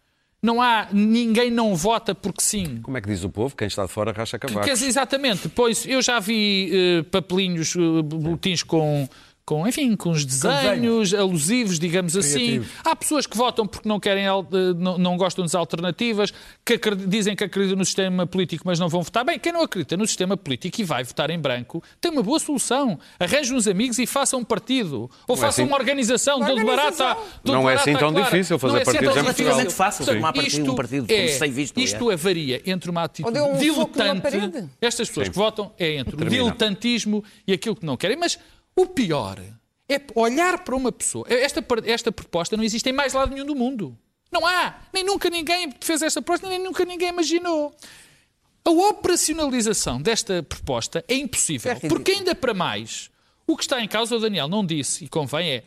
Não 0.44 0.62
há, 0.62 0.90
ninguém 0.92 1.50
não 1.50 1.74
vota 1.74 2.14
porque 2.14 2.44
sim. 2.44 2.82
Como 2.84 2.98
é 2.98 3.02
que 3.02 3.08
diz 3.08 3.24
o 3.24 3.30
povo? 3.30 3.56
Quem 3.56 3.66
está 3.66 3.86
de 3.86 3.92
fora 3.92 4.12
racha 4.12 4.38
cavacos. 4.38 4.66
Quer 4.66 4.74
dizer, 4.74 4.88
exatamente, 4.88 5.48
pois 5.48 5.86
eu 5.86 6.02
já 6.02 6.20
vi 6.20 6.70
eh, 6.74 7.04
papelinhos, 7.04 7.74
eh, 7.78 8.02
boletins 8.02 8.62
com, 8.62 9.08
com, 9.46 9.68
enfim, 9.68 9.96
com 9.96 10.12
os 10.12 10.24
desenhos 10.26 11.14
alusivos, 11.14 11.78
digamos 11.78 12.16
assim. 12.16 12.64
Há 12.84 12.96
pessoas 12.96 13.26
que 13.28 13.36
votam 13.36 13.68
porque 13.68 13.88
não 13.90 14.00
querem, 14.00 14.26
eh, 14.26 14.30
não, 14.78 14.98
não 14.98 15.18
gostam 15.18 15.44
das 15.44 15.54
alternativas, 15.54 16.34
que 16.66 16.80
dizem 17.08 17.36
que 17.36 17.44
acreditam 17.44 17.78
no 17.78 17.84
sistema 17.84 18.26
político, 18.26 18.64
mas 18.66 18.80
não 18.80 18.88
vão 18.88 19.02
votar. 19.02 19.26
Bem, 19.26 19.38
quem 19.38 19.52
não 19.52 19.62
acredita 19.62 19.98
no 19.98 20.08
sistema 20.08 20.38
político 20.38 20.80
e 20.80 20.84
vai 20.86 21.04
votar 21.04 21.30
em 21.30 21.38
branco, 21.38 21.84
tem 22.00 22.10
uma 22.12 22.24
boa 22.24 22.40
solução. 22.40 22.98
Arranjem 23.20 23.56
uns 23.58 23.68
amigos 23.68 24.00
e 24.00 24.06
façam 24.06 24.40
um 24.40 24.44
partido. 24.46 25.10
Ou 25.28 25.36
façam 25.36 25.50
assim- 25.50 25.64
uma 25.64 25.78
organização, 25.78 26.38
Uma 26.38 26.50
organização. 26.50 27.06
barata. 27.08 27.22
todo 27.44 27.54
Não 27.54 27.62
é 27.62 27.74
barata, 27.74 27.82
assim 27.90 28.00
tão 28.00 28.12
clara. 28.14 28.26
difícil 28.32 28.60
fazer 28.60 28.72
Não 28.72 28.80
é 28.80 28.82
assim 28.82 28.92
partidos 28.94 29.14
tão 29.14 29.22
em 29.22 29.26
Portugal. 29.26 29.54
difícil. 29.58 29.78
Fácil 29.78 30.06
formar 30.06 30.34
partido, 30.34 30.72
um 30.72 30.76
partido, 30.76 31.08
como 31.08 31.28
se 31.30 31.40
tem 31.40 31.52
visto, 31.52 31.80
Isto 31.80 31.96
aliás. 31.98 32.14
é 32.14 32.24
varia 32.24 32.62
entre 32.66 32.90
uma 32.90 33.04
atitude 33.04 33.40
um 33.40 33.58
diletante. 33.58 34.70
Estas 34.82 35.10
pessoas 35.10 35.28
que 35.30 35.36
votam 35.36 35.72
é 35.78 35.96
entre 35.98 36.16
o 36.16 36.30
diletantismo 36.30 37.24
e 37.48 37.54
aquilo 37.54 37.76
que 37.76 37.86
não 37.86 37.98
querem. 37.98 38.16
Mas 38.18 38.38
o 38.76 38.86
pior 38.88 39.40
é 39.90 40.02
olhar 40.16 40.64
para 40.64 40.76
uma 40.76 40.92
pessoa. 40.92 41.26
Esta, 41.30 41.64
esta 41.86 42.12
proposta 42.12 42.58
não 42.58 42.64
existe 42.64 42.90
em 42.90 42.94
mais 42.94 43.14
lado 43.14 43.34
nenhum 43.34 43.46
do 43.46 43.56
mundo. 43.56 43.98
Não 44.32 44.46
há. 44.46 44.76
Nem 44.92 45.04
nunca 45.04 45.30
ninguém 45.30 45.74
fez 45.80 46.02
esta 46.02 46.22
proposta, 46.22 46.50
nem 46.50 46.60
nunca 46.60 46.84
ninguém 46.86 47.10
imaginou. 47.10 47.76
A 48.66 48.70
operacionalização 48.70 50.02
desta 50.02 50.42
proposta 50.42 51.04
é 51.08 51.16
impossível. 51.16 51.72
É 51.72 51.76
porque 51.88 52.12
ainda 52.12 52.34
para 52.34 52.54
mais, 52.54 53.12
o 53.46 53.58
que 53.58 53.64
está 53.64 53.82
em 53.82 53.88
causa, 53.88 54.16
o 54.16 54.20
Daniel 54.20 54.48
não 54.48 54.66
disse, 54.66 55.06
e 55.06 55.08
convém, 55.08 55.52
é 55.52 55.64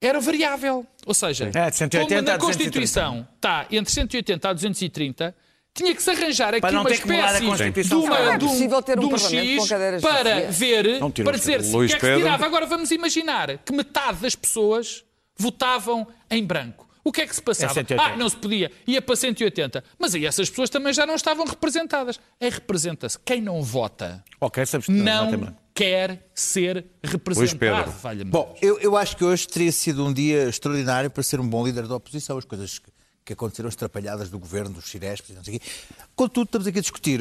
era 0.00 0.20
variável. 0.20 0.86
Ou 1.06 1.14
seja, 1.14 1.50
É, 1.52 1.70
de 1.70 1.76
180 1.76 2.14
como 2.14 2.22
na 2.22 2.34
a 2.34 2.36
230. 2.36 2.38
Constituição 2.38 3.28
está 3.34 3.66
entre 3.70 3.92
180 3.92 4.48
a 4.48 4.52
230, 4.52 5.36
tinha 5.78 5.94
que 5.94 6.02
se 6.02 6.10
arranjar 6.10 6.50
aqui 6.50 6.60
Para 6.60 6.72
não 6.72 6.80
uma 6.80 6.90
ter 6.90 7.00
que 7.00 7.06
mudar 7.06 7.24
a 7.28 7.32
espécie 7.34 7.46
Constituição. 7.46 8.00
de, 8.00 8.06
uma, 8.06 8.18
é 8.18 8.36
de 8.36 8.44
um, 8.44 8.48
um 8.50 8.56
de 8.56 8.64
um 8.64 8.68
Parlamento 9.08 9.62
X 9.62 9.68
para 10.00 10.40
ver, 10.50 10.98
para 11.24 11.36
dizer 11.36 11.62
se 11.62 11.72
o 11.74 11.76
Luís 11.78 11.90
que 11.94 11.96
é 11.96 12.00
que 12.00 12.06
se 12.06 12.16
tirava. 12.16 12.44
Agora 12.46 12.66
vamos 12.66 12.90
imaginar 12.90 13.58
que 13.58 13.72
metade 13.72 14.18
das 14.18 14.34
pessoas 14.34 15.04
votavam 15.36 16.06
em 16.30 16.44
branco. 16.44 16.86
O 17.04 17.12
que 17.12 17.22
é 17.22 17.26
que 17.26 17.34
se 17.34 17.40
passava? 17.40 17.70
É 17.72 17.74
180. 17.74 18.02
ah, 18.02 18.16
não 18.16 18.28
se 18.28 18.36
podia. 18.36 18.70
Ia 18.86 19.00
para 19.00 19.16
180. 19.16 19.82
Mas 19.98 20.14
aí 20.14 20.26
essas 20.26 20.50
pessoas 20.50 20.68
também 20.68 20.92
já 20.92 21.06
não 21.06 21.14
estavam 21.14 21.46
representadas. 21.46 22.20
Aí 22.40 22.50
representa-se. 22.50 23.18
Quem 23.20 23.40
não 23.40 23.62
vota 23.62 24.22
Ok, 24.40 24.66
sabes 24.66 24.88
não 24.88 25.30
não 25.30 25.56
quer 25.74 26.28
ser 26.34 26.82
Pedro. 26.82 27.00
representado. 27.04 27.90
Valha-me 28.02 28.30
Bom, 28.30 28.54
eu, 28.60 28.78
eu 28.80 28.96
acho 28.96 29.16
que 29.16 29.24
hoje 29.24 29.46
teria 29.46 29.70
sido 29.70 30.04
um 30.04 30.12
dia 30.12 30.48
extraordinário 30.48 31.08
para 31.08 31.22
ser 31.22 31.38
um 31.38 31.48
bom 31.48 31.64
líder 31.64 31.86
da 31.86 31.94
oposição. 31.94 32.36
As 32.36 32.44
coisas 32.44 32.78
que, 32.80 32.90
que 33.28 33.34
aconteceram 33.34 33.68
estrapalhadas 33.68 34.30
do 34.30 34.38
governo, 34.38 34.74
dos 34.74 34.86
Ciresp, 34.90 35.30
e 35.30 35.34
não 35.34 35.44
sei 35.44 35.56
o 35.56 35.60
quê. 35.60 35.66
Contudo, 36.16 36.46
estamos 36.46 36.66
aqui 36.66 36.78
a 36.78 36.82
discutir 36.82 37.20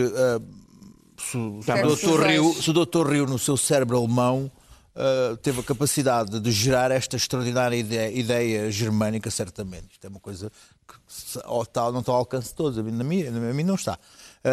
se, 1.17 1.37
o- 1.37 1.61
se 1.61 1.71
é 1.71 1.85
o 1.85 1.97
tu 1.97 2.15
Rio, 2.27 2.53
se 2.53 2.69
o 2.69 2.73
Dr. 2.85 3.07
Rio, 3.11 3.25
no 3.25 3.37
seu 3.37 3.57
cérebro 3.57 3.97
alemão, 3.97 4.49
ah, 4.95 5.37
teve 5.41 5.59
a 5.59 5.63
capacidade 5.63 6.39
de 6.39 6.51
gerar 6.51 6.91
esta 6.91 7.15
extraordinária 7.17 7.75
ideia, 7.75 8.11
ideia 8.11 8.71
germânica, 8.71 9.29
certamente. 9.29 9.87
Isto 9.91 10.05
é 10.05 10.09
uma 10.09 10.19
coisa 10.19 10.51
que 10.87 10.95
se- 11.07 11.39
tal, 11.73 11.91
não 11.91 11.99
está 11.99 12.11
ao 12.13 12.19
alcance 12.19 12.49
de 12.49 12.55
todos. 12.55 12.77
A 12.79 12.83
mim, 12.83 12.91
na 12.91 13.03
minha, 13.03 13.27
a 13.29 13.31
mim 13.53 13.63
não 13.63 13.75
está. 13.75 13.99
Ah, 14.43 14.49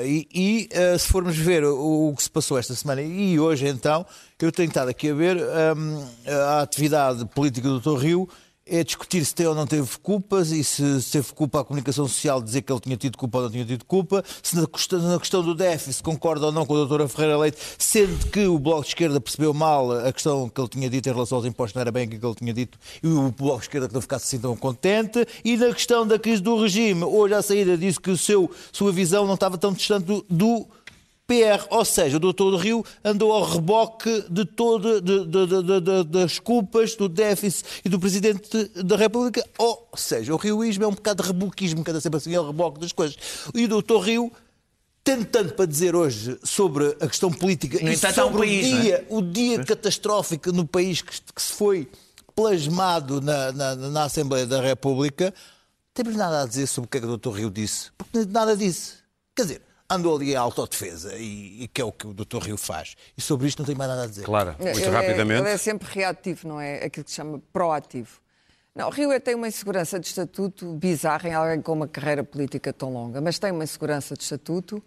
ah, 0.00 0.04
e 0.04 0.68
se 0.98 1.06
formos 1.06 1.36
ver 1.36 1.62
o, 1.64 2.08
o 2.10 2.16
que 2.16 2.22
se 2.24 2.30
passou 2.30 2.58
esta 2.58 2.74
semana 2.74 3.02
e 3.02 3.38
hoje, 3.38 3.68
então, 3.68 4.04
eu 4.40 4.50
tenho 4.50 4.68
estado 4.68 4.88
aqui 4.88 5.10
a 5.10 5.14
ver 5.14 5.36
hum, 5.76 6.04
a 6.26 6.62
atividade 6.62 7.24
política 7.26 7.68
do 7.68 7.78
Dr. 7.80 7.98
Rio 8.02 8.28
é 8.68 8.84
discutir 8.84 9.24
se 9.24 9.34
tem 9.34 9.46
ou 9.46 9.54
não 9.54 9.66
teve 9.66 9.88
culpas 10.02 10.50
e 10.50 10.62
se, 10.62 11.00
teve 11.10 11.32
culpa 11.32 11.60
a 11.60 11.64
comunicação 11.64 12.06
social 12.06 12.42
dizer 12.42 12.62
que 12.62 12.72
ele 12.72 12.80
tinha 12.80 12.96
tido 12.96 13.16
culpa 13.16 13.38
ou 13.38 13.44
não 13.44 13.50
tinha 13.50 13.64
tido 13.64 13.84
culpa, 13.84 14.24
se 14.42 14.56
na 14.56 14.66
questão, 14.66 15.00
na 15.00 15.18
questão 15.18 15.42
do 15.42 15.54
déficit 15.54 16.02
concorda 16.02 16.46
ou 16.46 16.52
não 16.52 16.66
com 16.66 16.74
a 16.74 16.78
doutora 16.78 17.08
Ferreira 17.08 17.38
Leite, 17.38 17.58
sendo 17.78 18.26
que 18.30 18.46
o 18.46 18.58
Bloco 18.58 18.82
de 18.82 18.88
Esquerda 18.88 19.20
percebeu 19.20 19.54
mal 19.54 19.92
a 19.92 20.12
questão 20.12 20.48
que 20.48 20.60
ele 20.60 20.68
tinha 20.68 20.90
dito 20.90 21.08
em 21.08 21.12
relação 21.12 21.38
aos 21.38 21.46
impostos, 21.46 21.74
não 21.74 21.80
era 21.80 21.90
bem 21.90 22.04
aquilo 22.04 22.20
que 22.20 22.26
ele 22.26 22.34
tinha 22.34 22.54
dito, 22.54 22.78
e 23.02 23.08
o 23.08 23.32
Bloco 23.32 23.58
de 23.58 23.64
Esquerda 23.64 23.88
que 23.88 23.94
não 23.94 24.00
ficasse 24.00 24.26
assim 24.26 24.38
tão 24.38 24.56
contente, 24.56 25.26
e 25.44 25.56
na 25.56 25.72
questão 25.72 26.06
da 26.06 26.18
crise 26.18 26.42
do 26.42 26.60
regime, 26.60 27.04
hoje 27.04 27.34
à 27.34 27.42
saída 27.42 27.76
disse 27.76 28.00
que 28.00 28.10
o 28.10 28.18
seu, 28.18 28.50
sua 28.72 28.92
visão 28.92 29.26
não 29.26 29.34
estava 29.34 29.56
tão 29.56 29.72
distante 29.72 30.04
do, 30.04 30.24
do 30.28 30.66
PR, 31.28 31.66
ou 31.68 31.84
seja, 31.84 32.16
o 32.16 32.20
doutor 32.20 32.50
do 32.52 32.56
Rio 32.56 32.82
andou 33.04 33.30
ao 33.32 33.44
reboque 33.44 34.24
de 34.30 34.46
todas 34.46 35.02
de, 35.02 35.26
de- 35.26 35.80
de- 35.82 36.04
das 36.04 36.38
culpas 36.38 36.96
do 36.96 37.06
déficit 37.06 37.66
e 37.84 37.88
do 37.90 38.00
Presidente 38.00 38.64
da 38.82 38.96
República, 38.96 39.44
ou 39.58 39.86
seja, 39.94 40.32
o 40.32 40.38
rioísmo 40.38 40.84
é 40.84 40.86
um 40.88 40.92
bocado 40.94 41.22
de 41.22 41.28
reboquismo, 41.28 41.84
cada 41.84 42.00
sempre 42.00 42.16
assim, 42.16 42.34
é 42.34 42.40
o 42.40 42.46
reboque 42.46 42.80
das 42.80 42.92
coisas. 42.92 43.16
E 43.54 43.66
o 43.66 43.68
doutor 43.68 44.00
Rio 44.00 44.32
tem 45.04 45.22
tanto 45.22 45.52
para 45.52 45.66
dizer 45.66 45.94
hoje 45.94 46.38
sobre 46.42 46.96
a 46.98 47.06
questão 47.06 47.30
política 47.30 47.78
No 47.82 47.88
e 47.92 47.94
há 47.94 48.08
um 48.08 48.12
sobre 48.14 48.38
país, 48.38 48.66
o 48.66 48.70
não 48.70 48.78
é? 48.78 48.82
dia, 48.82 49.06
o 49.10 49.22
dia 49.22 49.64
catastrófico 49.64 50.50
no 50.50 50.66
país 50.66 51.02
que, 51.02 51.12
que 51.34 51.42
se 51.42 51.52
foi 51.52 51.88
plasmado 52.34 53.20
na, 53.20 53.52
na- 53.52 53.74
na 53.76 54.04
Assembleia 54.04 54.46
da 54.46 54.62
República, 54.62 55.34
temos 55.92 56.16
nada 56.16 56.42
a 56.42 56.46
dizer 56.46 56.66
sobre 56.66 56.86
o 56.86 56.90
que 56.90 56.96
é 56.96 57.00
que 57.02 57.06
o 57.06 57.16
Dr. 57.18 57.30
Rio 57.36 57.50
disse, 57.50 57.90
porque 57.98 58.24
nada 58.30 58.56
disse. 58.56 58.94
Quer 59.36 59.42
dizer, 59.42 59.62
andou 59.90 60.16
ali 60.16 60.32
em 60.32 60.36
autodefesa 60.36 61.14
e, 61.16 61.62
e 61.64 61.68
que 61.68 61.80
é 61.80 61.84
o 61.84 61.90
que 61.90 62.06
o 62.06 62.12
Dr. 62.12 62.38
Rio 62.42 62.56
faz. 62.58 62.94
E 63.16 63.22
sobre 63.22 63.46
isto 63.48 63.60
não 63.60 63.66
tenho 63.66 63.78
mais 63.78 63.90
nada 63.90 64.02
a 64.04 64.06
dizer. 64.06 64.24
Clara, 64.24 64.54
muito 64.58 64.78
Ele 64.78 64.84
é- 64.86 64.90
rapidamente. 64.90 65.40
ele 65.40 65.50
é 65.50 65.56
sempre 65.56 65.88
reativo, 65.90 66.46
não 66.48 66.60
é? 66.60 66.84
Aquilo 66.84 67.04
que 67.04 67.10
se 67.10 67.16
chama 67.16 67.40
proativo. 67.52 68.20
Não, 68.74 68.90
Rio 68.90 69.10
é- 69.10 69.18
tem 69.18 69.34
uma 69.34 69.48
insegurança 69.48 69.98
de 69.98 70.06
estatuto 70.06 70.72
bizarra 70.74 71.28
em 71.28 71.32
alguém 71.34 71.60
com 71.62 71.72
uma 71.72 71.88
carreira 71.88 72.22
política 72.22 72.72
tão 72.72 72.92
longa, 72.92 73.20
mas 73.20 73.38
tem 73.38 73.50
uma 73.50 73.64
insegurança 73.64 74.14
de 74.14 74.22
estatuto, 74.22 74.82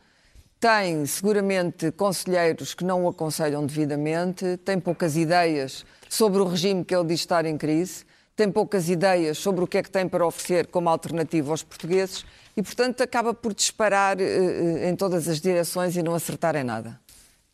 tem 0.60 1.04
seguramente 1.08 1.92
conselheiros 1.94 2.76
que 2.76 2.84
não 2.84 3.04
o 3.06 3.10
aconselham 3.10 3.66
devidamente, 3.66 4.58
tem 4.64 4.80
poucas 4.80 5.18
ideias 5.18 5.84
sobre 6.08 6.40
o 6.40 6.46
regime 6.46 6.86
que 6.86 6.96
ele 6.96 7.08
diz 7.08 7.22
estar 7.22 7.44
em 7.46 7.58
crise, 7.58 8.06
tem 8.36 8.52
poucas 8.52 8.88
ideias 8.88 9.40
sobre 9.40 9.64
o 9.64 9.68
que 9.68 9.80
é 9.80 9.84
que 9.84 9.90
tem 9.90 10.08
para 10.08 10.26
oferecer 10.26 10.68
como 10.68 10.88
alternativa 10.88 11.50
aos 11.52 11.64
portugueses 11.64 12.24
e, 12.56 12.62
portanto, 12.62 13.02
acaba 13.02 13.34
por 13.34 13.54
disparar 13.54 14.20
eh, 14.20 14.24
eh, 14.24 14.90
em 14.90 14.96
todas 14.96 15.28
as 15.28 15.40
direções 15.40 15.96
e 15.96 16.04
não 16.04 16.14
acertar 16.16 16.56
em 16.56 16.64
nada. 16.64 17.00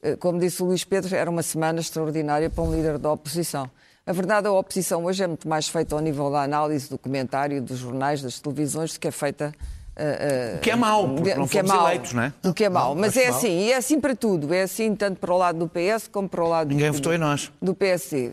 Eh, 0.01 0.15
Como 0.15 0.39
disse 0.39 0.61
o 0.63 0.65
Luís 0.65 0.83
Pedro, 0.83 1.15
era 1.15 1.29
uma 1.29 1.43
semana 1.43 1.79
extraordinária 1.79 2.49
para 2.49 2.63
um 2.63 2.73
líder 2.73 2.97
da 2.97 3.11
oposição. 3.11 3.69
A 4.05 4.11
verdade, 4.13 4.47
a 4.47 4.51
oposição 4.51 5.03
hoje 5.05 5.23
é 5.23 5.27
muito 5.27 5.47
mais 5.47 5.67
feita 5.67 5.93
ao 5.95 6.01
nível 6.01 6.31
da 6.31 6.41
análise, 6.41 6.89
do 6.89 6.97
comentário, 6.97 7.61
dos 7.61 7.77
jornais, 7.79 8.21
das 8.21 8.39
televisões, 8.39 8.93
do 8.93 8.99
que 8.99 9.07
é 9.07 9.11
feita. 9.11 9.53
eh, 9.95 10.55
O 10.57 10.61
que 10.61 10.71
é 10.71 10.75
mau, 10.75 11.07
porque 11.09 11.35
não 11.35 11.43
é 11.43 11.47
fomos 11.47 11.71
mau. 11.71 11.87
eleitos, 11.87 12.13
não 12.13 12.23
é? 12.23 12.33
O 12.45 12.53
que 12.53 12.63
é 12.63 12.69
mau. 12.69 12.95
Mas 12.95 13.09
acho 13.17 13.19
é 13.19 13.29
mau. 13.29 13.37
assim, 13.37 13.59
e 13.65 13.71
é 13.71 13.75
assim 13.75 13.99
para 13.99 14.15
tudo. 14.15 14.53
É 14.53 14.61
assim 14.61 14.95
tanto 14.95 15.19
para 15.19 15.33
o 15.33 15.37
lado 15.37 15.59
do 15.59 15.67
PS 15.67 16.07
como 16.07 16.29
para 16.29 16.43
o 16.43 16.47
lado 16.47 16.69
Ninguém 16.69 16.89
do, 16.89 16.93
votou 16.95 17.13
em 17.13 17.17
nós. 17.17 17.51
do 17.61 17.73
PSD. 17.75 18.31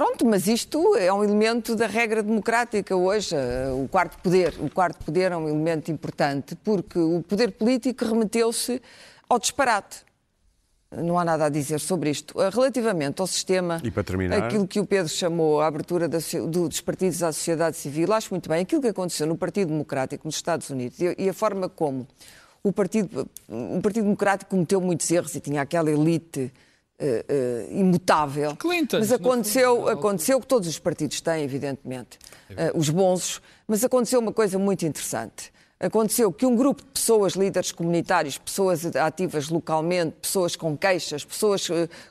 Pronto, 0.00 0.24
mas 0.24 0.46
isto 0.46 0.96
é 0.96 1.12
um 1.12 1.22
elemento 1.22 1.76
da 1.76 1.86
regra 1.86 2.22
democrática 2.22 2.96
hoje. 2.96 3.34
eh, 3.36 3.68
O 3.70 3.86
quarto 3.86 4.16
poder. 4.22 4.54
O 4.58 4.70
quarto 4.70 5.04
poder 5.04 5.30
é 5.30 5.36
um 5.36 5.46
elemento 5.46 5.92
importante 5.92 6.56
porque 6.64 6.98
o 6.98 7.22
poder 7.22 7.50
político 7.50 8.06
remeteu-se 8.06 8.80
ao 9.28 9.38
disparate. 9.38 9.98
Não 10.90 11.18
há 11.18 11.24
nada 11.26 11.44
a 11.44 11.48
dizer 11.50 11.80
sobre 11.80 12.08
isto. 12.08 12.40
Eh, 12.40 12.48
Relativamente 12.48 13.20
ao 13.20 13.26
sistema, 13.26 13.78
E 13.84 13.90
para 13.90 14.02
terminar? 14.02 14.42
aquilo 14.42 14.66
que 14.66 14.80
o 14.80 14.86
Pedro 14.86 15.12
chamou 15.12 15.60
a 15.60 15.66
abertura 15.66 16.08
da 16.08 16.16
do- 16.48 16.66
dos 16.70 16.80
partidos 16.80 17.22
à 17.22 17.30
sociedade 17.30 17.76
civil, 17.76 18.10
acho 18.14 18.30
muito 18.32 18.48
bem. 18.48 18.62
Aquilo 18.62 18.80
que 18.80 18.88
aconteceu 18.88 19.26
no 19.26 19.36
Partido 19.36 19.68
Democrático 19.68 20.26
nos 20.26 20.36
Estados 20.36 20.70
Unidos 20.70 20.98
e, 20.98 21.14
e 21.18 21.28
a 21.28 21.34
forma 21.34 21.68
como 21.68 22.08
o 22.62 22.72
Partido, 22.72 23.28
o 23.50 23.82
Partido 23.82 24.04
Democrático 24.04 24.50
cometeu 24.52 24.80
muitos 24.80 25.10
erros 25.10 25.34
e 25.34 25.40
tinha 25.40 25.60
aquela 25.60 25.90
elite 25.90 26.50
eh, 27.00 27.68
imutável. 27.70 28.54
Clinton, 28.56 28.98
Mas 28.98 29.10
aconteceu, 29.12 29.76
fundo. 29.76 29.88
aconteceu 29.88 30.40
que 30.40 30.46
todos 30.46 30.68
os 30.68 30.78
partidos 30.78 31.20
têm, 31.20 31.42
evidentemente, 31.44 32.18
eh, 32.56 32.70
os 32.74 32.88
bons, 32.90 33.40
mas 33.66 33.82
aconteceu 33.82 34.20
uma 34.20 34.32
coisa 34.32 34.58
muito 34.58 34.84
interessante. 34.84 35.52
Aconteceu 35.82 36.30
que 36.30 36.44
um 36.44 36.54
grupo 36.54 36.82
de 36.82 36.88
pessoas, 36.90 37.32
líderes 37.32 37.72
comunitários, 37.72 38.36
pessoas 38.36 38.84
ativas 38.94 39.48
localmente, 39.48 40.14
pessoas 40.20 40.54
com 40.54 40.76
queixas, 40.76 41.24
pessoas 41.24 41.66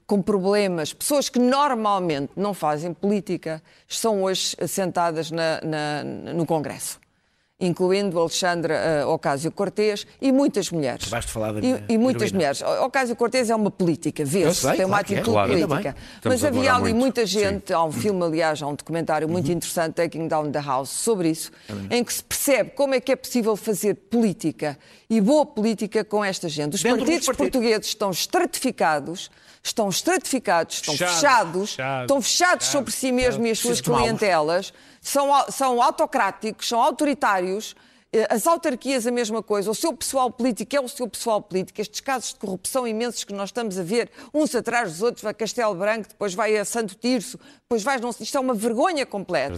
com 0.07 0.19
problemas, 0.23 0.91
pessoas 0.91 1.29
que 1.29 1.37
normalmente 1.37 2.31
não 2.35 2.51
fazem 2.55 2.91
política, 2.95 3.61
estão 3.87 4.23
hoje 4.23 4.55
sentadas 4.67 5.29
na- 5.29 5.61
na- 5.61 6.03
no 6.33 6.47
Congresso. 6.47 6.98
Incluindo 7.61 8.17
Alexandra 8.17 8.73
eh, 8.73 9.05
Ocasio-Cortez 9.05 10.07
e 10.21 10.31
muitas 10.31 10.71
mulheres. 10.71 11.07
Acabaste 11.07 11.27
de 11.27 11.33
falar 11.33 11.51
da 11.51 11.59
e, 11.59 11.61
minha 11.61 11.85
e 11.89 11.97
muitas 11.97 12.21
heroína. 12.29 12.37
mulheres. 12.37 12.61
Ocasio-Cortez 12.61 13.49
é 13.49 13.55
uma 13.55 13.69
política, 13.69 14.23
vê-se, 14.23 14.61
tem 14.77 14.85
uma 14.85 15.03
claro 15.03 15.13
é. 15.13 15.15
atitude 15.15 15.23
Claro. 15.31 15.51
Ainda 15.53 15.67
política. 15.67 15.95
Mas 16.23 16.43
havia 16.45 16.73
ali 16.73 16.83
muito. 16.93 16.95
muita 16.97 17.21
Sim. 17.27 17.39
gente, 17.39 17.73
há 17.73 17.83
um 17.83 17.91
filme, 17.91 18.23
aliás, 18.23 18.61
há 18.61 18.67
um 18.67 18.75
documentário 18.75 19.27
Uhum. 19.27 19.33
muito 19.33 19.51
interessante, 19.51 19.95
Taking 19.95 20.29
Down 20.29 20.51
the 20.51 20.61
House, 20.61 20.89
sobre 20.89 21.29
isso, 21.31 21.51
em 21.91 22.01
que 22.01 22.13
se 22.13 22.23
percebe 22.23 22.69
como 22.69 22.95
é 22.95 23.01
que 23.01 23.11
é 23.11 23.15
possível 23.17 23.57
fazer 23.57 23.93
política 23.95 24.77
e 25.09 25.19
boa 25.19 25.45
política 25.45 26.03
com 26.05 26.23
esta 26.23 26.47
gente. 26.47 26.75
Os 26.75 26.81
partidos 26.83 27.25
partidos. 27.25 27.35
portugueses 27.35 27.87
estão 27.87 28.09
estratificados, 28.11 29.29
estão 29.61 29.89
estratificados, 29.89 30.75
estão 30.75 30.93
Fechados, 30.95 31.19
fechados, 31.19 31.69
fechados, 31.71 32.01
estão 32.03 32.21
fechados 32.21 32.67
sobre 32.67 32.91
si 32.93 33.11
mesmos 33.11 33.45
e 33.47 33.51
as 33.51 33.59
suas 33.59 33.81
clientelas, 33.81 34.73
são, 35.01 35.29
são 35.51 35.81
autocráticos, 35.81 36.67
são 36.67 36.81
autoritários 36.81 37.75
Eh, 38.11 38.25
As 38.27 38.47
autarquias, 38.47 39.05
a 39.05 39.11
mesma 39.11 39.43
coisa. 39.43 39.69
O 39.69 39.75
seu 39.75 39.93
pessoal 39.93 40.31
político 40.31 40.75
é 40.75 40.81
o 40.81 40.87
seu 40.89 41.07
pessoal 41.07 41.39
político. 41.39 41.79
Estes 41.79 41.99
casos 42.01 42.29
de 42.33 42.39
corrupção 42.39 42.87
imensos 42.87 43.23
que 43.23 43.31
nós 43.31 43.49
estamos 43.49 43.77
a 43.77 43.83
ver, 43.83 44.09
uns 44.33 44.55
atrás 44.55 44.93
dos 44.93 45.03
outros, 45.03 45.21
vai 45.21 45.29
a 45.29 45.33
Castelo 45.35 45.75
Branco, 45.75 46.07
depois 46.09 46.33
vai 46.33 46.57
a 46.57 46.65
Santo 46.65 46.95
Tirso, 46.95 47.37
depois 47.61 47.83
vai. 47.83 47.99
Não, 47.99 48.09
isto 48.09 48.35
é 48.35 48.39
uma 48.39 48.55
vergonha 48.55 49.05
completa. 49.05 49.53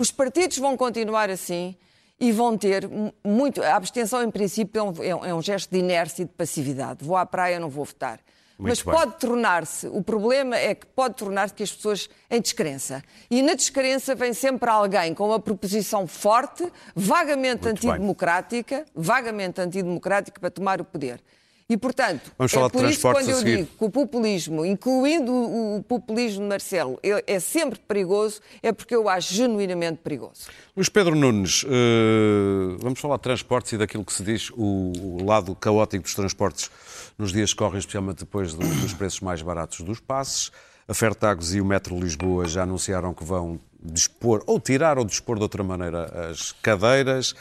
Os 0.00 0.12
partidos 0.12 0.56
vão 0.58 0.76
continuar 0.76 1.30
assim 1.30 1.74
e 2.20 2.30
vão 2.30 2.56
ter 2.56 2.86
mu- 2.88 3.12
muito. 3.24 3.60
A 3.60 3.74
abstenção, 3.74 4.22
em 4.22 4.30
princípio, 4.30 4.80
é 5.00 5.08
é 5.08 5.16
um- 5.16 5.24
é 5.24 5.34
um 5.34 5.42
gesto 5.42 5.68
de 5.72 5.78
inércia 5.80 6.22
e 6.22 6.26
de 6.26 6.32
passividade. 6.32 7.04
Vou 7.04 7.16
à 7.16 7.26
praia, 7.26 7.58
não 7.58 7.68
vou 7.68 7.84
votar. 7.84 8.20
Muito 8.58 8.70
Mas 8.70 8.82
bem. 8.82 8.94
pode 8.94 9.18
tornar-se, 9.18 9.86
o 9.88 10.02
problema 10.02 10.56
é 10.56 10.74
que 10.74 10.86
pode 10.86 11.14
tornar-se 11.16 11.52
que 11.52 11.62
as 11.62 11.70
pessoas 11.70 12.08
em 12.30 12.40
descrença. 12.40 13.02
E 13.30 13.42
na 13.42 13.54
descrença 13.54 14.14
vem 14.14 14.32
sempre 14.32 14.70
alguém 14.70 15.12
com 15.12 15.26
uma 15.26 15.38
proposição 15.38 16.06
forte, 16.06 16.66
vagamente 16.94 17.64
Muito 17.64 17.82
bem. 17.82 17.90
antidemocrática, 17.90 18.86
vagamente 18.94 19.60
antidemocrática 19.60 20.40
para 20.40 20.50
tomar 20.50 20.80
o 20.80 20.84
poder. 20.84 21.20
E, 21.68 21.76
portanto, 21.76 22.30
Vamos 22.38 22.54
é 22.54 22.68
por 22.68 22.84
isso 22.88 23.00
quando 23.02 23.28
eu 23.28 23.42
digo 23.42 23.66
que 23.66 23.84
o 23.84 23.90
populismo, 23.90 24.64
incluindo 24.64 25.32
o 25.32 25.76
o 25.78 25.82
populismo 25.82 26.42
de 26.42 26.48
Marcelo, 26.48 26.96
é 27.02 27.24
é 27.26 27.40
sempre 27.40 27.78
perigoso, 27.80 28.40
é 28.62 28.70
porque 28.72 28.94
eu 28.94 29.08
acho 29.08 29.34
genuinamente 29.34 29.98
perigoso. 29.98 30.46
Luís 30.76 30.88
Pedro 30.88 31.16
Nunes, 31.16 31.64
eh, 31.68 32.76
vamos 32.78 33.00
falar 33.00 33.16
de 33.16 33.22
transportes 33.24 33.72
e 33.72 33.78
daquilo 33.78 34.04
que 34.04 34.12
se 34.12 34.22
diz, 34.22 34.50
o, 34.56 34.92
o 34.94 35.24
lado 35.24 35.54
caótico 35.56 36.04
dos 36.04 36.14
transportes 36.14 36.70
nos 37.18 37.32
dias 37.32 37.52
que 37.52 37.58
correm, 37.58 37.78
especialmente 37.80 38.18
depois 38.20 38.54
do- 38.54 38.66
dos 38.80 38.94
preços 38.94 39.20
mais 39.20 39.42
baratos 39.42 39.80
dos 39.80 39.98
passes. 39.98 40.52
A 40.88 40.94
Fertagos 40.94 41.52
e 41.52 41.60
o 41.60 41.64
Metro 41.64 41.98
Lisboa 41.98 42.46
já 42.46 42.62
anunciaram 42.62 43.12
que 43.12 43.24
vão 43.24 43.58
dispor, 43.92 44.42
ou 44.46 44.58
tirar 44.60 44.98
ou 44.98 45.04
dispor 45.04 45.36
de 45.36 45.42
outra 45.42 45.62
maneira 45.62 46.30
as 46.30 46.52
cadeiras. 46.62 47.34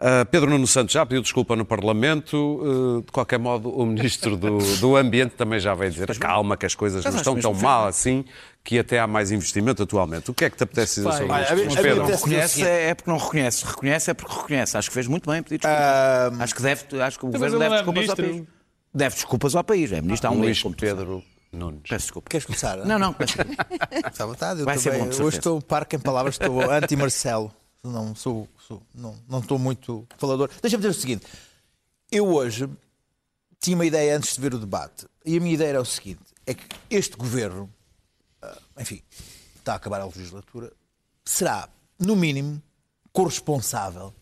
Ah, 0.00 0.24
Pedro 0.28 0.50
Nuno 0.50 0.66
Santos 0.66 0.92
já 0.92 1.06
pediu 1.06 1.22
desculpa 1.22 1.54
no 1.56 1.64
Parlamento. 1.64 2.60
Eh, 3.00 3.06
de 3.06 3.12
qualquer 3.12 3.38
modo, 3.38 3.70
o 3.70 3.86
Ministro 3.86 4.36
do, 4.36 4.58
do 4.78 4.96
Ambiente 4.96 5.32
também 5.36 5.58
já 5.60 5.72
veio 5.74 5.90
dizer 5.92 6.18
calma, 6.18 6.56
que 6.56 6.66
as 6.66 6.74
coisas 6.74 7.04
não 7.04 7.14
estão 7.16 7.38
tão 7.40 7.54
mal 7.54 7.86
assim, 7.86 8.24
que 8.62 8.78
até 8.78 8.98
há 8.98 9.06
mais 9.06 9.30
investimento 9.30 9.82
atualmente. 9.82 10.30
O 10.30 10.34
que 10.34 10.44
é 10.44 10.50
que 10.50 10.56
te 10.56 10.64
apetece 10.64 11.00
dizer 11.00 11.12
sobre 11.12 11.42
isto? 11.42 11.54
mim 11.54 11.74
Pedro? 11.82 12.02
apetece- 12.02 12.24
Reconhece 12.24 12.62
é 12.64 12.94
porque 12.94 13.10
não 13.10 13.18
reconhece. 13.18 13.64
Reconhece 13.64 14.10
é 14.10 14.14
porque 14.14 14.34
reconhece. 14.34 14.76
Acho 14.76 14.88
que 14.88 14.94
fez 14.94 15.06
muito 15.06 15.30
bem 15.30 15.42
pedir 15.42 15.58
desculpas. 15.58 16.40
Acho 16.40 16.54
que 16.54 16.62
deve, 16.62 17.02
acho 17.02 17.18
que 17.18 17.24
o 17.24 17.28
Mas 17.28 17.34
governo 17.40 17.58
deve 17.58 17.70
não 17.70 17.76
é 17.76 17.78
desculpas 17.78 18.10
ao 18.10 18.16
ministro. 18.16 18.24
país. 18.44 18.64
Deve 18.92 19.14
desculpas 19.14 19.54
ao 19.56 19.64
país. 19.64 19.92
É 19.92 20.00
ministro 20.02 20.28
há 20.28 20.32
um 20.32 20.38
mês. 20.38 20.60
Como 20.60 20.74
tu 20.74 20.80
sabes. 20.86 20.98
Pedro 20.98 21.22
Nunes. 21.54 21.82
Peço 21.88 22.06
desculpa. 22.06 22.28
Queres 22.30 22.44
começar? 22.46 22.76
Não, 22.84 22.98
não. 22.98 23.12
peço. 23.12 23.36
Está 24.10 24.24
à 24.24 24.26
vontade. 24.26 24.60
Eu 24.60 24.66
Vai 24.66 24.78
ser 24.78 24.92
também, 24.92 25.08
bom, 25.16 25.24
hoje 25.24 25.38
estou 25.38 25.60
parque 25.62 25.96
em 25.96 25.98
palavras, 25.98 26.34
estou 26.34 26.60
anti-Marcelo. 26.70 27.52
Não, 27.82 28.14
sou, 28.14 28.48
sou- 28.66 28.82
não, 28.94 29.14
não 29.28 29.40
estou 29.40 29.58
muito 29.58 30.06
falador. 30.18 30.50
Deixa-me 30.62 30.82
dizer 30.82 30.96
o 30.96 31.00
seguinte. 31.00 31.26
Eu 32.10 32.26
hoje 32.28 32.68
tinha 33.60 33.76
uma 33.76 33.84
ideia 33.86 34.16
antes 34.16 34.34
de 34.34 34.40
ver 34.40 34.54
o 34.54 34.58
debate. 34.58 35.06
E 35.24 35.36
a 35.36 35.40
minha 35.40 35.54
ideia 35.54 35.68
era 35.70 35.80
o 35.80 35.84
seguinte: 35.84 36.20
é 36.46 36.54
que 36.54 36.64
este 36.90 37.16
governo, 37.16 37.68
ah, 38.42 38.56
enfim, 38.78 39.02
está 39.56 39.72
a 39.72 39.76
acabar 39.76 40.00
a 40.00 40.06
legislatura, 40.06 40.72
será, 41.24 41.68
no 41.98 42.16
mínimo, 42.16 42.62
corresponsável 43.12 44.14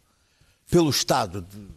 pelo 0.71 0.91
estado 0.91 1.43
de 1.43 1.69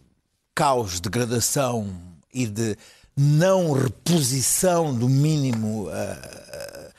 caos, 0.54 1.00
degradação 1.00 2.00
e 2.32 2.46
de 2.46 2.76
não 3.16 3.72
reposição 3.72 4.94
do 4.94 5.08
mínimo 5.08 5.88
ah, 5.90 6.90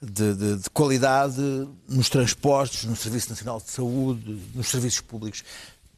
de, 0.00 0.34
de- 0.34 0.56
de 0.58 0.70
qualidade 0.70 1.40
nos 1.88 2.08
transportes, 2.08 2.84
no 2.84 2.94
Serviço 2.94 3.30
Nacional 3.30 3.60
de 3.60 3.70
Saúde, 3.70 4.40
nos 4.54 4.68
serviços 4.68 5.00
públicos. 5.00 5.42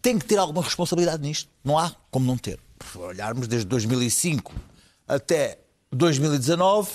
Tem 0.01 0.19
que 0.19 0.25
ter 0.25 0.39
alguma 0.39 0.63
responsabilidade 0.63 1.23
nisto. 1.23 1.51
Não 1.65 1.79
há 1.79 1.95
como 2.11 2.25
não 2.27 2.39
ter. 2.39 2.59
Se 2.91 2.97
olharmos 2.99 3.49
desde 3.49 3.67
2005 3.67 4.53
até 5.09 5.59
2019, 5.93 6.91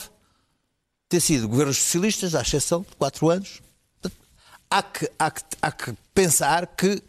ter 1.09 1.19
sido 1.19 1.47
governos 1.47 1.77
socialistas, 1.77 2.33
à 2.35 2.41
exceção 2.41 2.81
de 2.81 2.95
quatro 2.97 3.29
anos. 3.29 3.61
Há 4.69 4.81
que, 4.81 5.09
há, 5.19 5.29
que, 5.29 5.41
há 5.61 5.71
que 5.71 5.93
pensar 6.13 6.65
que 6.67 7.03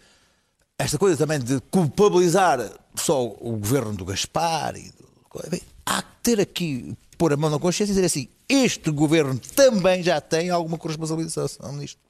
esta 0.76 0.98
coisa 0.98 1.16
também 1.16 1.38
de 1.38 1.60
culpabilizar 1.70 2.58
só 2.96 3.24
o 3.24 3.56
governo 3.56 3.92
do 3.94 4.04
Gaspar 4.04 4.74
e 4.76 4.92
há 5.84 6.02
que 6.02 6.08
ter 6.22 6.40
aqui, 6.40 6.96
pôr 7.18 7.32
a 7.32 7.36
mão 7.36 7.50
na 7.50 7.58
consciência 7.58 7.92
e 7.92 7.94
dizer 7.94 8.06
assim, 8.06 8.28
este 8.48 8.90
governo 8.90 9.38
também 9.54 10.02
já 10.02 10.20
tem 10.20 10.50
alguma 10.50 10.78
corresponsabilização 10.78 11.72
nisto. 11.72 12.00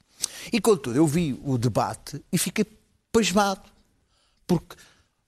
E 0.51 0.59
contudo, 0.59 0.95
eu 0.95 1.07
vi 1.07 1.39
o 1.43 1.57
debate 1.57 2.23
e 2.31 2.37
fiquei 2.37 2.65
pasmado, 3.11 3.61
porque 4.47 4.75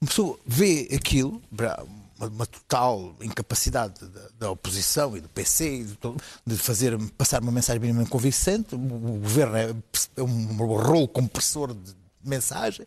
uma 0.01 0.07
pessoa 0.07 0.39
vê 0.45 0.89
aquilo, 0.93 1.41
uma, 1.51 2.27
uma 2.27 2.45
total 2.45 3.15
incapacidade 3.21 4.05
da, 4.07 4.29
da 4.39 4.51
oposição 4.51 5.15
e 5.17 5.21
do 5.21 5.29
PC 5.29 5.83
de, 5.83 5.97
de 6.45 6.57
fazer, 6.57 6.97
passar 7.17 7.41
uma 7.41 7.51
mensagem 7.51 7.79
minimamente 7.79 8.11
convincente, 8.11 8.75
o, 8.75 8.77
o 8.77 9.19
governo 9.19 9.55
é, 9.55 9.75
é 10.17 10.21
um 10.21 10.55
rolo 10.57 11.07
compressor 11.07 11.73
de 11.73 12.04
mensagem, 12.29 12.85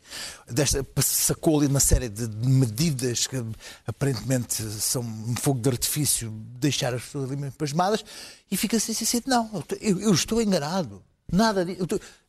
desta, 0.48 0.84
sacou 1.02 1.58
ali 1.58 1.66
uma 1.66 1.80
série 1.80 2.08
de 2.08 2.26
medidas 2.46 3.26
que 3.26 3.36
aparentemente 3.86 4.62
são 4.62 5.02
um 5.02 5.34
fogo 5.36 5.60
de 5.60 5.68
artifício, 5.70 6.30
deixar 6.58 6.92
as 6.94 7.02
pessoas 7.02 7.30
ali 7.30 7.50
pasmadas, 7.52 8.04
e 8.50 8.56
fica-se 8.56 8.90
assim, 8.92 9.04
assim, 9.04 9.22
não, 9.26 9.62
eu, 9.80 10.00
eu 10.00 10.12
estou 10.14 10.40
enganado. 10.42 11.02
Nada 11.30 11.60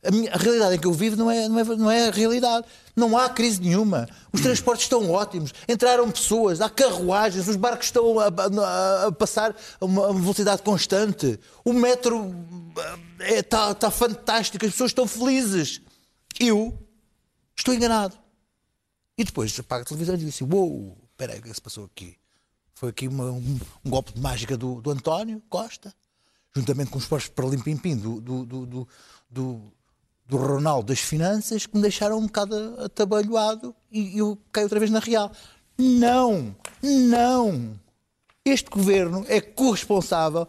A, 0.04 0.10
minha- 0.10 0.30
a 0.30 0.36
realidade 0.36 0.74
em 0.74 0.78
que 0.78 0.86
eu 0.86 0.92
vivo 0.92 1.16
não 1.16 1.30
é, 1.30 1.48
não, 1.48 1.58
é, 1.58 1.64
não 1.64 1.90
é 1.90 2.08
a 2.08 2.10
realidade. 2.10 2.66
Não 2.94 3.16
há 3.16 3.30
crise 3.30 3.58
nenhuma. 3.58 4.06
Os 4.30 4.42
transportes 4.42 4.84
estão 4.84 5.10
ótimos. 5.10 5.54
Entraram 5.66 6.10
pessoas, 6.10 6.60
há 6.60 6.68
carruagens, 6.68 7.48
os 7.48 7.56
barcos 7.56 7.86
estão 7.86 8.20
a, 8.20 8.26
a- 8.26 9.06
a 9.06 9.12
passar 9.12 9.56
a 9.80 9.84
uma, 9.86 10.12
velocidade 10.12 10.60
constante. 10.60 11.40
O 11.64 11.72
metro 11.72 12.30
eh, 13.20 13.38
está 13.38 13.70
está 13.70 13.90
fantástico, 13.90 14.66
as 14.66 14.72
pessoas 14.72 14.90
estão 14.90 15.06
felizes. 15.06 15.80
Eu 16.38 16.78
estou 17.60 17.74
enganado. 17.74 18.16
E 19.16 19.24
depois 19.24 19.58
apaga 19.58 19.82
a 19.82 19.86
televisão 19.86 20.14
e 20.14 20.18
diz 20.18 20.28
assim: 20.34 20.44
Uou, 20.50 20.96
aí, 21.18 21.26
o 21.26 21.42
que 21.42 21.48
é 21.48 21.50
que 21.50 21.54
se 21.54 21.60
passou 21.60 21.84
aqui? 21.84 22.16
Foi 22.74 22.88
aqui 22.88 23.06
uma- 23.06 23.30
um, 23.30 23.60
um 23.84 23.90
golpe 23.90 24.12
de 24.14 24.20
mágica 24.20 24.56
do, 24.56 24.80
do 24.80 24.90
António 24.90 25.42
Costa, 25.48 25.94
juntamente 26.54 26.90
com 26.90 26.96
os 26.98 27.04
esforços 27.04 27.28
para 27.28 27.46
limpim-pim 27.46 27.96
do, 27.96 28.20
do, 28.20 28.44
do, 29.30 29.72
do 30.26 30.36
Ronaldo 30.36 30.86
das 30.88 31.00
Finanças, 31.00 31.66
que 31.66 31.76
me 31.76 31.82
deixaram 31.82 32.18
um 32.18 32.26
bocado 32.26 32.54
atabalhoado 32.82 33.74
e 33.90 34.16
eu 34.18 34.38
caio 34.50 34.64
outra 34.66 34.78
vez 34.78 34.90
na 34.90 35.00
real. 35.00 35.30
Não, 35.76 36.54
não. 36.82 37.78
Este 38.44 38.70
governo 38.70 39.24
é 39.28 39.40
corresponsável 39.40 40.46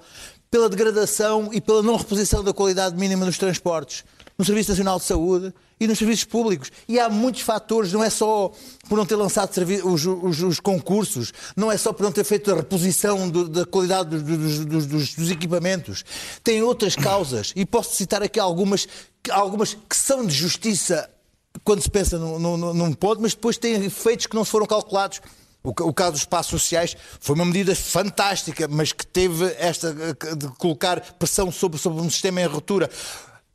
pela 0.50 0.70
degradação 0.70 1.54
e 1.54 1.60
pela 1.60 1.82
não 1.84 1.96
reposição 1.98 2.44
da 2.44 2.54
qualidade 2.54 2.96
mínima 2.96 3.26
dos 3.26 3.38
transportes, 3.38 4.06
no 4.42 4.46
Serviço 4.46 4.72
Nacional 4.72 4.98
de 4.98 5.06
Saúde 5.06 5.54
e 5.80 5.86
nos 5.88 6.00
serviços 6.00 6.26
públicos. 6.26 6.72
E 6.88 7.00
há 7.00 7.08
muitos 7.10 7.42
fatores, 7.42 7.94
não 7.94 8.04
é 8.04 8.10
só 8.10 8.52
por 8.90 8.98
não 8.98 9.06
ter 9.06 9.16
lançado 9.16 9.52
os, 9.86 10.06
os- 10.06 10.42
os 10.42 10.60
concursos, 10.60 11.32
não 11.56 11.72
é 11.72 11.78
só 11.78 11.94
por 11.94 12.02
não 12.04 12.12
ter 12.12 12.24
feito 12.24 12.52
a 12.52 12.56
reposição 12.56 13.30
do- 13.30 13.48
da 13.48 13.66
qualidade 13.66 14.10
dos, 14.18 14.24
dos- 14.66 14.86
dos- 14.88 15.14
dos- 15.16 15.30
equipamentos. 15.32 16.04
Tem 16.44 16.62
outras 16.64 16.96
causas, 16.96 17.54
e 17.56 17.66
posso 17.66 17.96
citar 17.96 18.24
aqui 18.24 18.40
algumas, 18.40 18.88
algumas 19.30 19.76
que 19.88 19.96
são 19.96 20.26
de 20.26 20.34
justiça 20.34 21.08
quando 21.64 21.82
se 21.82 21.90
pensa 21.90 22.18
num, 22.18 22.40
num, 22.40 22.74
num 22.74 22.94
ponto, 22.94 23.22
mas 23.22 23.34
depois 23.36 23.58
tem 23.58 23.74
efeitos 23.86 24.26
que 24.26 24.36
não 24.36 24.44
foram 24.44 24.66
calculados. 24.66 25.22
O, 25.64 25.72
ca- 25.76 25.84
o 25.84 25.94
caso 25.94 26.14
dos 26.14 26.26
passos 26.26 26.60
sociais 26.60 26.98
foi 27.20 27.36
uma 27.36 27.46
medida 27.46 27.76
fantástica, 27.76 28.68
mas 28.68 28.92
que 28.92 29.06
teve 29.06 29.46
esta 29.60 29.94
de 30.36 30.48
colocar 30.58 31.00
pressão 31.20 31.52
sobre, 31.52 31.78
sobre 31.78 32.02
um 32.02 32.10
sistema 32.10 32.42
em 32.42 32.46
ruptura. 32.48 32.90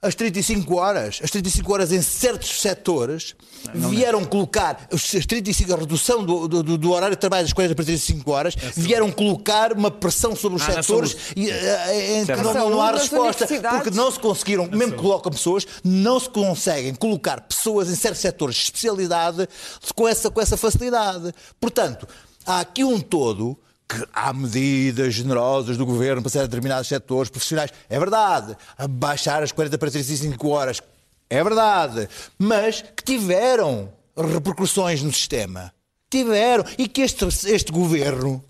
As 0.02 0.14
35 0.14 0.76
horas, 0.76 1.20
as 1.24 1.30
35 1.30 1.72
horas 1.72 1.90
em 1.90 2.02
certos 2.02 2.60
setores 2.60 3.34
vieram 3.74 4.24
colocar 4.26 4.86
as 4.92 5.02
35, 5.26 5.72
a 5.72 5.76
redução 5.78 6.22
do, 6.22 6.46
do- 6.46 6.76
do 6.78 6.92
horário 6.92 7.16
de 7.16 7.20
trabalho 7.20 7.44
das 7.44 7.52
40 7.54 7.74
para 7.74 7.84
35 7.84 8.30
horas, 8.30 8.54
vieram 8.76 9.10
colocar 9.10 9.72
uma 9.72 9.90
pressão 9.90 10.36
sobre 10.36 10.58
os 10.58 10.68
Ah, 10.68 10.82
setores 10.82 11.16
e, 11.34 11.50
eh, 11.50 12.18
em 12.18 12.20
que 12.20 12.26
Certo. 12.26 12.42
não, 12.42 12.70
não 12.70 12.82
há 12.82 12.92
resposta, 12.92 13.46
porque 13.46 13.90
não 13.90 14.10
se 14.12 14.20
conseguiram, 14.20 14.66
mesmo 14.66 14.92
que 14.94 15.00
colocam 15.02 15.32
pessoas, 15.32 15.66
não 15.82 16.20
se 16.20 16.28
conseguem 16.28 16.94
colocar 16.94 17.40
pessoas 17.40 17.88
em 17.90 17.96
certos 17.96 18.20
setores 18.20 18.54
de 18.56 18.62
especialidade 18.64 19.48
com 19.94 20.06
essa, 20.06 20.30
com 20.30 20.40
essa 20.40 20.58
facilidade. 20.58 21.32
Portanto, 21.58 22.06
há 22.44 22.60
aqui 22.60 22.84
um 22.84 23.00
todo 23.00 23.58
que 23.88 24.04
há 24.12 24.32
medidas 24.32 25.14
generosas 25.14 25.76
do 25.76 25.86
governo 25.86 26.20
para 26.20 26.30
ser 26.30 26.42
determinados 26.42 26.88
setores 26.88 27.30
profissionais. 27.30 27.70
É 27.88 27.98
verdade. 27.98 28.56
Baixar 28.90 29.42
as 29.42 29.52
40 29.52 29.78
para 29.78 29.90
35 29.90 30.48
horas. 30.48 30.82
É 31.30 31.42
verdade. 31.42 32.08
Mas 32.38 32.82
que 32.82 33.04
tiveram 33.04 33.92
repercussões 34.16 35.02
no 35.02 35.12
sistema. 35.12 35.72
Tiveram. 36.10 36.64
E 36.76 36.88
que 36.88 37.02
este, 37.02 37.24
este 37.48 37.70
governo, 37.70 38.42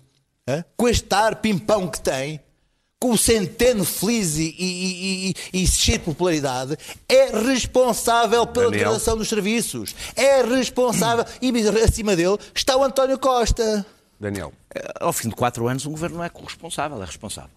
hã, 0.47 0.63
com 0.75 0.87
este 0.87 1.13
ar 1.13 1.35
pimpão 1.35 1.87
que 1.87 1.99
tem, 1.99 2.39
com 2.99 3.11
o 3.11 3.17
centeno 3.17 3.85
feliz 3.85 4.37
e, 4.37 4.55
e, 4.57 5.29
e, 5.53 5.61
e 5.61 5.67
cheio 5.67 5.99
de 5.99 6.05
popularidade, 6.05 6.75
é 7.07 7.27
responsável 7.27 8.47
pela 8.47 8.65
Daniel. 8.65 8.85
degradação 8.85 9.15
dos 9.15 9.29
serviços. 9.29 9.93
É 10.15 10.41
responsável. 10.41 11.25
E 11.39 11.51
acima 11.83 12.15
dele 12.15 12.37
está 12.55 12.75
o 12.75 12.83
António 12.83 13.19
Costa. 13.19 13.85
Daniel. 14.19 14.51
Ao 14.99 15.13
fim 15.13 15.29
de 15.29 15.35
quatro 15.35 15.67
anos, 15.67 15.85
um 15.85 15.91
governo 15.91 16.17
não 16.17 16.23
é 16.23 16.29
corresponsável, 16.29 17.01
é 17.01 17.05
responsável. 17.05 17.51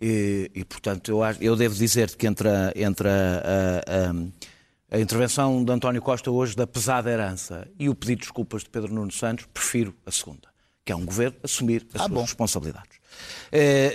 E, 0.00 0.50
e, 0.54 0.64
portanto, 0.64 1.10
eu, 1.10 1.18
eu 1.40 1.56
devo 1.56 1.74
dizer 1.74 2.14
que 2.16 2.26
entre, 2.26 2.48
a, 2.48 2.72
entre 2.74 3.08
a, 3.08 3.12
a- 3.12 4.10
a- 4.10 4.96
a 4.96 4.98
intervenção 5.00 5.62
de 5.64 5.70
António 5.70 6.02
Costa 6.02 6.30
hoje 6.30 6.56
da 6.56 6.66
pesada 6.66 7.10
herança 7.10 7.68
e 7.78 7.88
o 7.88 7.94
pedido 7.94 8.18
de 8.18 8.22
desculpas 8.24 8.62
de 8.64 8.70
Pedro 8.70 8.92
Nuno 8.92 9.12
Santos, 9.12 9.46
prefiro 9.54 9.94
a 10.04 10.10
segunda, 10.10 10.48
que 10.84 10.90
é 10.90 10.96
um 10.96 11.04
governo 11.04 11.36
assumir 11.44 11.86
as 11.94 12.00
suas 12.02 12.30
responsabilidades. 12.30 12.98
Eh, 13.52 13.92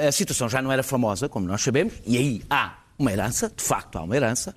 eh, 0.04 0.08
a 0.08 0.12
situação 0.12 0.48
já 0.48 0.62
não 0.62 0.72
era 0.72 0.82
famosa, 0.82 1.28
como 1.28 1.46
nós 1.46 1.60
sabemos, 1.62 1.94
e 2.06 2.16
aí 2.16 2.42
há 2.48 2.78
uma 2.98 3.12
herança, 3.12 3.52
de 3.54 3.62
facto 3.62 3.96
há 3.98 4.02
uma 4.02 4.16
herança, 4.16 4.54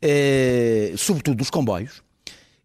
eh, 0.00 0.94
sobretudo 0.96 1.36
dos 1.36 1.50
comboios, 1.50 1.92
eh, 1.96 2.02
eh, 2.02 2.13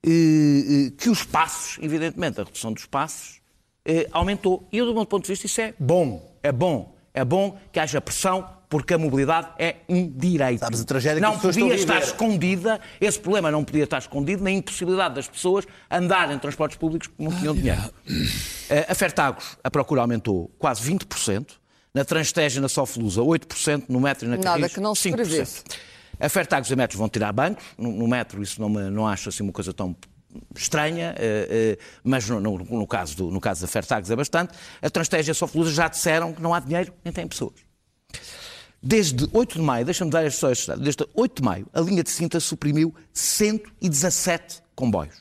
que 0.01 1.09
os 1.09 1.23
passos, 1.23 1.77
evidentemente, 1.81 2.39
a 2.39 2.43
redução 2.43 2.71
dos 2.73 2.85
passos 2.85 3.39
eh, 3.85 4.07
aumentou. 4.11 4.67
E 4.71 4.77
eu, 4.77 4.85
do 4.85 4.93
meu 4.93 5.05
ponto 5.05 5.23
de 5.23 5.29
vista, 5.31 5.45
isso 5.45 5.59
é 5.61 5.73
bom. 5.79 6.37
É 6.41 6.51
bom. 6.51 6.95
É 7.13 7.25
bom 7.25 7.57
que 7.71 7.79
haja 7.79 7.99
pressão, 7.99 8.47
porque 8.69 8.93
a 8.93 8.97
mobilidade 8.97 9.49
é 9.57 9.77
um 9.89 10.07
direito. 10.07 10.59
Sabes 10.59 10.79
a 10.81 10.85
tragédia 10.85 11.15
que 11.15 11.21
não 11.21 11.31
as 11.31 11.35
pessoas 11.37 11.57
podia 11.57 11.73
estar 11.75 11.99
escondida, 11.99 12.79
esse 13.01 13.19
problema 13.19 13.49
não 13.51 13.63
podia 13.63 13.83
estar 13.83 13.97
escondido 13.97 14.43
na 14.43 14.51
impossibilidade 14.51 15.15
das 15.15 15.27
pessoas 15.27 15.65
andarem 15.91 16.35
em 16.35 16.39
transportes 16.39 16.77
públicos 16.77 17.07
porque 17.07 17.23
não 17.23 17.37
tinham 17.37 17.55
dinheiro. 17.55 17.81
Eh, 18.69 18.85
A 18.87 18.93
Fertagos, 18.95 19.57
a 19.63 19.71
procura 19.71 20.01
aumentou 20.01 20.49
quase 20.59 20.81
20%, 20.89 21.47
na 21.93 22.05
Transteja 22.05 22.59
e 22.59 22.61
na 22.61 22.69
Soflusa 22.69 23.21
8%, 23.21 23.85
no 23.89 23.99
metro 23.99 24.25
e 24.27 24.29
na 24.29 24.37
Nada 24.37 24.49
Carris 24.59 24.73
que 24.73 24.79
não 24.79 24.93
se 24.93 25.09
5%. 25.09 25.13
prevesse. 25.13 25.63
A 26.19 26.27
Fertagos 26.29 26.69
e 26.69 26.75
metros 26.75 26.97
vão 26.99 27.07
tirar 27.09 27.31
bancos, 27.31 27.63
no, 27.77 27.91
no 27.91 28.07
metro 28.07 28.41
isso 28.43 28.59
não, 28.61 28.69
não 28.69 29.07
acho 29.07 29.29
assim 29.29 29.43
uma 29.43 29.53
coisa 29.53 29.73
tão 29.73 29.95
estranha, 30.55 31.15
eh, 31.17 31.77
eh, 31.79 31.83
mas 32.03 32.29
no, 32.29 32.39
no- 32.39 32.57
no 32.59 32.85
caso 32.87 33.15
do, 33.17 33.31
no 33.31 33.39
caso 33.41 33.61
da 33.61 33.67
Fertagos 33.67 34.11
é 34.11 34.15
bastante. 34.15 34.53
A 34.81 34.89
Transteja 34.89 35.29
e 35.29 35.31
a 35.31 35.35
Soflusa 35.35 35.71
já 35.71 35.87
disseram 35.87 36.33
que 36.33 36.41
não 36.41 36.53
há 36.53 36.59
dinheiro 36.59 36.93
nem 37.03 37.11
têm 37.13 37.27
pessoas. 37.27 37.55
Desde 38.81 39.27
8 39.33 39.55
de 39.55 39.61
maio, 39.61 39.83
deixa-me 39.85 40.09
dar 40.11 40.25
as 40.25 40.35
pessoas, 40.35 40.65
desde 40.79 41.05
8 41.13 41.41
de 41.41 41.43
maio, 41.45 41.67
a 41.73 41.81
linha 41.81 42.01
de 42.03 42.09
Sintra 42.09 42.39
suprimiu 42.39 42.93
117 43.13 44.61
comboios. 44.75 45.15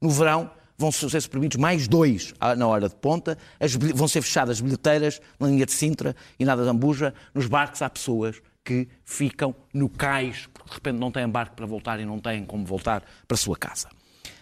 No 0.00 0.08
verão 0.10 0.50
vão 0.78 0.90
ser 0.90 1.20
suprimidos 1.20 1.56
mais 1.58 1.86
dois 1.86 2.32
na 2.56 2.66
hora 2.66 2.88
de 2.88 2.94
ponta, 2.96 3.36
as 3.60 3.74
vão 3.74 4.08
ser 4.08 4.22
fechadas 4.22 4.60
bilheteiras 4.60 5.20
na 5.38 5.48
linha 5.48 5.66
de 5.66 5.72
Sintra 5.72 6.16
e 6.38 6.44
na 6.44 6.56
de 6.56 6.62
Ambuja. 6.62 7.12
Nos 7.34 7.46
barcos 7.46 7.82
há 7.82 7.90
pessoas 7.90 8.40
que 8.64 8.88
ficam 9.04 9.54
no 9.72 9.88
cais, 9.88 10.48
porque 10.52 10.70
de 10.70 10.74
repente 10.74 10.98
não 10.98 11.12
têm 11.12 11.28
barco 11.28 11.54
para 11.54 11.66
voltar 11.66 12.00
e 12.00 12.04
não 12.04 12.18
têm 12.18 12.44
como 12.44 12.64
voltar 12.64 13.04
para 13.28 13.34
a 13.34 13.38
sua 13.38 13.56
casa. 13.56 13.88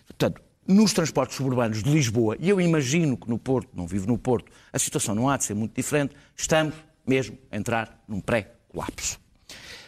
Portanto, 0.06 0.40
nos 0.66 0.92
transportes 0.92 1.36
suburbanos 1.36 1.82
de 1.82 1.90
Lisboa, 1.90 2.36
e 2.38 2.48
eu 2.48 2.60
imagino 2.60 3.16
que 3.16 3.28
no 3.28 3.36
Porto, 3.38 3.70
não 3.74 3.86
vivo 3.86 4.06
no 4.06 4.16
Porto, 4.16 4.52
a 4.72 4.78
situação 4.78 5.14
não 5.14 5.28
há 5.28 5.36
de 5.36 5.44
ser 5.44 5.54
muito 5.54 5.74
diferente, 5.74 6.14
estamos 6.36 6.74
mesmo 7.04 7.36
a 7.50 7.56
entrar 7.56 8.00
num 8.06 8.20
pré-colapso. 8.20 9.20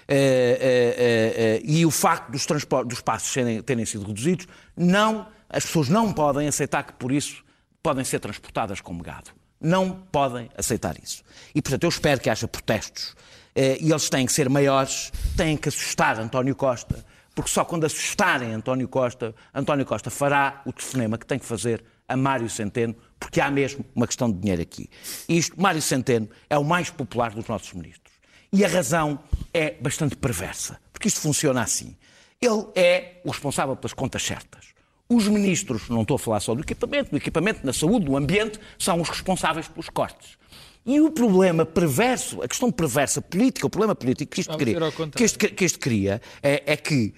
Eh, 0.08 0.58
eh, 0.60 1.34
eh, 1.36 1.62
e 1.64 1.86
o 1.86 1.90
facto 1.90 2.30
dos, 2.30 2.44
dos 2.86 3.00
passos 3.00 3.32
serem- 3.32 3.62
terem 3.62 3.86
sido 3.86 4.04
reduzidos, 4.04 4.46
não, 4.76 5.28
as 5.48 5.64
pessoas 5.64 5.88
não 5.88 6.12
podem 6.12 6.48
aceitar 6.48 6.82
que 6.82 6.92
por 6.94 7.12
isso 7.12 7.42
podem 7.82 8.04
ser 8.04 8.18
transportadas 8.18 8.80
como 8.80 9.02
gado. 9.02 9.30
Não 9.60 9.90
podem 10.12 10.50
aceitar 10.58 10.96
isso. 11.02 11.22
E, 11.54 11.62
portanto, 11.62 11.84
eu 11.84 11.88
espero 11.88 12.20
que 12.20 12.28
haja 12.28 12.46
protestos. 12.48 13.14
Eh, 13.54 13.78
e 13.80 13.90
eles 13.90 14.08
têm 14.08 14.26
que 14.26 14.32
ser 14.32 14.48
maiores, 14.48 15.12
têm 15.36 15.56
que 15.56 15.68
assustar 15.68 16.18
António 16.18 16.54
Costa, 16.54 17.04
porque 17.34 17.50
só 17.50 17.64
quando 17.64 17.84
assustarem 17.84 18.52
António 18.52 18.88
Costa, 18.88 19.34
António 19.54 19.84
Costa 19.84 20.10
fará 20.10 20.62
o 20.64 20.72
telefonema 20.72 21.18
que 21.18 21.26
tem 21.26 21.38
que 21.38 21.44
fazer 21.44 21.84
a 22.08 22.16
Mário 22.16 22.48
Centeno, 22.48 22.94
porque 23.18 23.40
há 23.40 23.50
mesmo 23.50 23.84
uma 23.94 24.06
questão 24.06 24.30
de 24.30 24.38
dinheiro 24.38 24.62
aqui. 24.62 24.88
E 25.28 25.38
isto, 25.38 25.60
Mário 25.60 25.80
Centeno 25.82 26.28
é 26.48 26.58
o 26.58 26.64
mais 26.64 26.90
popular 26.90 27.32
dos 27.32 27.46
nossos 27.46 27.72
ministros. 27.72 28.12
E 28.52 28.64
a 28.64 28.68
razão 28.68 29.18
é 29.52 29.72
bastante 29.72 30.16
perversa, 30.16 30.78
porque 30.92 31.08
isto 31.08 31.20
funciona 31.20 31.62
assim. 31.62 31.96
Ele 32.40 32.66
é 32.74 33.20
o 33.24 33.30
responsável 33.30 33.74
pelas 33.74 33.94
contas 33.94 34.22
certas. 34.22 34.74
Os 35.08 35.26
ministros, 35.28 35.88
não 35.88 36.02
estou 36.02 36.14
a 36.16 36.18
falar 36.18 36.40
só 36.40 36.54
do 36.54 36.60
equipamento, 36.60 37.10
do 37.10 37.16
equipamento, 37.16 37.66
na 37.66 37.72
saúde, 37.72 38.06
do 38.06 38.16
ambiente, 38.16 38.60
são 38.78 39.00
os 39.00 39.08
responsáveis 39.08 39.66
pelos 39.66 39.88
cortes. 39.88 40.38
E 40.86 41.00
o 41.00 41.10
problema 41.10 41.64
perverso, 41.64 42.42
a 42.42 42.48
questão 42.48 42.70
perversa 42.70 43.22
política, 43.22 43.66
o 43.66 43.70
problema 43.70 43.94
político 43.94 44.32
que 44.34 44.40
isto 44.42 44.50
cria, 44.58 44.74
que 45.16 45.24
isto, 45.24 45.38
que 45.38 45.64
isto 45.64 45.78
cria 45.78 46.20
é, 46.42 46.62
é 46.66 46.76
que 46.76 47.14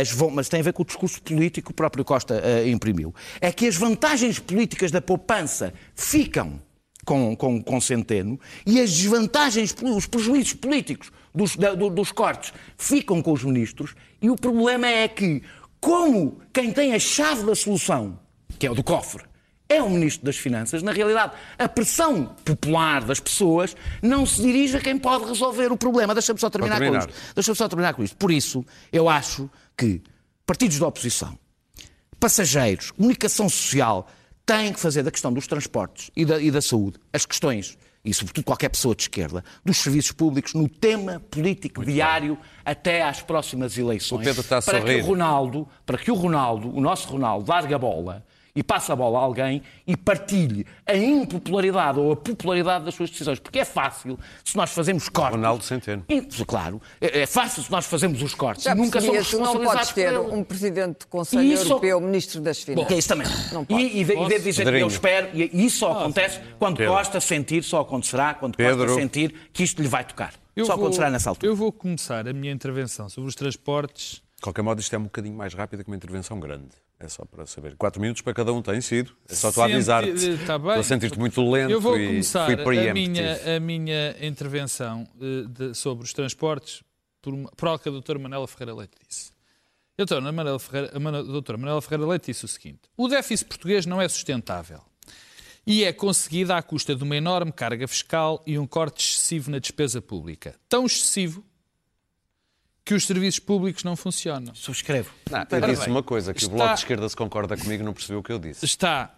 as, 0.00 0.12
mas 0.32 0.48
tem 0.48 0.60
a 0.60 0.62
ver 0.62 0.72
com 0.72 0.82
o 0.82 0.86
discurso 0.86 1.20
político 1.22 1.66
que 1.66 1.70
o 1.72 1.74
próprio 1.74 2.04
Costa 2.04 2.40
eh, 2.44 2.68
imprimiu, 2.68 3.14
é 3.40 3.50
que 3.52 3.66
as 3.66 3.76
vantagens 3.76 4.38
políticas 4.38 4.90
da 4.90 5.00
poupança 5.00 5.72
ficam 5.94 6.60
com, 7.04 7.36
com, 7.36 7.62
com 7.62 7.80
Centeno 7.80 8.38
e 8.64 8.80
as 8.80 8.92
desvantagens, 8.96 9.74
os 9.82 10.06
prejuízos 10.06 10.54
políticos 10.54 11.10
dos, 11.34 11.56
da- 11.56 11.74
do- 11.74 11.90
dos 11.90 12.10
cortes 12.12 12.52
ficam 12.76 13.20
com 13.22 13.32
os 13.32 13.42
ministros 13.44 13.94
e 14.22 14.28
o 14.30 14.36
problema 14.36 14.86
é 14.88 15.06
que, 15.08 15.42
como 15.80 16.40
quem 16.52 16.72
tem 16.72 16.94
a 16.94 16.98
chave 16.98 17.44
da 17.44 17.54
solução, 17.54 18.18
que 18.58 18.66
é 18.66 18.70
o 18.70 18.74
do 18.74 18.82
cofre, 18.82 19.24
é 19.68 19.82
o 19.82 19.90
Ministro 19.90 20.24
das 20.24 20.36
Finanças, 20.36 20.82
na 20.82 20.92
realidade, 20.92 21.32
a 21.58 21.68
pressão 21.68 22.26
popular 22.44 23.02
das 23.04 23.18
pessoas 23.18 23.76
não 24.00 24.24
se 24.24 24.40
dirige 24.40 24.76
a 24.76 24.80
quem 24.80 24.98
pode 24.98 25.24
resolver 25.24 25.72
o 25.72 25.76
problema. 25.76 26.14
Deixa-me 26.14 26.38
só 26.38 26.48
terminar, 26.48 26.78
terminar. 26.78 27.06
com 27.06 27.10
isto. 27.10 27.34
Deixa-me 27.34 27.56
só 27.56 27.68
terminar 27.68 27.94
com 27.94 28.02
isto. 28.04 28.16
Por 28.16 28.30
isso, 28.30 28.64
eu 28.92 29.08
acho 29.08 29.50
que 29.76 30.00
partidos 30.46 30.78
da 30.78 30.86
oposição, 30.86 31.36
passageiros, 32.20 32.92
comunicação 32.92 33.48
social, 33.48 34.08
têm 34.44 34.72
que 34.72 34.78
fazer 34.78 35.02
da 35.02 35.10
questão 35.10 35.32
dos 35.32 35.46
transportes 35.48 36.10
e 36.16 36.24
da, 36.24 36.40
e 36.40 36.50
da 36.50 36.62
saúde 36.62 36.98
as 37.12 37.26
questões, 37.26 37.76
e 38.04 38.14
sobretudo 38.14 38.44
qualquer 38.44 38.68
pessoa 38.68 38.94
de 38.94 39.02
esquerda, 39.02 39.42
dos 39.64 39.78
serviços 39.78 40.12
públicos 40.12 40.54
no 40.54 40.68
tema 40.68 41.20
político 41.28 41.84
diário 41.84 42.38
até 42.64 43.02
às 43.02 43.20
próximas 43.20 43.76
eleições. 43.76 44.20
O 44.20 44.24
Pedro 44.24 44.42
está 44.42 44.58
a 44.58 44.62
para 44.62 44.78
sorrir. 44.78 44.94
que 44.94 45.02
o 45.02 45.06
Ronaldo, 45.06 45.68
para 45.84 45.98
que 45.98 46.10
o 46.12 46.14
Ronaldo, 46.14 46.72
o 46.72 46.80
nosso 46.80 47.08
Ronaldo, 47.08 47.50
largue 47.50 47.74
a 47.74 47.78
bola 47.78 48.24
e 48.56 48.62
passe 48.62 48.90
a 48.90 48.96
bola 48.96 49.18
a 49.18 49.22
alguém 49.22 49.62
e 49.86 49.96
partilhe 49.96 50.66
a 50.86 50.96
impopularidade 50.96 52.00
ou 52.00 52.10
a 52.12 52.16
popularidade 52.16 52.84
das 52.86 52.94
suas 52.94 53.10
decisões. 53.10 53.38
Porque 53.38 53.58
é 53.58 53.64
fácil 53.64 54.18
se 54.42 54.56
nós 54.56 54.70
fazemos 54.72 55.08
cortes. 55.08 55.36
Ronaldo 55.36 55.62
Centeno. 55.62 56.04
E, 56.08 56.22
Claro, 56.46 56.80
é 57.00 57.20
é 57.20 57.26
fácil 57.26 57.62
se 57.62 57.70
nós 57.70 57.84
fazemos 57.86 58.22
os 58.22 58.34
cortes 58.34 58.64
Já 58.64 58.72
e 58.72 58.74
nunca 58.74 59.00
somos 59.00 59.28
tu 59.30 59.38
não 59.38 59.52
responsabilizados 59.52 59.92
podes 59.92 59.94
ter 59.94 60.18
um 60.18 60.42
presidente 60.42 60.98
do 61.00 61.06
Conselho 61.08 61.42
isso- 61.42 61.64
Europeu, 61.66 62.00
ministro 62.00 62.40
das 62.40 62.62
Finanças. 62.62 62.88
Que 62.88 62.94
é 62.94 62.98
isso 62.98 63.08
também. 63.08 63.26
Não 63.52 63.64
pode. 63.64 63.82
E, 63.82 64.00
e, 64.00 64.04
de- 64.04 64.12
e 64.12 64.28
devo 64.28 64.28
dizer 64.44 64.52
que 64.52 64.56
Pedrinho. 64.64 64.82
eu 64.84 64.88
espero, 64.88 65.28
e 65.34 65.64
isso 65.66 65.78
só 65.78 65.92
acontece 65.92 66.40
quando 66.58 66.78
Pedro. 66.78 66.92
Costa 66.94 67.20
sentir, 67.20 67.62
só 67.62 67.80
acontecerá 67.80 68.32
quando 68.34 68.56
Pedro. 68.56 68.86
Costa 68.86 68.94
sentir 69.00 69.34
que 69.52 69.62
isto 69.62 69.82
lhe 69.82 69.88
vai 69.88 70.04
tocar. 70.04 70.32
Eu 70.54 70.64
só 70.64 70.74
vou- 70.74 70.84
acontecerá 70.84 71.10
nessa 71.10 71.28
altura. 71.28 71.52
Eu 71.52 71.56
vou 71.56 71.70
começar 71.70 72.26
a 72.26 72.32
minha 72.32 72.50
intervenção 72.52 73.08
sobre 73.10 73.28
os 73.28 73.34
transportes. 73.34 74.22
De 74.36 74.42
qualquer 74.42 74.62
modo, 74.62 74.80
isto 74.80 74.94
é 74.94 74.98
um 74.98 75.04
bocadinho 75.04 75.34
mais 75.34 75.54
rápido 75.54 75.82
que 75.82 75.90
uma 75.90 75.96
intervenção 75.96 76.38
grande. 76.38 76.68
É 77.00 77.08
só 77.08 77.24
para 77.24 77.46
saber. 77.46 77.74
Quatro 77.76 78.00
minutos 78.00 78.22
para 78.22 78.34
cada 78.34 78.52
um 78.52 78.60
tem 78.62 78.80
sido. 78.80 79.12
É 79.28 79.34
só 79.34 79.50
tu 79.50 79.62
avisar-te. 79.62 80.10
Tá 80.46 80.58
bem. 80.58 80.68
Estou 80.68 80.80
a 80.80 80.82
sentir-te 80.82 81.18
muito 81.18 81.50
lento 81.50 81.70
Eu 81.70 81.80
vou 81.80 81.98
e 81.98 82.06
começar 82.06 82.50
a 82.50 82.94
minha, 82.94 83.56
a 83.56 83.60
minha 83.60 84.16
intervenção 84.20 85.06
eh, 85.20 85.46
de- 85.48 85.74
sobre 85.74 86.04
os 86.04 86.12
transportes 86.12 86.82
por, 87.22 87.32
uma- 87.34 87.50
por 87.56 87.68
algo 87.68 87.82
que 87.82 87.88
a 87.88 87.92
doutora 87.92 88.18
Manela 88.18 88.46
Ferreira 88.46 88.74
Leite 88.74 88.92
disse. 89.08 89.30
A 89.98 90.04
doutora 90.04 90.20
Manela 90.32 90.58
Ferreira, 90.58 90.90
a 90.94 91.08
a 91.18 91.22
doutora 91.22 91.58
Manela 91.58 91.80
Ferreira 91.82 92.06
Leite 92.06 92.26
disse 92.26 92.44
o 92.44 92.48
seguinte: 92.48 92.80
o 92.96 93.08
déficit 93.08 93.46
português 93.48 93.86
não 93.86 94.00
é 94.00 94.08
sustentável 94.08 94.80
e 95.66 95.82
é 95.84 95.92
conseguido 95.92 96.52
à 96.52 96.62
custa 96.62 96.94
de 96.94 97.02
uma 97.02 97.16
enorme 97.16 97.52
carga 97.52 97.88
fiscal 97.88 98.42
e 98.46 98.58
um 98.58 98.66
corte 98.66 99.02
excessivo 99.02 99.50
na 99.50 99.58
despesa 99.58 100.00
pública. 100.02 100.54
Tão 100.68 100.84
excessivo 100.86 101.42
que 102.86 102.94
os 102.94 103.04
serviços 103.04 103.40
públicos 103.40 103.82
não 103.84 103.96
funcionam. 103.96 104.54
Subscrevo. 104.54 105.10
Não, 105.30 105.40
eu 105.40 105.60
disse 105.66 105.82
bem, 105.82 105.90
uma 105.90 106.02
coisa, 106.02 106.32
que 106.32 106.40
está- 106.40 106.52
o 106.54 106.56
Bloco 106.56 106.72
de 106.74 106.80
Esquerda 106.80 107.08
se 107.08 107.16
concorda 107.16 107.56
comigo 107.56 107.82
não 107.84 107.92
percebeu 107.92 108.20
o 108.20 108.22
que 108.22 108.32
eu 108.32 108.38
disse. 108.38 108.64
Está 108.64 109.12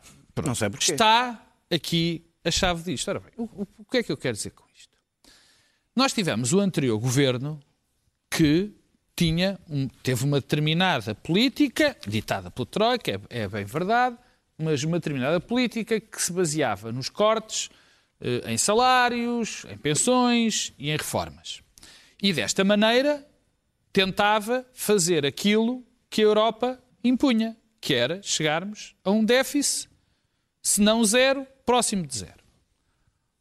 Não 0.44 0.54
sei 0.54 0.70
porquê. 0.70 0.92
Está 0.92 1.40
aqui 1.70 2.24
a 2.44 2.50
chave 2.50 2.82
disto. 2.82 3.08
Ora 3.08 3.20
bem, 3.20 3.30
o, 3.36 3.42
o- 3.44 3.68
o 3.78 3.84
que 3.84 3.98
é 3.98 4.02
que 4.02 4.10
eu 4.10 4.16
quero 4.16 4.34
dizer 4.36 4.50
com 4.50 4.64
isto? 4.74 4.88
Nós 5.94 6.12
tivemos 6.12 6.52
o 6.52 6.60
anterior 6.60 6.98
governo 6.98 7.60
que 8.30 8.72
tinha 9.14 9.58
um- 9.68 9.88
teve 10.02 10.24
uma 10.24 10.40
determinada 10.40 11.14
política, 11.14 11.96
ditada 12.06 12.50
pela 12.50 12.66
Troika, 12.66 13.10
é, 13.28 13.42
é 13.42 13.48
bem 13.48 13.64
verdade, 13.64 14.16
mas 14.56 14.82
uma 14.84 14.98
determinada 14.98 15.40
política 15.40 16.00
que 16.00 16.22
se 16.22 16.32
baseava 16.32 16.90
nos 16.90 17.08
cortes 17.08 17.68
eh, 18.20 18.52
em 18.52 18.56
salários, 18.56 19.64
em 19.68 19.76
pensões 19.76 20.72
e 20.78 20.90
em 20.90 20.96
reformas. 20.96 21.60
E 22.22 22.32
desta 22.32 22.64
maneira 22.64 23.24
tentava 23.98 24.64
fazer 24.72 25.26
aquilo 25.26 25.84
que 26.08 26.20
a 26.20 26.24
Europa 26.24 26.80
impunha, 27.02 27.56
que 27.80 27.92
era 27.92 28.22
chegarmos 28.22 28.94
a 29.02 29.10
um 29.10 29.24
déficit 29.24 29.88
se 30.62 30.80
não 30.80 31.04
zero, 31.04 31.44
próximo 31.66 32.06
de 32.06 32.16
zero. 32.16 32.38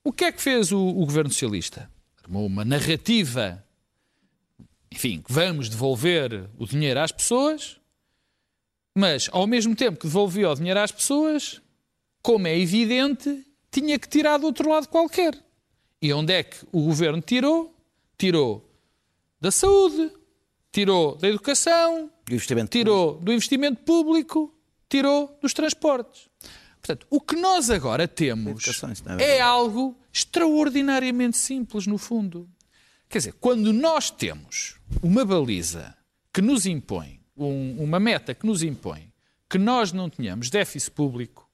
O 0.04 0.12
que 0.12 0.26
é 0.26 0.32
que 0.32 0.42
fez 0.42 0.72
o, 0.72 0.80
o 0.80 1.06
governo 1.06 1.30
socialista? 1.30 1.92
Armou 2.24 2.48
uma 2.48 2.66
narrativa, 2.66 3.64
enfim, 4.92 5.22
que 5.22 5.32
vamos 5.32 5.70
devolver 5.70 6.50
o 6.58 6.66
dinheiro 6.66 7.02
às 7.02 7.12
pessoas, 7.12 7.80
mas 8.96 9.30
ao 9.32 9.46
mesmo 9.46 9.76
tempo 9.76 10.00
que 10.00 10.08
devolvia 10.08 10.50
o 10.50 10.56
dinheiro 10.56 10.80
às 10.80 10.92
pessoas, 10.92 11.62
como 12.24 12.48
é 12.48 12.58
evidente, 12.58 13.46
tinha 13.70 14.00
que 14.00 14.10
tirar 14.10 14.40
do 14.40 14.48
outro 14.48 14.68
lado 14.68 14.88
qualquer. 14.88 15.38
E 16.02 16.12
onde 16.12 16.34
é 16.34 16.42
que 16.42 16.58
o 16.72 16.82
governo 16.82 17.22
tirou? 17.22 17.76
Tirou 18.18 18.68
da 19.40 19.52
saúde, 19.52 20.12
tirou 20.78 21.16
da 21.16 21.28
educação, 21.28 22.12
o 22.30 22.32
investimento 22.32 22.70
tirou 22.70 23.16
do 23.20 23.34
investimento 23.34 23.82
público, 23.82 24.54
tirou 24.88 25.36
dos 25.42 25.52
transportes. 25.52 26.30
Portanto, 26.80 27.08
o 27.10 27.20
que 27.20 27.36
nós 27.36 27.72
agora 27.72 28.08
temos 28.08 28.64
é 29.20 29.38
é 29.38 29.42
algo 29.42 29.98
extraordinariamente 30.14 31.36
simples, 31.36 31.88
no 31.88 31.98
fundo. 31.98 32.48
Quer 33.10 33.18
dizer, 33.18 33.34
quando 33.42 33.74
nós 33.74 34.12
temos 34.12 34.76
uma 35.02 35.26
baliza 35.26 35.96
que 36.32 36.44
nos 36.44 36.68
impõe, 36.68 37.22
um- 37.36 37.84
uma 37.84 38.00
meta 38.00 38.36
que 38.36 38.46
nos 38.46 38.62
impõe, 38.62 39.12
que 39.50 39.58
nós 39.58 39.92
não 39.92 40.12
tenhamos 40.12 40.52
déficit 40.52 40.92
público, 40.92 41.50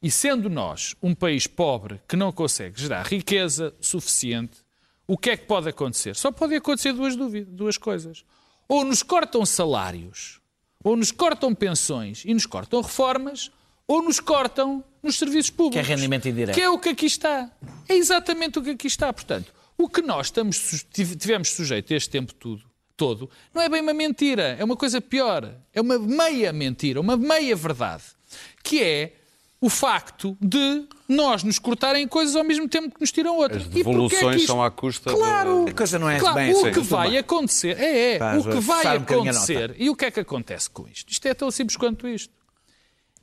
e 0.00 0.10
sendo 0.10 0.48
nós 0.48 0.96
um 1.02 1.14
país 1.14 1.46
pobre 1.46 2.00
que 2.08 2.16
não 2.16 2.32
consegue 2.32 2.80
gerar 2.80 3.02
riqueza 3.06 3.74
suficiente, 3.82 4.62
o 5.06 5.18
que 5.18 5.28
é 5.28 5.36
que 5.36 5.44
pode 5.44 5.68
acontecer? 5.68 6.16
Só 6.16 6.32
podem 6.32 6.56
acontecer 6.56 6.94
duas, 6.94 7.14
dúvidas, 7.14 7.52
duas 7.54 7.76
coisas. 7.76 8.24
Ou 8.72 8.86
nos 8.86 9.02
cortam 9.02 9.44
salários, 9.44 10.40
ou 10.82 10.96
nos 10.96 11.12
cortam 11.12 11.54
pensões 11.54 12.22
e 12.24 12.32
nos 12.32 12.46
cortam 12.46 12.80
reformas, 12.80 13.50
ou 13.86 14.00
nos 14.00 14.18
cortam 14.18 14.82
nos 15.02 15.18
serviços 15.18 15.50
públicos. 15.50 15.86
Que 15.86 15.92
é 15.92 15.94
rendimento 15.94 16.26
indireto. 16.26 16.54
Que 16.54 16.62
é 16.62 16.70
o 16.70 16.78
que 16.78 16.88
aqui 16.88 17.04
está. 17.04 17.50
É 17.86 17.94
exatamente 17.94 18.58
o 18.58 18.62
que 18.62 18.70
aqui 18.70 18.86
está. 18.86 19.12
Portanto, 19.12 19.52
o 19.76 19.90
que 19.90 20.00
nós 20.00 20.28
estamos, 20.28 20.86
tivemos 20.90 21.50
sujeito 21.50 21.92
este 21.92 22.08
tempo 22.08 22.32
tudo, 22.32 22.64
todo 22.96 23.28
não 23.52 23.60
é 23.60 23.68
bem 23.68 23.82
uma 23.82 23.92
mentira, 23.92 24.56
é 24.58 24.64
uma 24.64 24.74
coisa 24.74 25.02
pior. 25.02 25.54
É 25.74 25.78
uma 25.78 25.98
meia 25.98 26.50
mentira, 26.50 26.98
uma 26.98 27.14
meia 27.14 27.54
verdade. 27.54 28.04
Que 28.64 28.82
é 28.82 29.16
o 29.62 29.70
facto 29.70 30.36
de 30.40 30.84
nós 31.08 31.42
nos 31.44 31.58
cortarem 31.58 32.06
coisas 32.08 32.34
ao 32.36 32.42
mesmo 32.44 32.68
tempo 32.68 32.94
que 32.94 33.00
nos 33.00 33.10
tiram 33.12 33.36
outras. 33.36 33.62
As 33.62 33.68
E 33.68 33.70
é 33.70 33.72
que 33.72 33.76
devoluções 33.78 34.36
isto- 34.36 34.46
são 34.48 34.62
à 34.62 34.70
custa 34.70 35.10
Claro! 35.12 35.66
A 35.68 35.72
coisa 35.72 35.98
não 35.98 36.10
é 36.10 36.18
Claro, 36.18 36.34
bem 36.34 36.52
o 36.52 36.58
assim. 36.58 36.72
que 36.72 36.80
vai 36.80 37.16
acontecer 37.16 37.78
é, 37.78 38.16
é 38.16 38.38
o 38.38 38.42
que 38.42 38.58
vai 38.60 38.86
acontecer. 38.96 39.74
E 39.78 39.88
o 39.88 39.94
que 39.96 40.04
é 40.06 40.10
que 40.10 40.20
acontece 40.20 40.68
com 40.68 40.86
isto? 40.88 41.10
Isto 41.10 41.26
é 41.28 41.32
tão 41.32 41.50
simples 41.50 41.76
quanto 41.76 42.06
isto. 42.08 42.34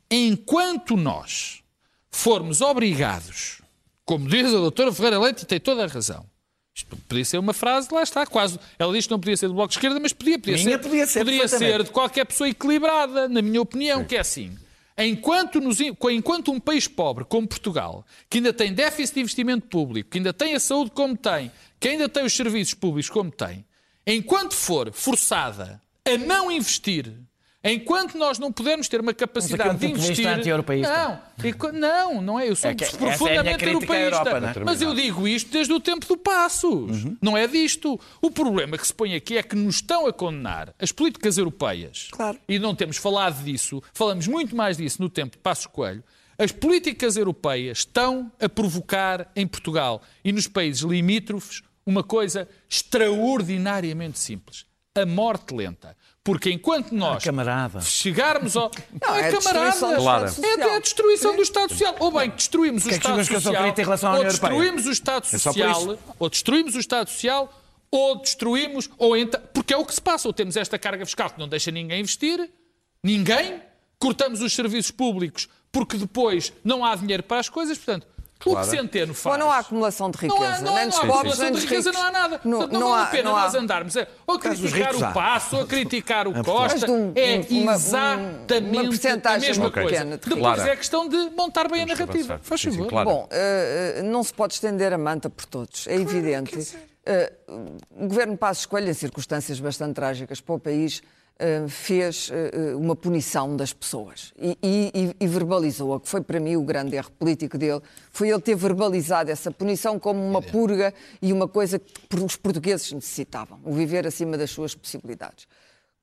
Enquanto 0.10 0.98
nós 0.98 1.62
formos 2.10 2.62
obrigados, 2.62 3.62
como 4.06 4.28
diz 4.28 4.48
a 4.48 4.58
doutora 4.58 4.92
Ferreira 4.92 5.20
Leite, 5.20 5.44
e 5.44 5.46
tem 5.46 5.60
toda 5.60 5.84
a 5.84 5.88
razão. 5.88 6.26
Isto 6.74 6.96
podia 7.08 7.26
ser 7.26 7.38
uma 7.38 7.54
frase, 7.54 7.90
lá 7.92 8.02
está, 8.02 8.26
quase. 8.26 8.58
Ela 8.80 8.94
diz 8.94 9.06
que 9.06 9.12
não 9.12 9.20
podia 9.20 9.36
ser 9.36 9.48
do 9.50 9.54
Bloco 9.54 9.70
de 9.70 9.76
Esquerda, 9.78 10.00
mas 10.00 10.14
podia, 10.14 10.40
podia 10.40 10.56
Minha 10.56 10.70
ser. 10.72 10.78
podia 10.80 11.06
ser, 11.06 11.26
perfeitamente. 11.26 11.58
ser 11.74 11.84
de 11.84 11.90
qualquer 11.92 12.26
pessoa 12.26 12.48
equilibrada, 12.50 13.28
na 13.28 13.42
minha 13.42 13.62
opinião, 13.62 14.04
que 14.06 14.16
é 14.16 14.20
assim. 14.22 14.58
Enquanto, 15.02 15.62
nos- 15.62 15.80
enquanto 15.80 16.52
um 16.52 16.60
país 16.60 16.88
pobre 16.88 17.24
como 17.24 17.48
Portugal, 17.48 18.06
que 18.30 18.38
ainda 18.40 18.52
tem 18.52 18.74
déficit 18.74 19.14
de 19.16 19.22
investimento 19.22 19.68
público, 19.68 20.10
que 20.10 20.18
ainda 20.18 20.34
tem 20.34 20.54
a 20.56 20.60
saúde 20.60 20.92
como 20.92 21.16
tem, 21.16 21.50
que 21.80 21.88
ainda 21.88 22.10
tem 22.10 22.26
os 22.26 22.34
serviços 22.34 22.74
públicos 22.74 23.10
como 23.10 23.32
tem, 23.32 23.66
enquanto 24.06 24.54
for 24.54 24.92
forçada 24.92 25.82
a 26.06 26.18
não 26.18 26.52
investir, 26.52 27.14
enquanto 27.64 28.18
nós 28.18 28.40
não 28.40 28.52
pudermos 28.52 28.88
ter 28.88 29.02
uma 29.02 29.14
capacidade 29.14 29.70
é 29.70 29.72
um 29.72 29.76
de 29.76 29.88
vista 29.88 29.98
investir. 30.00 30.26
Não, 30.90 31.72
não, 31.74 32.22
não 32.22 32.40
é. 32.40 32.50
Eu 32.50 32.56
sou 32.56 32.70
É 32.70 32.76
que 32.76 32.84
é 32.84 32.88
a 32.88 32.92
profundamente 32.92 33.66
à 33.66 33.68
europeísta. 33.68 34.30
Europa, 34.30 34.60
é? 34.60 34.64
Mas 34.64 34.82
eu 34.82 34.94
digo 34.94 35.28
isto 35.28 35.52
desde 35.52 35.74
o 35.74 35.80
tempo 35.80 36.06
do 36.08 36.18
Passos. 36.18 37.06
Não 37.22 37.38
é 37.38 37.48
disto. 37.48 38.00
O 38.22 38.32
problema 38.32 38.78
que 38.78 38.88
se 38.88 38.94
põe 38.94 39.16
aqui 39.16 39.38
é 39.38 39.44
que 39.44 39.56
nos 39.56 39.76
estão 39.76 40.08
a 40.08 40.14
condenar 40.14 40.74
as 40.80 40.92
políticas 40.92 41.38
europeias. 41.38 42.08
Claro. 42.12 42.40
E 42.48 42.58
não 42.60 42.76
temos 42.76 42.98
falado 42.98 43.44
disso. 43.44 43.82
Falamos 43.94 44.28
muito 44.28 44.56
mais 44.56 44.78
disso 44.78 45.02
no 45.02 45.10
tempo 45.10 45.36
de 45.36 45.42
Passos 45.42 45.68
Coelho. 45.68 46.04
As 46.38 46.54
políticas 46.54 47.18
europeias 47.18 47.80
estão 47.80 48.32
a 48.40 48.48
provocar 48.48 49.30
em 49.36 49.46
Portugal 49.46 50.02
e 50.24 50.32
nos 50.32 50.48
países 50.48 50.84
limítrofes 50.84 51.62
uma 51.86 52.04
coisa 52.04 52.48
extraordinariamente 52.70 54.20
simples. 54.20 54.66
A 55.02 55.06
morte 55.06 55.54
lenta. 55.54 55.96
Porque 56.24 56.52
enquanto 56.52 56.92
nós 56.92 57.24
camarada. 57.24 57.82
chegarmos 57.82 58.56
ao. 58.56 58.70
Não, 59.02 59.16
é 59.16 59.30
é, 59.30 59.32
camarada. 59.32 59.88
do 59.88 59.96
Claro. 59.96 60.26
Estado 60.26 60.46
É 60.62 60.76
a 60.76 60.80
destruição 60.80 61.36
do 61.36 61.42
Estado 61.42 61.70
Social. 61.70 61.96
Ou 62.00 62.12
bem, 62.12 62.30
destruímos 62.30 62.86
o 62.86 62.90
Que 62.90 62.96
é 62.96 63.00
que 63.00 63.08
Estado 63.08 63.28
que 63.28 63.40
Social. 63.40 63.64
ou 64.18 64.24
destruímos 64.24 64.86
o 64.86 64.92
Estado 64.92 65.26
É 65.32 65.38
Social. 65.38 65.98
Ou 66.20 66.30
destruímos 66.30 66.76
o 66.76 66.80
Estado 66.80 67.10
Social. 67.10 67.54
Ou 67.92 68.16
destruímos. 68.22 68.90
Ou 68.98 69.18
então. 69.18 69.42
Porque 69.54 69.74
é 69.74 69.78
o 69.78 69.86
que 69.86 69.94
se 69.96 70.02
passa. 70.02 70.28
Ou 70.28 70.34
temos 70.34 70.56
esta 70.56 70.78
carga 70.78 71.06
fiscal 71.06 71.30
que 71.30 71.40
não 71.40 71.48
deixa 71.48 71.72
ninguém 71.72 72.02
investir. 72.02 72.50
Ninguém. 73.04 73.62
Cortamos 73.98 74.42
os 74.42 74.54
serviços 74.54 74.92
públicos 74.92 75.50
porque 75.72 75.98
depois 75.98 76.54
não 76.64 76.84
há 76.84 76.96
dinheiro 76.96 77.24
para 77.24 77.40
as 77.40 77.50
coisas. 77.50 77.78
Portanto, 77.78 78.08
o 78.46 78.56
que 78.56 78.66
Centeno 78.68 79.10
Ou 79.10 79.16
faz. 79.16 79.38
não 79.40 79.52
há 79.52 79.58
acumulação 79.58 80.10
de 80.10 80.18
riqueza, 80.18 80.40
Não 80.40 80.46
há, 80.48 80.62
não 80.62 80.76
há, 80.76 80.80
nem 80.80 80.88
não 80.90 80.98
há 80.98 81.00
pobres, 81.02 81.10
acumulação 81.34 81.52
de 81.52 81.60
riqueza, 81.60 81.90
ricos. 81.90 82.02
não 82.02 82.08
há 82.08 82.12
nada. 82.12 82.42
Não, 82.46 82.52
Portanto, 82.60 82.72
não, 82.74 82.80
não 82.80 82.90
vale 82.92 83.02
há- 83.02 83.06
a 83.06 83.10
pena 83.10 83.24
não 83.30 83.36
há. 83.38 83.42
nós 83.42 83.56
andarmos 83.56 83.98
a, 83.98 84.08
ou 84.26 84.36
a 84.36 84.40
criticar 84.40 84.80
ricos 84.88 85.02
o 85.02 85.06
há. 85.06 85.12
Passo, 85.12 85.56
ou 85.58 85.62
a 85.64 85.68
criticar 85.68 86.28
o 86.28 86.32
Mas 86.32 86.46
Costa. 86.46 86.86
de 86.86 86.92
um- 86.92 87.12
é 87.16 87.42
um- 87.52 87.62
uma- 87.64 87.74
exatamente 87.74 88.70
uma 88.78 88.84
percentagem 88.90 89.46
a 89.48 89.50
mesma 89.50 89.64
muito 89.64 89.74
coisa. 89.74 89.90
pequena 89.90 90.18
de 90.18 90.30
Depois 90.30 90.56
Clara. 90.56 90.72
é 90.72 90.76
questão 90.76 91.08
de 91.10 91.18
montar 91.32 91.68
bem 91.70 91.82
a 91.82 91.86
Temos 91.86 92.00
que 92.00 92.06
narrativa. 92.06 92.34
avançar. 92.36 92.48
Faz 92.48 92.62
Sim, 92.62 92.72
sim, 92.72 92.78
favor. 92.78 92.90
claro. 92.90 93.10
Bom, 93.10 93.28
eh, 93.32 94.02
não 94.06 94.24
se 94.24 94.34
pode 94.34 94.54
estender 94.54 94.94
a 94.94 94.98
manta 94.98 95.30
por 95.30 95.46
todos, 95.46 95.88
é 95.88 95.96
evidente. 95.96 96.78
Eh, 97.06 97.34
o 97.92 98.08
governo 98.08 98.38
Passos 98.38 98.66
Coelho, 98.66 98.90
em 98.90 98.94
circunstâncias 98.94 99.60
bastante 99.60 99.96
trágicas 99.96 100.40
para 100.40 100.56
o 100.56 100.60
país, 100.60 101.02
fez 101.70 102.30
eh, 102.34 102.76
uma 102.76 102.96
punição 102.96 103.56
das 103.56 103.72
pessoas 103.72 104.34
e, 104.38 104.58
e- 104.62 105.16
e 105.20 105.28
verbalizou-a, 105.28 106.00
que 106.00 106.10
foi 106.10 106.22
para 106.22 106.40
mim 106.40 106.56
o 106.58 106.62
grande 106.64 106.96
erro 106.98 107.12
político 107.12 107.58
dele, 107.58 107.82
foi 108.12 108.30
ele 108.30 108.42
ter 108.42 108.56
verbalizado 108.56 109.32
essa 109.32 109.50
punição 109.50 109.98
como 109.98 110.20
uma 110.22 110.42
purga 110.42 110.94
e 111.22 111.32
uma 111.32 111.48
coisa 111.48 111.80
que 111.80 112.16
os 112.20 112.36
portugueses 112.36 112.92
necessitavam, 112.92 113.60
o 113.64 113.72
viver 113.72 114.06
acima 114.06 114.38
das 114.38 114.52
suas 114.52 114.76
possibilidades. 114.76 115.48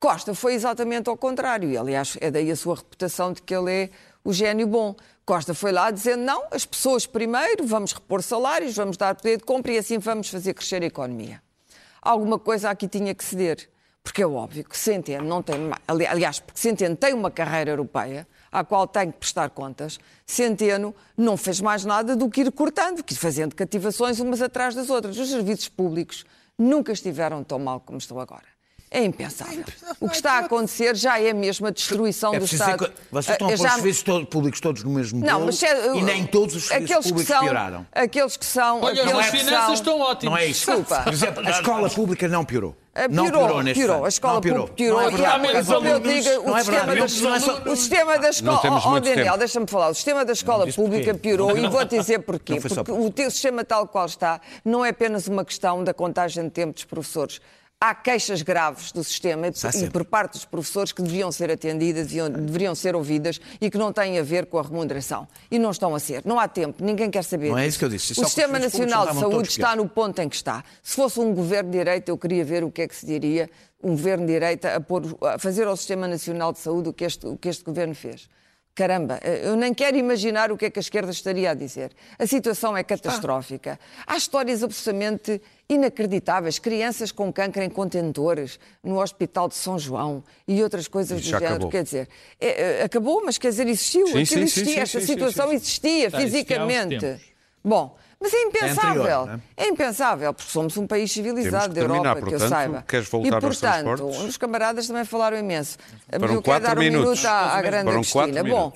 Costa 0.01 0.34
foi 0.34 0.55
exatamente 0.55 1.09
ao 1.09 1.16
contrário, 1.16 1.70
e 1.70 1.76
aliás 1.76 2.16
é 2.20 2.30
daí 2.30 2.51
a 2.51 2.57
sua 2.57 2.76
reputação 2.76 3.32
de 3.32 3.43
que 3.43 3.55
ele 3.55 3.70
é 3.72 3.91
o 4.24 4.32
gênio 4.32 4.66
bom. 4.66 4.95
Costa 5.24 5.55
foi 5.55 5.72
lá 5.72 5.91
dizendo: 5.91 6.22
não, 6.22 6.45
as 6.51 6.64
pessoas 6.66 7.07
primeiro, 7.07 7.66
vamos 7.66 7.93
repor 7.93 8.22
salários, 8.22 8.74
vamos 8.76 8.97
dar 8.97 9.14
poder 9.14 9.39
de 9.39 9.45
compra 9.45 9.72
e 9.72 9.78
assim 9.78 9.99
vamos 9.99 10.28
fazer 10.28 10.53
crescer 10.55 10.82
a 10.82 10.87
economia. 10.87 11.43
Alguma 12.01 12.39
coisa 12.39 12.70
aqui 12.70 12.87
tinha 12.87 13.14
que 13.14 13.24
ceder, 13.24 13.68
porque 14.07 14.22
é 14.22 14.26
óbvio 14.26 14.62
que 14.62 14.78
Centeno 14.78 15.26
não 15.26 15.42
tem. 15.42 15.57
Aliás, 15.88 16.38
porque 16.38 16.61
Centeno 16.61 16.94
tem 16.94 17.12
uma 17.12 17.28
carreira 17.28 17.72
europeia 17.72 18.24
à 18.52 18.62
qual 18.62 18.86
tem 18.86 19.11
que 19.11 19.18
prestar 19.18 19.50
contas, 19.50 19.98
Centeno 20.24 20.94
não 21.16 21.36
fez 21.36 21.61
mais 21.61 21.84
nada 21.84 22.14
do 22.14 22.30
que 22.30 22.42
ir 22.42 22.52
cortando, 22.52 23.02
que 23.02 23.14
ir 23.14 23.16
fazendo 23.16 23.57
cativações 23.57 24.20
umas 24.20 24.40
atrás 24.40 24.76
das 24.76 24.90
outras. 24.90 25.18
Os 25.18 25.28
serviços 25.28 25.68
públicos 25.68 26.24
nunca 26.57 26.92
estiveram 26.92 27.42
tão 27.42 27.59
mal 27.59 27.80
como 27.80 27.98
estão 27.98 28.20
agora. 28.20 28.55
É 28.89 29.03
impensável. 29.05 29.64
O 30.01 30.09
que 30.09 30.14
está 30.16 30.34
a 30.34 30.39
acontecer 30.39 30.95
já 30.95 31.20
é 31.20 31.32
mesmo 31.32 31.66
a 31.66 31.70
destruição 31.70 32.32
É 32.32 32.39
do 32.39 32.45
Estado. 32.45 32.91
vocês 33.11 33.34
estão 33.34 33.49
a 33.49 33.51
pôr 33.51 33.57
já- 33.59 33.66
os 33.68 33.74
serviços 33.74 34.03
todos- 34.05 34.28
públicos 34.28 34.61
todos 34.61 34.84
no 34.84 34.91
mesmo 34.91 35.20
não, 35.20 35.34
bolo 35.34 35.47
mas 35.47 35.62
é, 35.62 35.97
e 35.97 36.03
nem 36.03 36.24
todos 36.24 36.55
os 36.55 36.66
serviços 36.68 36.91
aqueles 36.93 37.05
que 37.07 37.11
públicos 37.12 37.34
são, 37.34 37.41
pioraram. 37.45 37.87
Aqueles 37.93 38.37
que 38.37 38.47
são. 38.47 38.80
Olha, 38.82 39.03
aqueles 39.03 39.18
as 39.18 39.26
finanças 39.26 39.64
são- 39.64 39.74
estão 39.74 40.01
ótimas. 40.01 40.32
Não 40.32 40.39
é 40.39 40.47
isso. 40.47 40.66
Desculpa. 40.66 41.03
Por 41.03 41.12
exemplo, 41.12 41.47
a 41.47 41.51
escola 41.51 41.91
pública 41.91 42.28
não 42.28 42.45
piorou. 42.45 42.76
Ah, 42.95 43.09
não 43.09 43.24
piorou, 43.24 43.41
piorou 43.47 43.62
neste 43.62 43.84
piorou. 43.84 44.05
A 44.05 44.09
escola 44.09 44.34
não 44.34 44.41
piorou. 44.41 44.68
pública 44.68 44.76
piorou. 44.76 45.01
Não 45.01 45.05
é 45.07 45.12
E 45.12 45.16
verdade. 45.16 45.70
eu 45.70 45.76
alunos. 45.76 46.03
digo, 46.24 46.41
o 46.41 46.47
Não 46.47 46.57
é 46.57 46.61
sistema 46.61 46.87
verdade. 46.87 46.87
da 46.87 47.01
é 47.01 47.05
o 47.72 47.76
sistema 47.76 48.18
da 48.18 48.30
escola. 48.30 48.59
temos 48.62 48.87
Oh, 48.87 49.01
Daniel, 49.01 49.37
deixa-me 49.37 49.66
falar. 49.66 49.89
O 49.89 49.95
sistema 49.95 50.24
da 50.24 50.32
escola 50.32 50.66
pública 50.72 51.05
porquê. 51.12 51.18
piorou 51.28 51.59
e 51.59 51.68
vou-te 51.68 51.99
dizer 51.99 52.20
porquê. 52.20 52.61
Porque 52.61 52.74
por 52.84 53.01
o 53.01 53.11
teu 53.11 53.30
sistema 53.30 53.64
tal 53.64 53.87
qual 53.89 54.07
está 54.07 54.41
não 54.64 54.84
é 54.84 54.91
apenas 54.91 55.26
uma 55.26 55.45
questão 55.45 55.82
da 55.84 55.93
contagem 55.93 56.45
de 56.45 56.51
tempo 56.51 56.72
dos 56.72 56.84
professores. 56.84 57.41
Há 57.79 57.95
queixas 57.95 58.41
graves 58.41 58.91
do 58.91 59.05
sistema 59.05 59.49
e 59.49 59.91
por 59.91 60.03
parte 60.07 60.33
dos 60.33 60.47
professores 60.47 60.93
que 60.93 61.03
deviam 61.03 61.31
ser 61.31 61.51
atendidas, 61.51 62.07
deviam, 62.07 62.31
deveriam 62.31 62.74
ser 62.74 62.97
ouvidas 62.97 63.39
e 63.61 63.70
que 63.70 63.77
não 63.77 63.93
têm 63.93 64.18
a 64.18 64.22
ver 64.22 64.47
com 64.47 64.59
a 64.59 64.62
remuneração. 64.62 65.29
E 65.51 65.59
não 65.59 65.70
estão 65.72 65.95
a 65.95 66.01
ser. 66.01 66.22
Não 66.24 66.41
há 66.41 66.49
tempo, 66.49 66.83
ninguém 66.83 67.11
quer 67.11 67.22
saber. 67.22 67.51
Não 67.51 67.59
é 67.59 67.66
isso 67.66 67.79
que 67.79 67.85
eu 67.85 67.91
disse. 67.91 68.18
O 68.18 68.22
os 68.22 68.29
Sistema 68.29 68.59
Nacional 68.59 69.07
de 69.12 69.20
Saúde 69.20 69.49
está 69.51 69.77
no 69.77 69.87
ponto 69.87 70.18
em 70.22 70.29
que 70.29 70.37
está. 70.37 70.64
Se 70.83 70.97
fosse 70.97 71.20
um 71.20 71.35
governo 71.35 71.70
de 71.70 71.77
direita, 71.77 72.11
eu 72.11 72.16
queria 72.16 72.43
ver 72.47 72.64
o 72.64 72.70
que 72.70 72.81
é 72.81 72.89
que 72.89 72.97
se 72.97 73.05
diria 73.05 73.51
um 73.83 73.91
governo 73.91 74.27
de 74.27 74.33
direita 74.33 74.74
a, 74.74 74.81
pôr- 74.81 75.14
a 75.22 75.39
fazer 75.39 75.66
ao 75.66 75.77
Sistema 75.77 76.09
Nacional 76.09 76.55
de 76.55 76.61
Saúde 76.61 76.89
o 76.89 76.95
que 76.95 77.05
este, 77.05 77.27
o 77.27 77.37
que 77.37 77.51
este 77.51 77.62
governo 77.62 77.95
fez. 77.95 78.27
Caramba, 78.77 79.18
eu 79.43 79.57
nem 79.57 79.72
quero 79.72 79.97
imaginar 79.97 80.53
o 80.53 80.57
que 80.57 80.66
é 80.66 80.70
que 80.70 80.79
a 80.79 80.83
esquerda 80.83 81.11
estaria 81.11 81.51
a 81.51 81.55
dizer. 81.55 81.93
A 82.18 82.27
situação 82.27 82.77
é 82.77 82.85
catastrófica. 82.85 83.81
Há 84.07 84.18
histórias 84.18 84.62
absolutamente 84.62 85.41
inacreditáveis. 85.66 86.59
Crianças 86.59 87.11
com 87.11 87.33
câncer 87.33 87.62
em 87.62 87.70
contentores 87.70 88.61
no 88.85 89.01
Hospital 89.01 89.49
de 89.49 89.55
São 89.55 89.79
João 89.79 90.22
e 90.47 90.62
outras 90.62 90.89
coisas 90.89 91.18
Isso 91.18 91.31
do 91.31 91.39
género. 91.39 91.55
acabou. 91.55 91.70
Quer 91.70 91.85
dizer, 91.85 92.07
é, 92.39 92.81
é, 92.81 92.83
acabou, 92.83 93.24
mas 93.24 93.39
quer 93.39 93.49
dizer, 93.49 93.66
existiu. 93.66 94.09
Sim, 94.09 94.12
Aquilo 94.12 94.27
sim, 94.27 94.35
sim, 94.35 94.43
existia, 94.43 94.74
sim, 94.74 94.81
esta 94.81 95.01
situação 95.01 95.49
sim. 95.49 95.55
existia 95.55 96.11
fisicamente. 96.11 97.16
Bom, 97.64 97.97
Mas 98.21 98.33
é 98.33 98.43
impensável. 98.43 99.03
anterior, 99.03 99.27
não 99.27 99.35
é? 99.35 99.41
é? 99.57 99.69
impensável, 99.69 100.35
porque 100.35 100.51
somos 100.51 100.77
um 100.77 100.87
país 100.87 101.12
civilizado 101.12 101.75
da 101.75 101.81
Europa, 101.83 102.03
terminar, 102.03 102.14
que 102.17 102.35
eu 102.35 102.39
portanto, 102.39 102.49
saiba. 102.49 102.85
queres 102.89 103.09
voltar 103.09 103.39
e, 103.39 103.41
portanto, 103.41 104.07
os 104.07 104.37
camaradas 104.37 104.87
também 104.87 105.05
falaram 105.05 105.39
imenso. 105.39 105.77
Mas 106.11 106.21
Foram 106.21 106.35
eu 106.35 106.43
quero 106.43 106.64
dar 106.64 106.77
um 106.77 106.81
minutos. 106.81 107.21
minuto 107.21 107.27
à, 107.27 107.57
à 107.57 107.62
grande 107.62 107.85
Foram 107.85 108.01
Cristina. 108.01 108.45
Bom, 108.45 108.73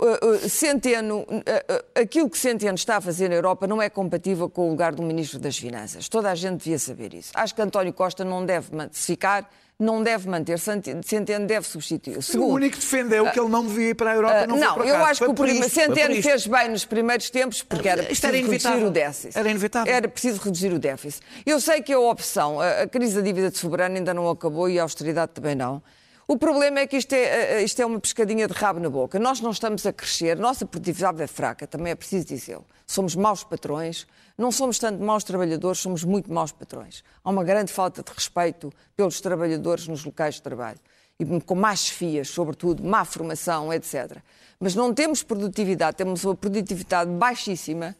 uh, 0.00 0.26
uh, 0.26 0.48
Centeno, 0.48 1.20
uh, 1.20 2.00
aquilo 2.00 2.30
que 2.30 2.38
Centeno 2.38 2.76
está 2.76 2.98
a 2.98 3.00
fazer 3.00 3.28
na 3.28 3.34
Europa 3.34 3.66
não 3.66 3.82
é 3.82 3.90
compatível 3.90 4.48
com 4.48 4.68
o 4.68 4.70
lugar 4.70 4.94
do 4.94 5.02
Ministro 5.02 5.38
das 5.40 5.58
Finanças. 5.58 6.08
Toda 6.08 6.30
a 6.30 6.34
gente 6.34 6.58
devia 6.58 6.78
saber 6.78 7.14
isso. 7.14 7.32
Acho 7.34 7.54
que 7.54 7.62
António 7.62 7.92
Costa 7.92 8.24
não 8.24 8.46
deve 8.46 8.68
ficar, 8.92 9.50
não 9.78 10.02
deve 10.02 10.28
manter, 10.28 10.58
Centeno 10.58 11.46
deve 11.46 11.66
substituir. 11.66 12.18
O 12.36 12.46
único 12.46 12.76
que 12.76 12.80
defendeu 12.80 13.30
que 13.30 13.38
ele 13.38 13.48
não 13.48 13.64
devia 13.64 13.90
ir 13.90 13.94
para 13.94 14.10
a 14.10 14.14
Europa 14.14 14.38
Ah, 14.38 14.46
não, 14.46 14.56
não, 14.56 14.84
eu 14.84 14.96
acho 15.04 15.18
Foi 15.18 15.28
que 15.28 15.32
o 15.32 15.34
por 15.34 15.48
Centeno 15.70 16.20
fez 16.20 16.46
bem 16.48 16.68
nos 16.68 16.84
primeiros 16.84 17.30
tempos 17.30 17.62
porque 17.62 17.88
era 17.88 18.02
preciso 18.02 18.26
era 18.26 18.36
reduzir 18.36 18.84
o 18.84 18.90
déficit. 18.90 19.38
Era 19.38 19.50
inevitável. 19.50 19.94
Era 19.94 20.08
preciso 20.08 20.40
reduzir 20.42 20.72
o 20.72 20.80
déficit. 20.80 21.24
Eu 21.46 21.60
sei 21.60 21.80
que 21.80 21.92
a 21.92 22.00
opção, 22.00 22.60
a, 22.60 22.82
a 22.82 22.88
crise 22.88 23.14
da 23.14 23.20
dívida 23.20 23.50
de 23.50 23.58
soberano 23.58 23.96
ainda 23.96 24.12
não 24.12 24.28
acabou 24.28 24.68
e 24.68 24.80
a 24.80 24.82
austeridade 24.82 25.30
também 25.32 25.54
não. 25.54 25.80
O 26.26 26.36
problema 26.36 26.80
é 26.80 26.86
que 26.86 26.96
isto 26.96 27.14
é, 27.14 27.62
isto 27.62 27.80
é 27.80 27.86
uma 27.86 27.98
pescadinha 27.98 28.46
de 28.46 28.52
rabo 28.52 28.78
na 28.80 28.90
boca. 28.90 29.18
Nós 29.18 29.40
não 29.40 29.50
estamos 29.50 29.86
a 29.86 29.92
crescer, 29.94 30.36
nossa 30.36 30.66
produtividade 30.66 31.22
é 31.22 31.26
fraca, 31.26 31.66
também 31.66 31.92
é 31.92 31.94
preciso 31.94 32.26
dizê-lo. 32.26 32.66
Somos 32.86 33.16
maus 33.16 33.44
patrões, 33.44 34.06
não 34.38 34.52
somos 34.52 34.78
tanto 34.78 35.02
maus 35.02 35.24
trabalhadores, 35.24 35.80
somos 35.80 36.04
muito 36.04 36.32
maus 36.32 36.52
patrões. 36.52 37.02
Há 37.24 37.28
uma 37.28 37.42
grande 37.42 37.72
falta 37.72 38.04
de 38.04 38.12
respeito 38.12 38.72
pelos 38.96 39.20
trabalhadores 39.20 39.88
nos 39.88 40.04
locais 40.04 40.36
de 40.36 40.42
trabalho. 40.42 40.78
E 41.18 41.40
com 41.40 41.56
más 41.56 41.80
chefias, 41.80 42.28
sobretudo, 42.28 42.84
má 42.84 43.04
formação, 43.04 43.72
etc. 43.72 44.18
Mas 44.60 44.76
não 44.76 44.94
temos 44.94 45.24
produtividade, 45.24 45.96
temos 45.96 46.24
uma 46.24 46.36
produtividade 46.36 47.10
baixíssima, 47.10 47.96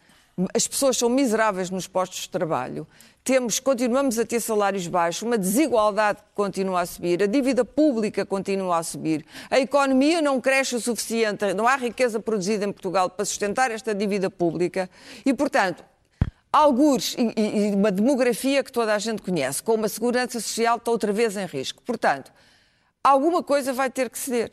as 0.55 0.68
pessoas 0.68 0.97
são 0.97 1.09
miseráveis 1.09 1.68
nos 1.68 1.89
postos 1.89 2.20
de 2.20 2.30
trabalho, 2.30 2.86
temos, 3.24 3.59
continuamos 3.59 4.20
a 4.20 4.24
ter 4.24 4.39
salários 4.39 4.86
baixos, 4.86 5.22
uma 5.22 5.36
desigualdade 5.36 6.20
que 6.20 6.28
continua 6.32 6.82
a 6.82 6.86
subir, 6.86 7.20
a 7.20 7.26
dívida 7.26 7.64
pública 7.64 8.24
continua 8.24 8.78
a 8.78 8.82
subir, 8.84 9.26
a 9.51 9.59
economia 9.59 10.22
não 10.22 10.41
cresce 10.41 10.76
o 10.76 10.80
suficiente, 10.80 11.53
não 11.55 11.66
há 11.66 11.74
riqueza 11.74 12.20
produzida 12.20 12.64
em 12.64 12.70
Portugal 12.70 13.11
para 13.11 13.24
sustentar 13.24 13.72
esta 13.72 13.93
dívida 13.93 14.30
pública 14.30 14.89
e, 15.26 15.34
portanto, 15.34 15.82
algures 16.53 17.14
e, 17.18 17.32
e- 17.40 17.70
e 17.70 17.74
uma 17.74 17.90
demografia 17.90 18.62
que 18.64 18.72
toda 18.72 18.94
a 18.94 18.99
gente 18.99 19.22
conhece, 19.22 19.62
com 19.62 19.74
uma 19.74 19.88
segurança 19.88 20.40
social 20.40 20.76
que 20.78 20.82
está 20.82 20.90
outra 20.90 21.12
vez 21.12 21.36
em 21.36 21.46
risco. 21.46 21.82
Portanto, 21.82 22.32
alguma 23.03 23.42
coisa 23.42 23.72
vai 23.72 23.90
ter 23.90 24.09
que 24.11 24.18
ceder. 24.18 24.53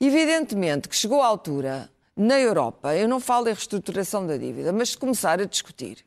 Evidentemente 0.00 0.88
que 0.88 0.96
chegou 0.96 1.22
a 1.22 1.26
altura, 1.26 1.88
na 2.16 2.38
Europa, 2.38 2.94
eu 2.94 3.08
não 3.08 3.20
falo 3.20 3.48
em 3.48 3.52
reestruturação 3.52 4.26
da 4.26 4.36
dívida, 4.36 4.72
mas 4.72 4.90
se 4.90 4.98
começar 4.98 5.40
a 5.40 5.44
discutir 5.44 5.98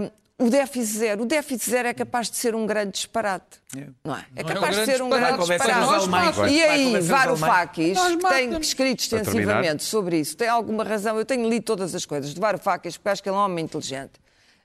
hum, 0.00 0.10
o 0.46 0.50
déficit 0.50 0.98
zero. 0.98 1.22
O 1.22 1.26
déficit 1.26 1.70
zero 1.70 1.88
é 1.88 1.94
capaz 1.94 2.28
de 2.30 2.36
ser 2.36 2.54
um 2.54 2.66
grande 2.66 2.92
disparate. 2.92 3.60
Não 4.02 4.16
é? 4.16 4.26
É 4.34 4.42
Não 4.42 4.50
é 4.50 4.52
um 4.52 4.54
capaz 4.54 4.76
de 4.76 4.84
ser 4.86 5.02
um 5.02 5.08
disparate. 5.08 5.36
grande 5.36 5.56
disparate. 5.64 5.94
alemães. 5.94 6.52
E 6.52 6.62
aí, 6.62 7.00
Varoufakis, 7.00 7.98
que 8.00 8.16
tem 8.28 8.58
escrito 8.60 9.00
extensivamente 9.00 9.84
sobre 9.84 10.18
isso, 10.18 10.36
tem 10.36 10.48
alguma 10.48 10.82
razão. 10.82 11.16
Eu 11.18 11.24
tenho 11.24 11.48
lido 11.48 11.62
todas 11.62 11.94
as 11.94 12.04
coisas 12.04 12.34
de 12.34 12.40
Varoufakis, 12.40 12.96
porque 12.96 13.08
acho 13.10 13.22
que 13.22 13.28
ele 13.28 13.36
é 13.36 13.38
um 13.38 13.42
homem 13.42 13.64
inteligente. 13.64 14.12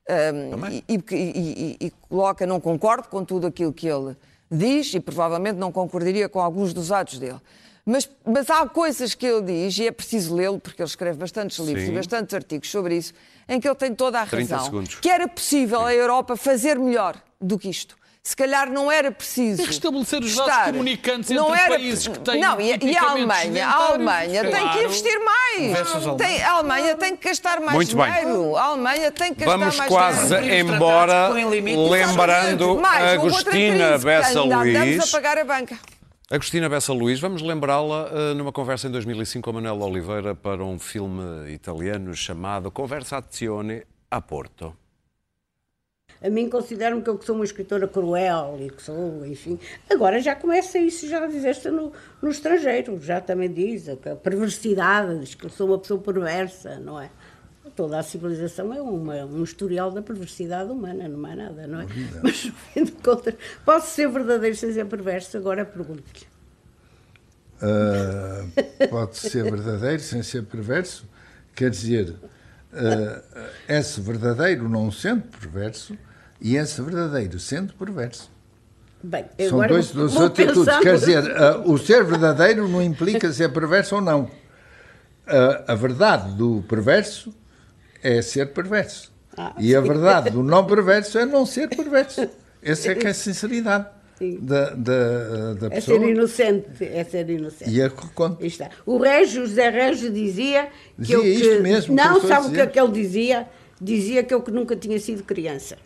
Um, 0.09 0.67
e, 0.87 1.03
e- 1.11 1.77
e- 1.87 1.91
coloca, 2.09 2.45
não 2.47 2.59
concordo 2.61 3.09
com 3.09 3.25
tudo 3.25 3.47
aquilo 3.47 3.73
que 3.73 3.87
ele 3.87 4.15
diz 4.49 4.93
e 4.93 4.99
provavelmente 5.01 5.57
não 5.57 5.71
concordaria 5.71 6.29
com 6.29 6.39
alguns 6.39 6.73
dos 6.73 6.91
atos 6.91 7.19
dele. 7.19 7.39
Mas, 7.85 8.09
mas 8.25 8.49
há 8.49 8.67
coisas 8.67 9.13
que 9.13 9.25
ele 9.25 9.41
diz, 9.41 9.77
e 9.77 9.87
é 9.87 9.91
preciso 9.91 10.35
lê-lo, 10.35 10.59
porque 10.59 10.81
ele 10.81 10.87
escreve 10.89 11.17
bastantes 11.17 11.57
livros 11.59 11.85
Sim. 11.85 11.91
e 11.91 11.95
bastantes 11.95 12.33
artigos 12.33 12.69
sobre 12.69 12.95
isso, 12.97 13.13
em 13.47 13.59
que 13.61 13.67
ele 13.67 13.75
tem 13.75 13.93
toda 13.95 14.21
a 14.21 14.25
30 14.25 14.55
razão. 14.55 14.65
segundos. 14.65 14.95
Que 14.95 15.09
era 15.09 15.27
possível 15.27 15.81
a 15.81 15.93
Europa 15.93 16.35
fazer 16.35 16.77
melhor 16.77 17.21
do 17.39 17.57
que 17.57 17.69
isto. 17.69 17.95
Se 18.27 18.35
calhar 18.35 18.69
não 18.69 18.91
era 18.91 19.09
preciso. 19.09 19.61
E 19.61 19.65
restabelecer 19.65 20.19
os 20.21 20.31
estar- 20.31 20.65
comunicantes 20.65 21.29
não 21.29 21.47
entre 21.47 21.61
era- 21.61 21.69
países 21.75 22.07
que 22.09 22.19
têm 22.19 22.41
Não, 22.41 22.59
e, 22.59 22.75
e 22.75 22.97
a 22.97 23.11
Alemanha, 23.11 23.65
a 23.65 23.73
Alemanha 23.87 24.41
tem 24.41 24.51
que 24.51 24.59
claro. 24.59 24.83
investir 24.83 25.19
mais. 25.23 26.17
Tem, 26.17 26.43
a 26.43 26.51
Alemanha 26.51 26.95
tem 26.97 27.15
que 27.15 27.25
gastar 27.25 27.61
mais 27.61 27.73
Muito 27.73 27.95
bem. 27.95 28.11
dinheiro. 28.11 28.57
A 28.57 28.63
Alemanha 28.63 29.11
tem 29.13 29.33
que 29.33 29.45
gastar 29.45 29.57
Vamos 29.57 29.77
mais 29.77 29.89
quase 29.89 30.37
dinheiro. 30.41 30.73
embora, 30.75 31.29
lembrando 31.29 32.77
Mais, 32.81 33.13
Agostina 33.13 33.97
Bessa 33.97 34.41
ainda 34.41 34.55
Andamos 34.57 34.75
a 34.75 34.83
Luís. 34.83 35.11
pagar 35.11 35.37
a 35.37 35.45
banca. 35.45 35.79
Agostina 36.29 36.67
Bessa 36.67 36.91
Luís, 36.91 37.21
vamos 37.21 37.41
lembrá-la 37.41 38.09
eh, 38.11 38.33
numa 38.33 38.51
conversa 38.51 38.89
em 38.89 38.91
2005 38.91 39.49
com 39.49 39.53
Manuel 39.53 39.79
Oliveira 39.81 40.35
para 40.35 40.65
um 40.65 40.77
filme 40.77 41.49
italiano 41.53 42.13
chamado 42.13 42.69
Conversazione 42.69 43.83
a 44.11 44.19
Porto. 44.19 44.75
A 46.21 46.29
mim 46.29 46.49
consideram 46.49 46.99
que 47.01 47.09
eu 47.09 47.17
que 47.17 47.25
sou 47.25 47.35
uma 47.35 47.45
escritora 47.45 47.87
cruel 47.87 48.57
e 48.59 48.69
que 48.69 48.81
sou, 48.81 49.25
enfim. 49.25 49.59
Agora 49.89 50.19
já 50.19 50.35
começa 50.35 50.79
isso, 50.79 51.07
já 51.07 51.25
dizeste 51.27 51.69
no, 51.69 51.91
no 52.21 52.29
estrangeiro, 52.29 52.99
já 53.01 53.21
também 53.21 53.51
diz 53.51 53.85
que 54.01 54.09
a 54.09 54.15
perversidade, 54.15 55.19
diz 55.19 55.35
que 55.35 55.45
eu 55.45 55.49
sou 55.49 55.67
uma 55.67 55.77
pessoa 55.77 56.01
perversa, 56.01 56.79
não 56.79 56.99
é? 56.99 57.09
Toda 57.75 57.99
a 57.99 58.03
civilização 58.03 58.73
é 58.73 58.81
uma, 58.81 59.25
um 59.25 59.43
historial 59.43 59.91
da 59.91 60.01
perversidade 60.01 60.71
humana, 60.71 61.07
não 61.07 61.27
é 61.27 61.35
nada, 61.35 61.67
não 61.67 61.81
é? 61.81 61.85
Mas, 62.23 62.45
no 62.45 62.53
fim 62.53 62.83
de 62.83 62.91
contas, 62.93 63.35
posso 63.63 63.91
ser 63.93 64.09
verdadeiro 64.09 64.55
sem 64.55 64.73
ser 64.73 64.85
perverso? 64.85 65.37
Agora 65.37 65.63
pergunto-lhe. 65.63 66.25
Ah, 67.61 68.45
pode 68.89 69.17
ser 69.17 69.43
verdadeiro 69.43 70.01
sem 70.01 70.23
ser 70.23 70.43
perverso. 70.43 71.05
Quer 71.53 71.69
dizer, 71.69 72.15
ah, 72.73 73.21
é-se 73.67 74.01
verdadeiro 74.01 74.67
não 74.67 74.91
sendo 74.91 75.23
perverso 75.23 75.95
e 76.41 76.57
é-se 76.57 76.81
verdadeiro 76.81 77.39
sendo 77.39 77.73
perverso. 77.73 78.29
Bem, 79.03 79.25
São 79.47 79.65
dois, 79.67 79.91
duas 79.91 80.17
atitudes. 80.17 80.53
pensando- 80.65 80.81
Quer 80.81 80.95
dizer, 80.97 81.37
ah, 81.37 81.61
o 81.65 81.77
ser 81.77 82.03
verdadeiro 82.03 82.67
não 82.67 82.81
implica 82.81 83.31
ser 83.31 83.49
perverso 83.53 83.95
ou 83.95 84.01
não. 84.01 84.29
Ah, 85.27 85.63
a 85.67 85.75
verdade 85.75 86.33
do 86.35 86.63
perverso 86.67 87.33
é 88.03 88.21
ser 88.21 88.47
perverso. 88.53 89.11
Ah, 89.37 89.53
e 89.59 89.75
a 89.75 89.81
sim. 89.81 89.87
verdade 89.87 90.29
do 90.31 90.41
não 90.41 90.65
perverso 90.65 91.17
é 91.19 91.25
não 91.25 91.45
ser 91.45 91.67
perverso. 91.75 92.27
Essa 92.61 92.91
é 92.91 92.95
que 92.95 93.05
é 93.05 93.11
a 93.11 93.13
sinceridade 93.13 93.85
da, 94.41 94.71
da, 94.71 95.53
da 95.53 95.67
É 95.67 95.69
pessoa. 95.69 95.99
ser 95.99 96.09
inocente, 96.09 96.65
é 96.81 97.03
ser 97.03 97.29
inocente. 97.29 97.69
E 97.69 97.79
é. 97.79 97.85
Aí 98.41 98.47
está. 98.47 98.69
O 98.83 98.97
Régio, 98.97 99.45
José 99.45 99.69
Régio 99.69 100.11
dizia 100.11 100.69
que 100.97 101.03
Dizia 101.03 101.17
eu 101.17 101.57
que... 101.57 101.61
mesmo 101.61 101.95
que 101.95 102.01
eu 102.01 102.05
Não, 102.05 102.17
a 102.17 102.21
sabe 102.27 102.47
o 102.47 102.51
que 102.51 102.59
é 102.61 102.65
que 102.67 102.79
ele 102.79 102.91
dizia? 102.91 103.47
Dizia 103.79 104.23
que 104.23 104.33
eu 104.33 104.41
que 104.41 104.49
nunca 104.49 104.75
tinha 104.75 104.99
sido 104.99 105.21
criança. 105.23 105.77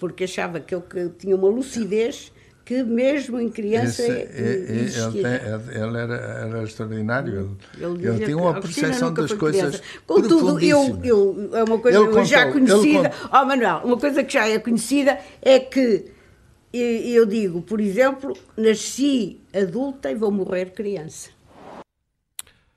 Porque 0.00 0.24
achava 0.24 0.58
que 0.58 0.74
eu 0.74 0.80
que 0.80 1.10
tinha 1.10 1.36
uma 1.36 1.48
lucidez 1.48 2.32
que 2.64 2.82
mesmo 2.82 3.38
em 3.38 3.50
criança 3.50 4.02
Esse- 4.02 4.10
é- 4.10 4.14
é- 4.14 5.06
ele, 5.06 5.12
tem- 5.12 5.82
ele 5.82 5.98
era, 5.98 6.14
era 6.14 6.62
extraordinário. 6.62 7.56
Ele, 7.76 8.06
Ele, 8.08 8.24
tinha 8.24 8.38
uma 8.38 8.54
Cristina 8.60 8.86
percepção 8.88 9.12
das 9.12 9.32
coisas. 9.32 9.82
Contudo, 10.06 10.58
eu, 10.60 10.98
eu, 11.04 11.50
é 11.54 11.64
uma 11.64 11.78
coisa 11.78 11.98
já 12.24 12.46
contou- 12.46 12.60
ele 12.60 12.66
conhecida. 12.70 13.12
Ó 13.30 13.44
Manuel, 13.44 13.80
uma 13.84 13.98
coisa 13.98 14.24
que 14.24 14.32
já 14.32 14.48
é 14.48 14.58
conhecida 14.58 15.18
é 15.42 15.58
que 15.60 16.06
eu 16.72 17.26
digo, 17.26 17.60
por 17.60 17.78
exemplo, 17.80 18.34
nasci 18.56 19.40
adulta 19.52 20.10
e 20.10 20.14
vou 20.14 20.30
morrer 20.30 20.70
criança. 20.70 21.28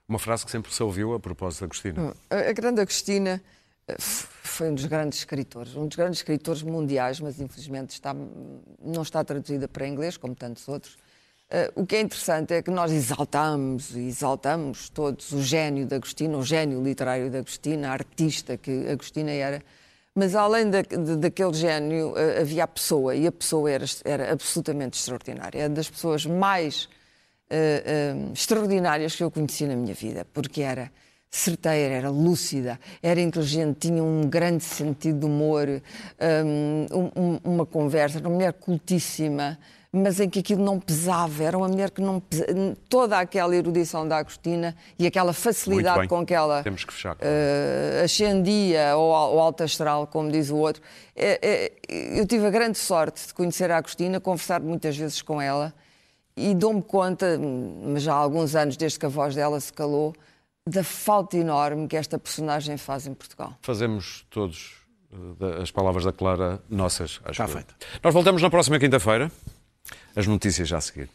Uma 0.09 0.19
frase 0.19 0.43
que 0.43 0.51
sempre 0.51 0.73
se 0.73 0.83
ouviu 0.83 1.13
a 1.13 1.19
propósito 1.19 1.61
da 1.61 1.65
Agostina. 1.67 2.13
A 2.29 2.51
grande 2.51 2.81
Agostina 2.81 3.35
f- 3.35 3.43
foi 3.97 4.69
um 4.69 4.75
dos 4.75 4.85
grandes 4.85 5.19
escritores, 5.19 5.75
um 5.75 5.87
dos 5.87 5.95
grandes 5.95 6.19
escritores 6.19 6.63
mundiais, 6.63 7.19
mas 7.19 7.39
infelizmente 7.39 7.91
está, 7.91 8.15
não 8.79 9.01
está 9.01 9.23
traduzida 9.23 9.67
para 9.67 9.87
inglês, 9.87 10.17
como 10.17 10.35
tantos 10.35 10.67
outros. 10.67 10.97
Eh, 11.49 11.71
o 11.75 11.85
que 11.85 11.95
é 11.95 12.01
interessante 12.01 12.53
é 12.53 12.61
que 12.61 12.71
nós 12.71 12.91
exaltamos 12.91 13.95
e 13.95 14.01
exaltamos 14.01 14.89
todos 14.89 15.31
o 15.31 15.41
gênio 15.41 15.85
de 15.85 15.95
Agostina, 15.95 16.37
o 16.37 16.43
gênio 16.43 16.81
literário 16.83 17.29
de 17.29 17.37
Agostina, 17.37 17.89
a 17.89 17.93
artista 17.93 18.57
que 18.57 18.87
Agostina 18.89 19.31
era. 19.31 19.61
Mas 20.15 20.35
além 20.35 20.69
daquele 20.69 21.53
gênio, 21.53 22.13
eh, 22.17 22.41
havia 22.41 22.63
a 22.63 22.67
pessoa, 22.67 23.15
e 23.15 23.27
a 23.27 23.31
pessoa 23.31 23.69
era, 23.69 23.85
era 24.05 24.31
absolutamente 24.31 24.97
extraordinária. 24.99 25.63
É 25.63 25.69
das 25.69 25.89
pessoas 25.89 26.25
mais 26.25 26.87
eh, 27.49 27.83
eh, 27.85 28.31
extraordinárias 28.33 29.15
que 29.15 29.23
eu 29.23 29.29
conheci 29.29 29.65
na 29.65 29.75
minha 29.75 29.93
vida, 29.93 30.25
porque 30.33 30.61
era 30.61 30.91
certeira, 31.37 31.95
era 31.95 32.09
lúcida, 32.11 32.79
era 33.01 33.19
inteligente, 33.19 33.87
tinha 33.87 34.03
um 34.03 34.21
grande 34.29 34.63
sentido 34.63 35.21
de 35.21 35.25
humor, 35.25 35.67
um, 36.45 37.09
um- 37.15 37.39
uma 37.43 37.65
conversa, 37.65 38.19
era 38.19 38.27
uma 38.27 38.35
mulher 38.35 38.53
cultíssima, 38.53 39.57
mas 39.91 40.19
em 40.19 40.29
que 40.29 40.39
aquilo 40.39 40.63
não 40.63 40.79
pesava, 40.79 41.43
era 41.43 41.57
uma 41.57 41.67
mulher 41.67 41.89
que 41.89 42.01
não 42.01 42.19
pesa- 42.19 42.45
toda 42.87 43.17
aquela 43.17 43.55
erudição 43.55 44.07
da 44.07 44.17
Agostina 44.17 44.75
e 44.97 45.07
aquela 45.07 45.33
facilidade 45.33 46.07
com 46.07 46.23
que 46.23 46.35
ela 46.35 46.61
Temos 46.61 46.85
que 46.85 46.93
fechar. 46.93 47.17
eh, 47.19 48.01
ascendia 48.05 48.95
ou 48.95 49.13
ao, 49.13 49.31
ao 49.33 49.39
alto 49.39 49.63
astral, 49.63 50.05
como 50.05 50.31
diz 50.31 50.51
o 50.51 50.55
outro. 50.57 50.83
É- 51.15 51.39
é- 51.89 52.19
eu 52.19 52.27
tive 52.27 52.45
a 52.45 52.49
grande 52.51 52.77
sorte 52.77 53.25
de 53.27 53.33
conhecer 53.33 53.71
a 53.71 53.77
Agostina, 53.77 54.19
conversar 54.19 54.61
muitas 54.61 54.95
vezes 54.95 55.19
com 55.21 55.41
ela 55.41 55.73
e 56.37 56.53
dou-me 56.53 56.81
conta, 56.83 57.39
mas 57.85 58.03
já 58.03 58.13
há 58.13 58.17
alguns 58.17 58.55
anos 58.55 58.77
desde 58.77 58.99
que 58.99 59.05
a 59.07 59.09
voz 59.09 59.33
dela 59.35 59.59
se 59.59 59.71
calou, 59.73 60.13
da 60.67 60.83
falta 60.83 61.37
enorme 61.37 61.87
que 61.87 61.97
esta 61.97 62.17
personagem 62.17 62.77
faz 62.77 63.05
em 63.05 63.13
Portugal. 63.13 63.57
Fazemos 63.61 64.25
todos 64.29 64.73
eh, 65.11 65.61
as 65.61 65.71
palavras 65.71 66.05
da 66.05 66.13
Clara 66.13 66.61
nossas. 66.69 67.19
Acho 67.23 67.31
Está 67.31 67.47
feito. 67.47 67.75
Nós 68.01 68.13
voltamos 68.13 68.41
na 68.41 68.49
próxima 68.49 68.79
quinta-feira. 68.79 69.31
As 70.15 70.25
notícias 70.25 70.67
já 70.67 70.77
a 70.77 70.81
seguir. 70.81 71.09